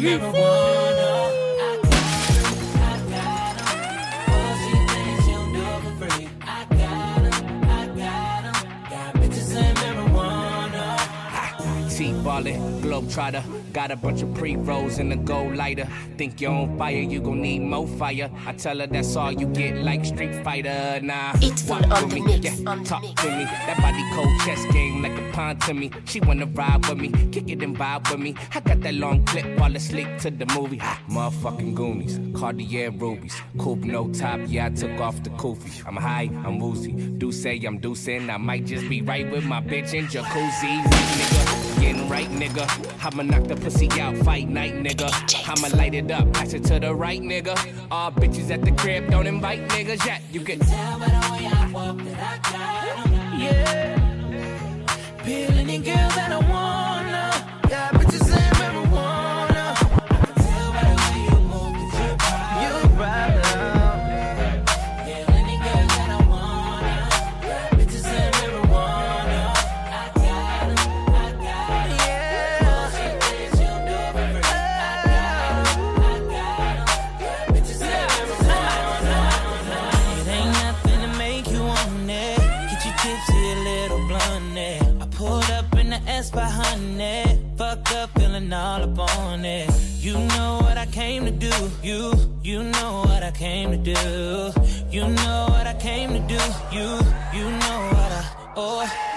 never 0.03 0.31
wanna. 0.31 1.23
T-ballin', 11.89 12.81
globetrotter. 12.81 13.62
Got 13.73 13.89
a 13.89 13.95
bunch 13.95 14.21
of 14.21 14.31
pre-rolls 14.35 14.99
in 14.99 15.09
the 15.09 15.15
gold 15.15 15.55
lighter. 15.55 15.87
Think 16.15 16.39
you're 16.39 16.51
on 16.51 16.77
fire, 16.77 16.93
you 16.99 17.19
gon' 17.19 17.41
need 17.41 17.63
more 17.63 17.87
fire. 17.87 18.29
I 18.45 18.53
tell 18.53 18.77
her 18.79 18.85
that's 18.85 19.15
all 19.15 19.31
you 19.31 19.47
get, 19.47 19.77
like 19.77 20.05
Street 20.05 20.43
Fighter. 20.43 20.99
Nah, 21.01 21.33
It's 21.41 21.63
walk 21.63 21.87
on 21.89 22.07
me, 22.13 22.21
mix, 22.21 22.45
yeah, 22.45 22.69
on 22.69 22.83
talk 22.83 23.01
to 23.01 23.27
me. 23.35 23.45
That 23.45 23.77
body 23.81 24.03
cold 24.13 24.39
chest 24.45 24.69
game 24.71 25.01
like 25.01 25.17
a 25.17 25.31
pawn 25.31 25.57
to 25.57 25.73
me. 25.73 25.89
She 26.05 26.19
wanna 26.19 26.45
ride 26.45 26.85
with 26.87 26.99
me, 26.99 27.09
kick 27.31 27.49
it 27.49 27.63
and 27.63 27.75
vibe 27.75 28.11
with 28.11 28.19
me. 28.19 28.35
I 28.53 28.59
got 28.59 28.79
that 28.81 28.93
long 28.93 29.25
clip, 29.25 29.57
fall 29.57 29.75
asleep 29.75 30.07
to 30.19 30.29
the 30.29 30.45
movie. 30.53 30.77
Ha, 30.77 31.01
motherfucking 31.09 31.73
Goonies, 31.73 32.19
Cartier 32.39 32.91
rubies, 32.91 33.35
coupe 33.57 33.85
no 33.85 34.07
top. 34.13 34.39
Yeah, 34.45 34.67
I 34.67 34.69
took 34.69 34.99
off 35.01 35.23
the 35.23 35.31
kufi. 35.31 35.83
I'm 35.87 35.95
high, 35.97 36.29
I'm 36.45 36.59
woozy. 36.59 36.91
Do 36.91 37.31
say 37.31 37.59
I'm 37.65 37.79
deucing. 37.79 38.29
I 38.29 38.37
might 38.37 38.65
just 38.67 38.87
be 38.87 39.01
right 39.01 39.29
with 39.31 39.45
my 39.45 39.61
bitch 39.61 39.95
in 39.95 40.05
jacuzzi, 40.05 40.83
nigga. 40.83 41.81
Getting 41.81 42.07
right, 42.07 42.29
nigga. 42.29 42.65
I'ma 43.03 43.23
knock 43.23 43.47
the 43.47 43.55
pussy 43.63 43.89
out, 44.01 44.17
fight 44.17 44.49
night, 44.49 44.73
nigga. 44.73 45.09
I'ma 45.47 45.75
light 45.77 45.95
it 45.95 46.11
up, 46.11 46.31
pass 46.33 46.53
it 46.53 46.65
to 46.65 46.79
the 46.79 46.93
right, 46.93 47.21
nigga. 47.21 47.55
All 47.89 48.11
bitches 48.11 48.51
at 48.51 48.61
the 48.61 48.73
crib, 48.73 49.09
don't 49.09 49.25
invite 49.25 49.67
niggas 49.69 50.05
yet. 50.05 50.21
You 50.31 50.41
can 50.41 50.59
Tell 50.59 50.99
by 50.99 51.05
the 51.05 51.31
way 51.31 51.47
I 51.47 51.71
walk 51.71 51.97
that 51.99 52.19
I 52.19 52.51
got. 52.51 53.39
Yeah. 53.39 53.97
Feel 55.23 55.57
any 55.57 55.77
girl 55.77 56.09
that 56.17 56.31
I 56.31 56.39
wanna. 56.51 57.69
Got 57.69 57.93
bitches 57.93 58.42
all 88.53 88.83
up 88.83 88.99
on 89.17 89.43
it. 89.43 89.69
You 89.99 90.13
know 90.13 90.59
what 90.61 90.77
I 90.77 90.85
came 90.85 91.25
to 91.25 91.31
do. 91.31 91.51
You, 91.81 92.13
you 92.43 92.63
know 92.63 93.03
what 93.05 93.23
I 93.23 93.31
came 93.31 93.71
to 93.71 93.77
do. 93.77 94.53
You 94.91 95.07
know 95.07 95.47
what 95.49 95.65
I 95.65 95.75
came 95.79 96.09
to 96.13 96.19
do. 96.19 96.41
You, 96.71 96.87
you 97.33 97.49
know 97.49 97.79
what 97.91 98.11
I, 98.11 98.53
oh. 98.55 99.12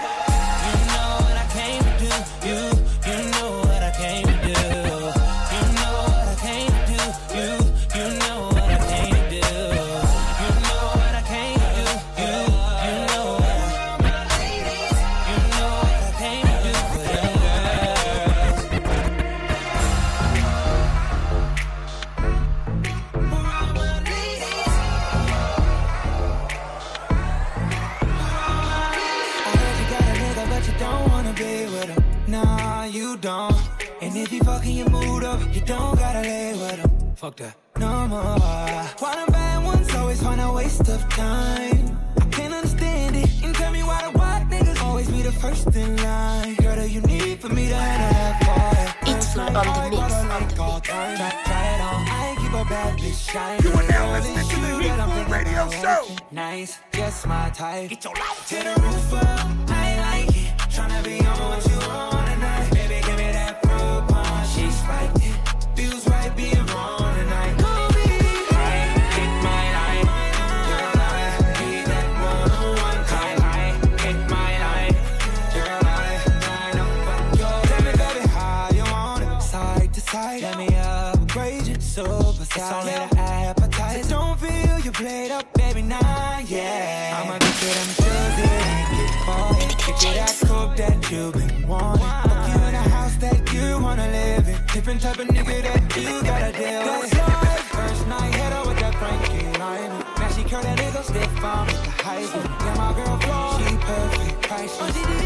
Girl 102.97 103.17
flow, 103.17 103.59
she 103.59 103.77
perfect, 103.77 104.41
priceless. 104.41 105.16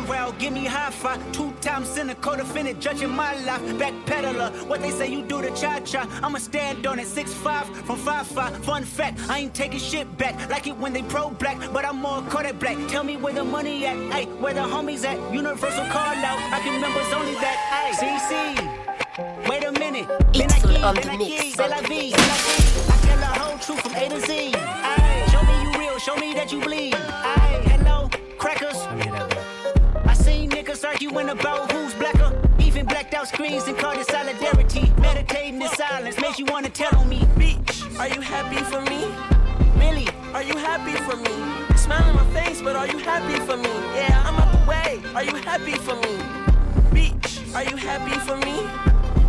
Morale, 0.00 0.32
give 0.38 0.52
me 0.52 0.64
high 0.64 0.90
five. 0.90 1.20
Two 1.32 1.52
times 1.60 1.88
cynical 1.88 2.36
defendant, 2.36 2.80
judging 2.80 3.10
my 3.10 3.34
life. 3.44 3.62
Backpedaler, 3.78 4.66
what 4.66 4.80
they 4.80 4.90
say 4.90 5.08
you 5.10 5.22
do 5.22 5.40
to 5.40 5.50
cha 5.54 5.80
cha. 5.80 6.06
I'ma 6.22 6.38
stand 6.38 6.86
on 6.86 6.98
it, 6.98 7.06
six 7.06 7.32
five 7.32 7.66
from 7.86 7.96
five 7.96 8.26
five. 8.26 8.56
Fun 8.64 8.84
fact, 8.84 9.20
I 9.28 9.38
ain't 9.38 9.54
taking 9.54 9.78
shit 9.78 10.06
back. 10.18 10.34
Like 10.50 10.66
it 10.66 10.76
when 10.76 10.92
they 10.92 11.02
pro 11.02 11.30
black, 11.30 11.58
but 11.72 11.84
I'm 11.84 11.96
more 12.00 12.22
Kodak 12.22 12.58
black. 12.58 12.76
Tell 12.88 13.04
me 13.04 13.16
where 13.16 13.32
the 13.34 13.44
money 13.44 13.86
at, 13.86 13.96
hey, 14.12 14.24
where 14.42 14.54
the 14.54 14.60
homies 14.60 15.04
at. 15.04 15.18
Universal 15.32 15.86
call 15.86 16.16
out, 16.30 16.38
I 16.52 16.60
can 16.60 16.74
remember 16.74 17.00
it's 17.00 17.12
only 17.12 17.34
that. 17.34 17.58
Hey, 17.70 17.92
CC, 18.00 19.48
wait 19.48 19.64
a 19.64 19.72
minute. 19.72 20.06
Ben 20.08 20.50
It's 20.50 20.54
aquí, 20.54 20.82
on 20.82 20.94
the 20.94 21.00
ben 21.02 21.18
mix, 21.18 21.30
aquí, 21.30 21.46
on 21.46 21.52
c'est 21.56 21.68
la 21.68 21.80
vie, 21.88 22.10
la 22.10 22.18
vie. 22.18 22.64
I 22.88 23.06
tell 23.06 23.18
the 23.18 23.26
whole 23.40 23.58
truth 23.58 23.80
from 23.80 23.94
A 23.94 24.08
to 24.08 24.20
Z. 24.20 24.52
Ay, 24.54 25.26
show 25.30 25.42
me 25.42 25.54
you 25.62 25.78
real, 25.78 25.98
show 25.98 26.16
me 26.16 26.34
that 26.34 26.50
you 26.52 26.60
bleed. 26.60 26.94
Ay, 26.94 27.43
arguing 31.04 31.28
about 31.28 31.70
who's 31.70 31.92
blacker. 31.94 32.32
Even 32.58 32.86
blacked 32.86 33.14
out 33.14 33.28
screens 33.28 33.64
and 33.64 33.76
called 33.76 33.98
it 33.98 34.06
solidarity. 34.06 34.90
Meditating 35.00 35.60
in 35.60 35.68
silence 35.68 36.18
makes 36.18 36.38
you 36.38 36.46
wanna 36.46 36.70
tell 36.70 36.94
on 36.96 37.08
me. 37.08 37.20
Bitch, 37.36 37.98
are 37.98 38.08
you 38.08 38.20
happy 38.20 38.56
for 38.56 38.80
me? 38.90 39.04
Really? 39.78 40.08
Are 40.32 40.42
you 40.42 40.56
happy 40.56 40.92
for 41.06 41.16
me? 41.16 41.76
Smile 41.76 42.02
on 42.04 42.16
my 42.16 42.40
face, 42.40 42.62
but 42.62 42.74
are 42.76 42.86
you 42.86 42.98
happy 42.98 43.38
for 43.40 43.56
me? 43.56 43.74
Yeah, 43.94 44.22
I'm 44.24 44.36
out 44.36 44.50
the 44.52 44.70
way. 44.70 45.02
Are 45.14 45.24
you 45.24 45.36
happy 45.36 45.72
for 45.72 45.96
me? 45.96 46.14
Bitch, 46.96 47.54
are 47.54 47.64
you 47.64 47.76
happy 47.76 48.18
for 48.20 48.36
me? 48.38 48.56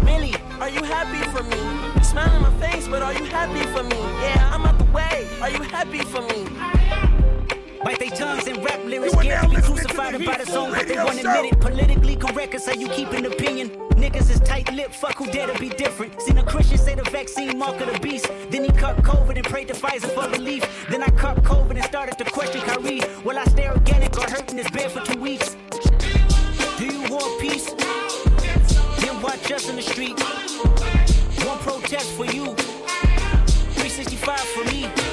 Really? 0.09 0.33
Are 0.61 0.69
you 0.69 0.83
happy 0.83 1.21
for 1.35 1.43
me? 1.43 2.03
Smile 2.03 2.39
my 2.39 2.53
face, 2.59 2.87
but 2.87 3.01
are 3.01 3.13
you 3.13 3.25
happy 3.25 3.63
for 3.73 3.83
me? 3.83 3.99
Yeah, 4.23 4.49
I'm 4.53 4.65
out 4.65 4.77
the 4.77 4.91
way. 4.91 5.27
Are 5.41 5.49
you 5.49 5.61
happy 5.63 5.99
for 5.99 6.21
me? 6.21 6.74
Bite 7.85 7.99
they 7.99 8.09
tongues 8.09 8.47
and 8.47 8.57
rap 8.65 8.83
lyrics, 8.83 9.13
You 9.13 9.19
are 9.19 9.23
scared 9.23 9.43
to 9.43 9.49
be 9.49 9.55
listening 9.57 9.77
to 9.77 9.83
crucified 9.83 10.13
the 10.15 10.23
about 10.23 10.41
a 10.41 10.45
song, 10.47 10.71
but 10.71 10.87
they 10.87 10.95
won't 10.95 11.19
admit 11.19 11.53
it. 11.53 11.59
Politically 11.59 12.15
correct 12.15 12.55
is 12.55 12.65
how 12.65 12.73
you 12.73 12.89
keep 12.89 13.11
an 13.11 13.27
opinion. 13.27 13.69
Niggas 13.91 14.31
is 14.31 14.39
tight 14.39 14.73
lipped, 14.73 14.95
fuck 14.95 15.15
who 15.17 15.27
dare 15.27 15.45
to 15.45 15.59
be 15.59 15.69
different. 15.69 16.19
Seen 16.19 16.39
a 16.39 16.43
Christian 16.43 16.79
say 16.79 16.95
the 16.95 17.03
vaccine 17.11 17.59
mark 17.59 17.79
of 17.81 17.93
the 17.93 17.99
beast. 17.99 18.27
Then 18.49 18.63
he 18.63 18.71
cut 18.71 18.97
COVID 19.03 19.35
and 19.35 19.45
prayed 19.45 19.67
to 19.67 19.75
Pfizer 19.75 20.09
for 20.15 20.27
relief. 20.31 20.63
Then 20.89 21.03
I 21.03 21.09
cut 21.11 21.43
COVID 21.43 21.75
and 21.75 21.83
started 21.83 22.17
to 22.17 22.23
question 22.23 22.61
Kyrie. 22.61 23.01
Will 23.23 23.37
I 23.37 23.45
stay 23.45 23.69
organic 23.69 24.17
or 24.17 24.31
hurt 24.31 24.49
in 24.49 24.57
this 24.57 24.71
bed 24.71 24.91
for 24.91 25.01
two 25.01 25.19
weeks. 25.19 25.55
Do 26.79 26.87
you 26.87 27.03
want 27.03 27.39
peace? 27.39 27.69
Then 29.05 29.21
watch 29.21 29.51
us 29.51 29.69
in 29.69 29.75
the 29.75 29.83
street. 29.83 30.19
One 31.45 31.59
protest 31.59 32.09
for 32.13 32.25
you. 32.25 32.45
365 33.75 34.39
for 34.39 34.63
me. 34.73 35.04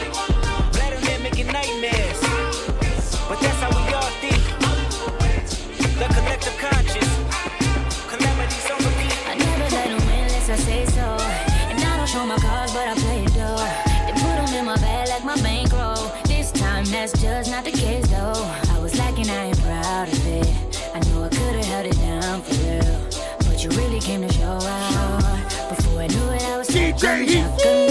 It, 27.04 27.66
I 27.66 27.81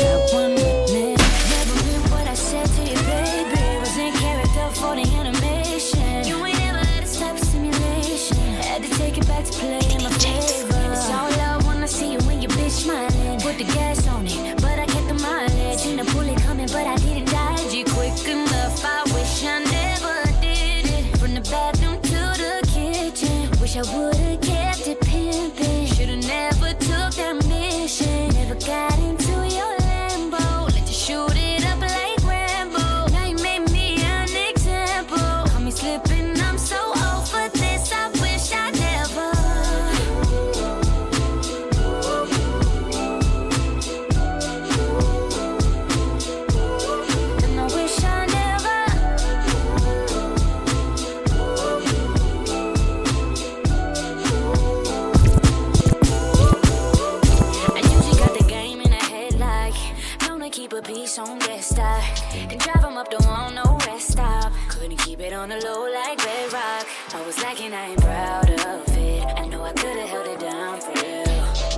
want 63.27 63.55
no 63.55 63.77
rest 63.87 64.11
stop. 64.11 64.51
Couldn't 64.69 64.97
keep 64.97 65.19
it 65.19 65.33
on 65.33 65.49
the 65.49 65.57
low 65.57 65.83
like 65.91 66.23
Red 66.25 66.53
Rock. 66.53 66.87
I 67.13 67.21
was 67.25 67.37
lacking, 67.41 67.73
I 67.73 67.89
ain't 67.91 68.01
proud 68.01 68.49
of 68.49 68.97
it. 68.97 69.25
I 69.37 69.47
know 69.47 69.63
I 69.63 69.73
could've 69.73 70.09
held 70.09 70.27
it 70.27 70.39
down 70.39 70.79
for 70.81 70.93
real. 71.01 71.23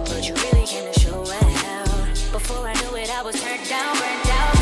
But 0.10 0.28
you 0.28 0.36
really 0.36 0.66
came 0.66 0.92
to 0.92 1.00
show 1.00 1.22
out. 1.22 1.44
Before 2.32 2.68
I 2.68 2.74
knew 2.74 2.96
it, 2.98 3.10
I 3.10 3.22
was 3.22 3.36
turned 3.42 3.68
down, 3.70 3.96
burnt 3.98 4.30
out. 4.40 4.56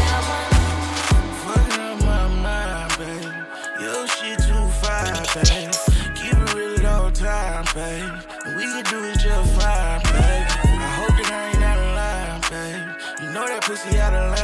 Fucking 1.46 1.82
up 1.82 2.00
my 2.04 2.28
mind, 2.44 2.92
babe. 3.00 3.34
Your 3.82 4.08
shit 4.08 4.40
too 4.40 4.66
fine, 4.84 5.24
babe. 5.34 5.72
Keep 6.16 6.34
it 6.34 6.54
real 6.54 6.86
all 6.88 7.12
time, 7.12 7.66
babe. 7.74 8.12
We 8.56 8.64
can 8.64 8.84
do 8.92 9.00
it 9.06 9.18
just 9.20 9.50
fine, 9.56 10.02
babe. 10.12 10.48
I 10.66 10.90
hope 11.00 11.16
that 11.18 11.32
I 11.32 11.34
ain't 11.50 11.64
out 11.64 11.80
of 11.80 11.92
line, 12.00 12.42
babe. 12.52 12.86
You 13.22 13.28
know 13.34 13.46
that 13.48 13.62
pussy 13.64 14.00
out 14.00 14.14
of 14.14 14.26
line, 14.32 14.41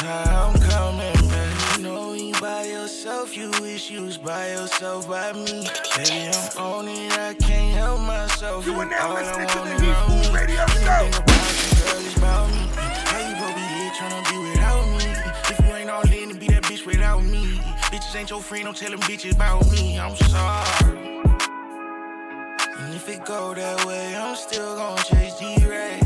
I'm 0.00 0.54
coming, 0.60 1.28
babe. 1.28 1.56
You 1.76 1.82
know 1.82 2.12
you 2.12 2.32
by 2.40 2.64
yourself, 2.64 3.36
you 3.36 3.50
wish 3.60 3.90
you 3.90 4.02
was 4.02 4.16
by 4.16 4.52
yourself 4.52 5.08
by 5.08 5.32
me. 5.32 5.66
Baby, 5.96 6.30
I'm 6.56 6.62
on 6.62 6.88
it, 6.88 7.18
I 7.18 7.34
can't 7.34 7.74
help 7.74 8.00
myself. 8.02 8.64
You 8.64 8.74
are 8.74 8.86
now 8.86 9.14
listening 9.14 9.48
to 9.48 9.58
the 9.58 9.84
Heat 9.84 10.26
Food. 10.26 10.34
Radio 10.34 10.66
Show. 10.66 10.84
girl, 10.86 12.06
it's 12.06 12.16
about 12.16 12.48
me. 12.48 12.68
How 13.10 13.28
you 13.28 13.34
gon' 13.40 13.54
be 13.54 13.60
here 13.60 13.90
tryna 13.90 14.30
be 14.30 14.50
without 14.50 14.86
me? 14.98 15.06
If 15.50 15.66
you 15.66 15.74
ain't 15.74 15.90
all 15.90 16.02
in 16.02 16.38
be 16.38 16.46
that 16.46 16.62
bitch 16.62 16.86
without 16.86 17.24
me. 17.24 17.58
Bitches 17.90 18.14
ain't 18.14 18.30
your 18.30 18.40
friend, 18.40 18.66
don't 18.66 18.76
tell 18.76 18.90
them 18.90 19.00
bitches 19.00 19.34
about 19.34 19.68
me. 19.72 19.98
I'm 19.98 20.14
sorry. 20.14 21.22
And 22.78 22.94
if 22.94 23.08
it 23.08 23.24
go 23.24 23.52
that 23.52 23.84
way, 23.84 24.14
I'm 24.14 24.36
still 24.36 24.76
gon' 24.76 24.98
chase 24.98 25.34
D-Ray. 25.40 26.00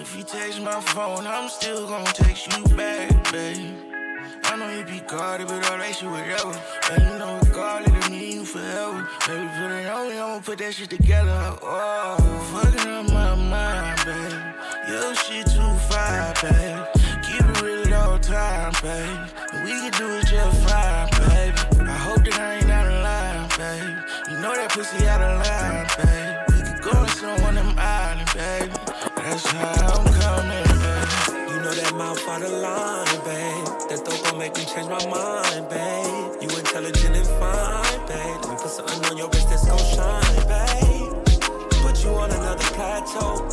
If 0.00 0.16
you 0.16 0.22
text 0.22 0.62
my 0.62 0.80
phone, 0.80 1.26
I'm 1.26 1.50
still 1.50 1.86
gon' 1.86 2.06
text 2.06 2.56
you 2.56 2.64
back, 2.74 3.30
babe. 3.30 3.76
I 4.44 4.56
know 4.56 4.70
you 4.70 4.82
be 4.82 5.00
guarded, 5.06 5.46
but 5.46 5.70
all 5.70 5.76
that 5.76 5.94
shit 5.94 6.08
whatever. 6.08 6.58
And 6.90 7.02
you 7.02 7.18
know 7.18 7.38
regardless 7.44 8.06
of 8.06 8.10
me, 8.10 8.32
you 8.32 8.46
forever. 8.46 9.06
Baby, 9.26 9.48
put 9.58 9.70
it 9.70 9.86
on 9.86 10.08
me, 10.08 10.18
I'ma 10.18 10.40
put 10.40 10.58
that 10.58 10.72
shit 10.72 10.88
together. 10.88 11.54
Oh, 11.60 12.16
fucking 12.50 12.90
up 12.90 13.12
my 13.12 13.34
mind, 13.34 14.00
babe. 14.06 14.88
Your 14.88 15.14
shit 15.16 15.46
too 15.46 15.70
fine, 15.92 16.32
babe. 16.40 16.80
Keep 17.22 17.44
it 17.44 17.60
real 17.60 17.86
at 17.86 17.92
all 17.92 18.18
time, 18.18 18.72
babe. 18.82 19.64
We 19.64 19.70
can 19.70 19.92
do 20.00 20.08
it 20.16 20.26
just 20.26 20.66
fine, 20.66 21.10
baby. 21.28 21.90
I 21.90 21.96
hope 22.08 22.24
that 22.24 22.38
I 22.40 22.54
ain't 22.54 22.70
out 22.70 22.86
of 22.86 23.02
line, 23.04 23.48
babe. 23.58 23.98
You 24.30 24.40
know 24.40 24.54
that 24.54 24.70
pussy 24.72 25.06
out 25.06 25.20
of 25.20 25.44
line, 25.44 25.86
babe. 26.00 26.36
We 26.48 26.62
could 26.64 26.82
go 26.82 27.04
to 27.04 27.10
some 27.10 27.42
one 27.42 27.58
That's 29.42 29.52
how 29.52 30.00
I'm 30.00 30.04
coming, 30.20 30.64
babe. 30.84 31.48
You 31.48 31.62
know 31.62 31.72
that 31.72 31.94
mouth 31.96 32.28
out 32.28 32.42
of 32.42 32.52
line, 32.52 33.24
babe. 33.24 33.88
That 33.88 34.04
dope 34.04 34.22
gon' 34.24 34.38
make 34.38 34.54
me 34.54 34.64
change 34.66 34.88
my 34.88 35.00
mind, 35.08 35.68
babe. 35.70 36.42
You 36.42 36.58
intelligent 36.58 37.16
and 37.16 37.26
fine, 37.40 38.00
babe. 38.06 38.36
Let 38.42 38.50
me 38.50 38.56
put 38.60 38.68
something 38.68 39.02
on 39.06 39.16
your 39.16 39.28
wrist 39.30 39.48
that's 39.48 39.64
gon' 39.64 39.78
shine, 39.78 40.44
babe. 40.44 41.24
Put 41.80 42.04
you 42.04 42.10
on 42.10 42.30
another 42.30 42.68
plateau. 42.76 43.49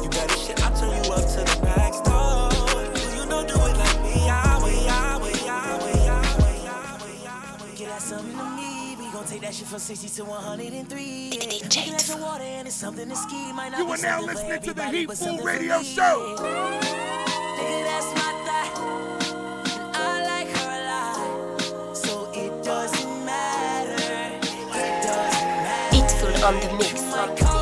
That 9.48 9.56
shit 9.56 9.68
from 9.68 9.80
60 9.80 10.10
to 10.10 10.26
103. 10.26 11.30
Yeah. 11.32 11.46
Looking 11.64 11.94
at 11.94 12.02
the 12.02 12.18
water 12.22 12.44
and 12.44 12.68
it's 12.68 12.76
something 12.76 13.08
to 13.08 13.16
ski. 13.16 13.54
Might 13.54 13.70
not 13.70 13.80
You 13.80 13.88
are 13.88 13.98
now 13.98 14.22
listening 14.22 14.62
to 14.62 14.74
the 14.74 14.90
Heat 14.90 15.08
but 15.08 15.18
Food 15.18 15.42
Radio. 15.42 15.82
Show. 15.84 16.36
Nigga, 16.38 17.84
that's 17.88 18.10
my 18.20 18.32
thigh. 18.46 18.70
And 19.86 19.96
I 19.96 20.24
like 20.32 20.50
her 20.58 20.70
a 20.70 20.84
lot. 20.92 21.96
So 21.96 22.30
it 22.34 22.62
doesn't 22.62 23.26
matter. 23.26 24.36
It 24.44 25.04
doesn't 25.04 25.48
matter. 25.64 25.98
It's 25.98 26.44
on 26.44 26.56
the 26.60 26.78
mix. 26.78 27.57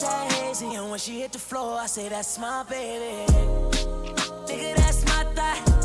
Hazy. 0.00 0.74
And 0.74 0.90
when 0.90 0.98
she 0.98 1.20
hit 1.20 1.32
the 1.32 1.38
floor, 1.38 1.78
I 1.78 1.86
say 1.86 2.08
that's 2.08 2.38
my 2.38 2.62
baby. 2.64 3.26
Nigga, 4.46 4.76
that's 4.76 5.04
my 5.04 5.24
thigh. 5.34 5.81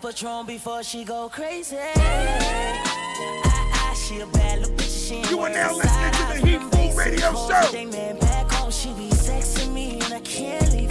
Patron 0.00 0.46
before 0.46 0.82
she 0.84 1.04
go 1.04 1.28
crazy. 1.28 1.76
I, 1.76 2.80
I, 3.90 3.94
she 3.94 4.20
a 4.20 4.26
bad 4.26 4.60
little 4.60 4.74
bitch. 4.76 5.08
She 5.08 5.16
ain't 5.16 5.30
You 5.30 5.40
are 5.40 5.50
now 5.50 5.74
listening 5.74 6.12
to 6.12 6.26
the 6.28 6.46
Heat 6.46 6.96
Radio 6.96 7.32
Show. 7.48 7.68
They 7.72 7.86
man 7.86 8.18
back 8.18 8.50
home, 8.52 8.70
she 8.70 8.90
be 8.94 9.08
sexing 9.10 9.72
me 9.72 9.98
and 10.00 10.14
I 10.14 10.20
can't 10.20 10.72
leave 10.72 10.87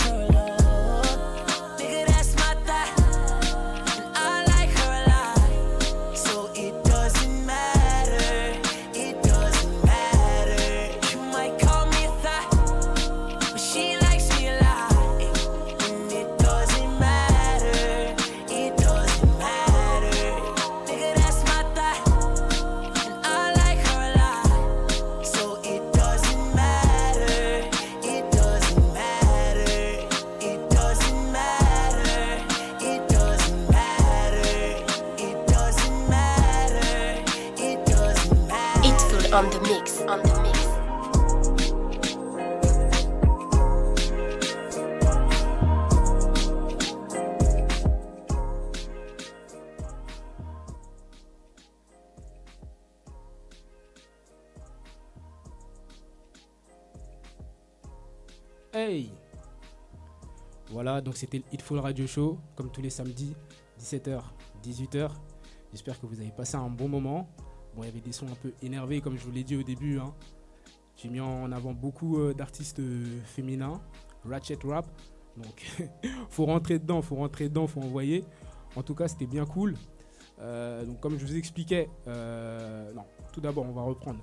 donc 61.07 61.15
c'était 61.15 61.37
le 61.37 61.45
Hitful 61.53 61.79
Radio 61.79 62.05
Show, 62.05 62.37
comme 62.57 62.69
tous 62.69 62.81
les 62.81 62.89
samedis, 62.89 63.33
17h, 63.79 64.19
18h. 64.61 65.09
J'espère 65.71 65.97
que 66.01 66.05
vous 66.05 66.19
avez 66.19 66.31
passé 66.31 66.57
un 66.57 66.67
bon 66.67 66.89
moment. 66.89 67.29
Bon, 67.73 67.83
il 67.83 67.85
y 67.85 67.89
avait 67.89 68.01
des 68.01 68.11
sons 68.11 68.25
un 68.29 68.35
peu 68.35 68.51
énervés, 68.61 68.99
comme 68.99 69.17
je 69.17 69.23
vous 69.23 69.31
l'ai 69.31 69.45
dit 69.45 69.55
au 69.55 69.63
début. 69.63 69.99
hein. 69.99 70.13
J'ai 70.97 71.07
mis 71.07 71.21
en 71.21 71.49
avant 71.53 71.71
beaucoup 71.71 72.19
euh, 72.19 72.33
d'artistes 72.33 72.79
euh, 72.79 73.21
féminins, 73.23 73.79
Ratchet 74.25 74.59
Rap. 74.65 74.85
Donc, 75.37 75.65
faut 76.29 76.43
rentrer 76.43 76.77
dedans, 76.77 77.01
faut 77.01 77.15
rentrer 77.15 77.47
dedans, 77.47 77.67
faut 77.67 77.81
envoyer. 77.81 78.25
En 78.75 78.83
tout 78.83 78.93
cas, 78.93 79.07
c'était 79.07 79.27
bien 79.27 79.45
cool. 79.45 79.75
Euh, 80.41 80.83
donc, 80.83 80.99
comme 80.99 81.17
je 81.17 81.25
vous 81.25 81.37
expliquais, 81.37 81.89
non, 82.05 83.05
tout 83.31 83.39
d'abord, 83.39 83.65
on 83.65 83.71
va 83.71 83.83
reprendre. 83.83 84.19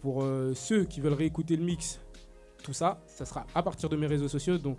Pour 0.00 0.24
ceux 0.54 0.84
qui 0.84 1.00
veulent 1.00 1.12
réécouter 1.14 1.56
le 1.56 1.64
mix, 1.64 1.98
tout 2.62 2.72
ça, 2.72 3.02
ça 3.08 3.24
sera 3.24 3.46
à 3.52 3.64
partir 3.64 3.88
de 3.88 3.96
mes 3.96 4.06
réseaux 4.06 4.28
sociaux. 4.28 4.58
Donc, 4.58 4.78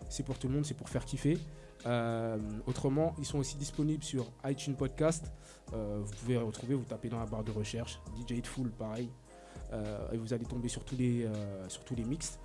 C'est 0.10 0.24
pour 0.24 0.38
tout 0.38 0.48
le 0.48 0.54
monde, 0.54 0.66
c'est 0.66 0.76
pour 0.76 0.90
faire 0.90 1.06
kiffer. 1.06 1.40
Euh, 1.88 2.38
autrement, 2.68 3.16
ils 3.18 3.26
sont 3.26 3.40
aussi 3.40 3.58
disponibles 3.58 4.04
sur 4.04 4.32
iTunes 4.46 4.76
Podcast. 4.76 5.32
Vous 5.72 6.12
pouvez 6.20 6.38
retrouver, 6.38 6.76
vous 6.76 6.84
tapez 6.84 7.10
dans 7.10 7.20
la 7.20 7.26
barre 7.26 7.44
de 7.44 7.50
recherche 7.52 8.00
DJ 8.16 8.34
Hitful, 8.34 8.70
pareil. 8.70 9.10
Euh, 9.76 10.12
et 10.12 10.18
vous 10.18 10.34
allez 10.34 10.46
tomber 10.46 10.70
sur 10.70 10.84
tous 10.84 10.96
les, 10.96 11.26
euh, 11.26 11.70
sur 11.70 11.84
tous 11.84 11.96
les 11.96 12.04
mix. 12.04 12.40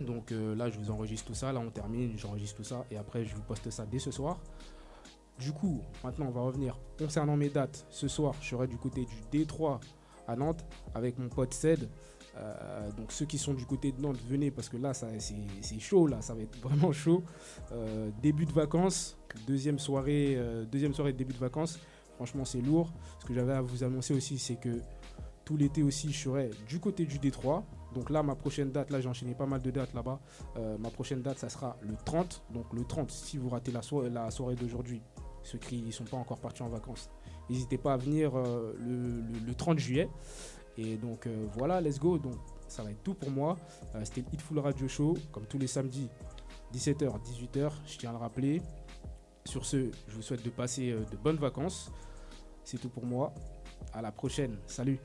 Donc 0.00 0.32
euh, 0.32 0.54
là, 0.54 0.70
je 0.70 0.78
vous 0.78 0.90
enregistre 0.90 1.26
tout 1.26 1.34
ça. 1.34 1.52
Là, 1.52 1.60
on 1.60 1.70
termine, 1.70 2.16
j'enregistre 2.16 2.56
tout 2.56 2.64
ça. 2.64 2.84
Et 2.90 2.96
après, 2.96 3.24
je 3.24 3.34
vous 3.34 3.42
poste 3.42 3.70
ça 3.70 3.86
dès 3.86 3.98
ce 3.98 4.10
soir. 4.10 4.38
Du 5.38 5.52
coup, 5.52 5.82
maintenant, 6.04 6.26
on 6.26 6.30
va 6.30 6.42
revenir 6.42 6.78
concernant 6.98 7.36
mes 7.36 7.48
dates. 7.48 7.86
Ce 7.90 8.08
soir, 8.08 8.34
je 8.40 8.48
serai 8.50 8.66
du 8.66 8.76
côté 8.76 9.06
du 9.06 9.44
D3 9.44 9.80
à 10.28 10.36
Nantes 10.36 10.64
avec 10.94 11.18
mon 11.18 11.28
pote 11.28 11.54
Ced. 11.54 11.88
Donc 12.96 13.12
ceux 13.12 13.26
qui 13.26 13.36
sont 13.36 13.52
du 13.52 13.66
côté 13.66 13.92
de 13.92 14.00
Nantes, 14.00 14.18
venez 14.28 14.50
parce 14.50 14.68
que 14.68 14.76
là, 14.76 14.94
c'est, 14.94 15.80
chaud. 15.80 16.06
Là, 16.06 16.22
ça 16.22 16.34
va 16.34 16.42
être 16.42 16.58
vraiment 16.60 16.92
chaud. 16.92 17.22
Début 18.22 18.44
de 18.44 18.52
vacances, 18.52 19.18
deuxième 19.46 19.78
soirée, 19.78 20.38
deuxième 20.70 20.92
soirée 20.94 21.12
de 21.12 21.18
début 21.18 21.32
de 21.32 21.38
vacances. 21.38 21.78
Franchement, 22.16 22.44
c'est 22.44 22.60
lourd. 22.60 22.92
Ce 23.18 23.24
que 23.24 23.32
j'avais 23.32 23.54
à 23.54 23.62
vous 23.62 23.82
annoncer 23.82 24.12
aussi, 24.12 24.38
c'est 24.38 24.56
que 24.56 24.80
l'été 25.56 25.82
aussi, 25.82 26.12
je 26.12 26.18
serai 26.24 26.50
du 26.68 26.78
côté 26.80 27.04
du 27.06 27.18
Détroit. 27.18 27.64
Donc 27.94 28.08
là, 28.10 28.22
ma 28.22 28.34
prochaine 28.36 28.70
date, 28.70 28.90
là 28.90 29.00
j'ai 29.00 29.08
enchaîné 29.08 29.34
pas 29.34 29.46
mal 29.46 29.60
de 29.62 29.70
dates 29.70 29.92
là-bas. 29.94 30.20
Euh, 30.56 30.78
ma 30.78 30.90
prochaine 30.90 31.22
date, 31.22 31.38
ça 31.38 31.48
sera 31.48 31.76
le 31.82 31.94
30. 32.04 32.42
Donc 32.52 32.72
le 32.72 32.84
30, 32.84 33.10
si 33.10 33.36
vous 33.38 33.48
ratez 33.48 33.72
la, 33.72 33.80
la 34.10 34.30
soirée 34.30 34.54
d'aujourd'hui, 34.54 35.02
ceux 35.42 35.58
qui 35.58 35.82
ne 35.82 35.90
sont 35.90 36.04
pas 36.04 36.16
encore 36.16 36.38
partis 36.38 36.62
en 36.62 36.68
vacances, 36.68 37.10
n'hésitez 37.48 37.78
pas 37.78 37.94
à 37.94 37.96
venir 37.96 38.36
euh, 38.36 38.74
le, 38.78 39.20
le- 39.22 39.38
le 39.46 39.54
30 39.54 39.78
juillet. 39.78 40.08
Et 40.78 40.96
donc 40.96 41.26
euh, 41.26 41.46
voilà, 41.56 41.80
let's 41.80 41.98
go. 41.98 42.16
Donc 42.18 42.36
ça 42.68 42.82
va 42.84 42.90
être 42.92 43.02
tout 43.02 43.14
pour 43.14 43.30
moi. 43.30 43.56
C'était 44.04 44.20
le 44.20 44.26
Hitful 44.34 44.58
Radio 44.60 44.86
Show, 44.86 45.16
comme 45.32 45.46
tous 45.46 45.58
les 45.58 45.66
samedis, 45.66 46.08
17h, 46.72 47.10
18h, 47.22 47.70
je 47.86 47.98
tiens 47.98 48.10
à 48.10 48.12
le 48.12 48.18
rappeler. 48.18 48.62
Sur 49.44 49.64
ce, 49.64 49.90
je 50.06 50.14
vous 50.14 50.22
souhaite 50.22 50.44
de 50.44 50.50
passer 50.50 50.92
de 50.92 51.16
bonnes 51.16 51.38
vacances. 51.38 51.90
C'est 52.62 52.78
tout 52.78 52.90
pour 52.90 53.04
moi. 53.04 53.32
À 53.92 54.00
la 54.02 54.12
prochaine. 54.12 54.56
Salut. 54.66 55.00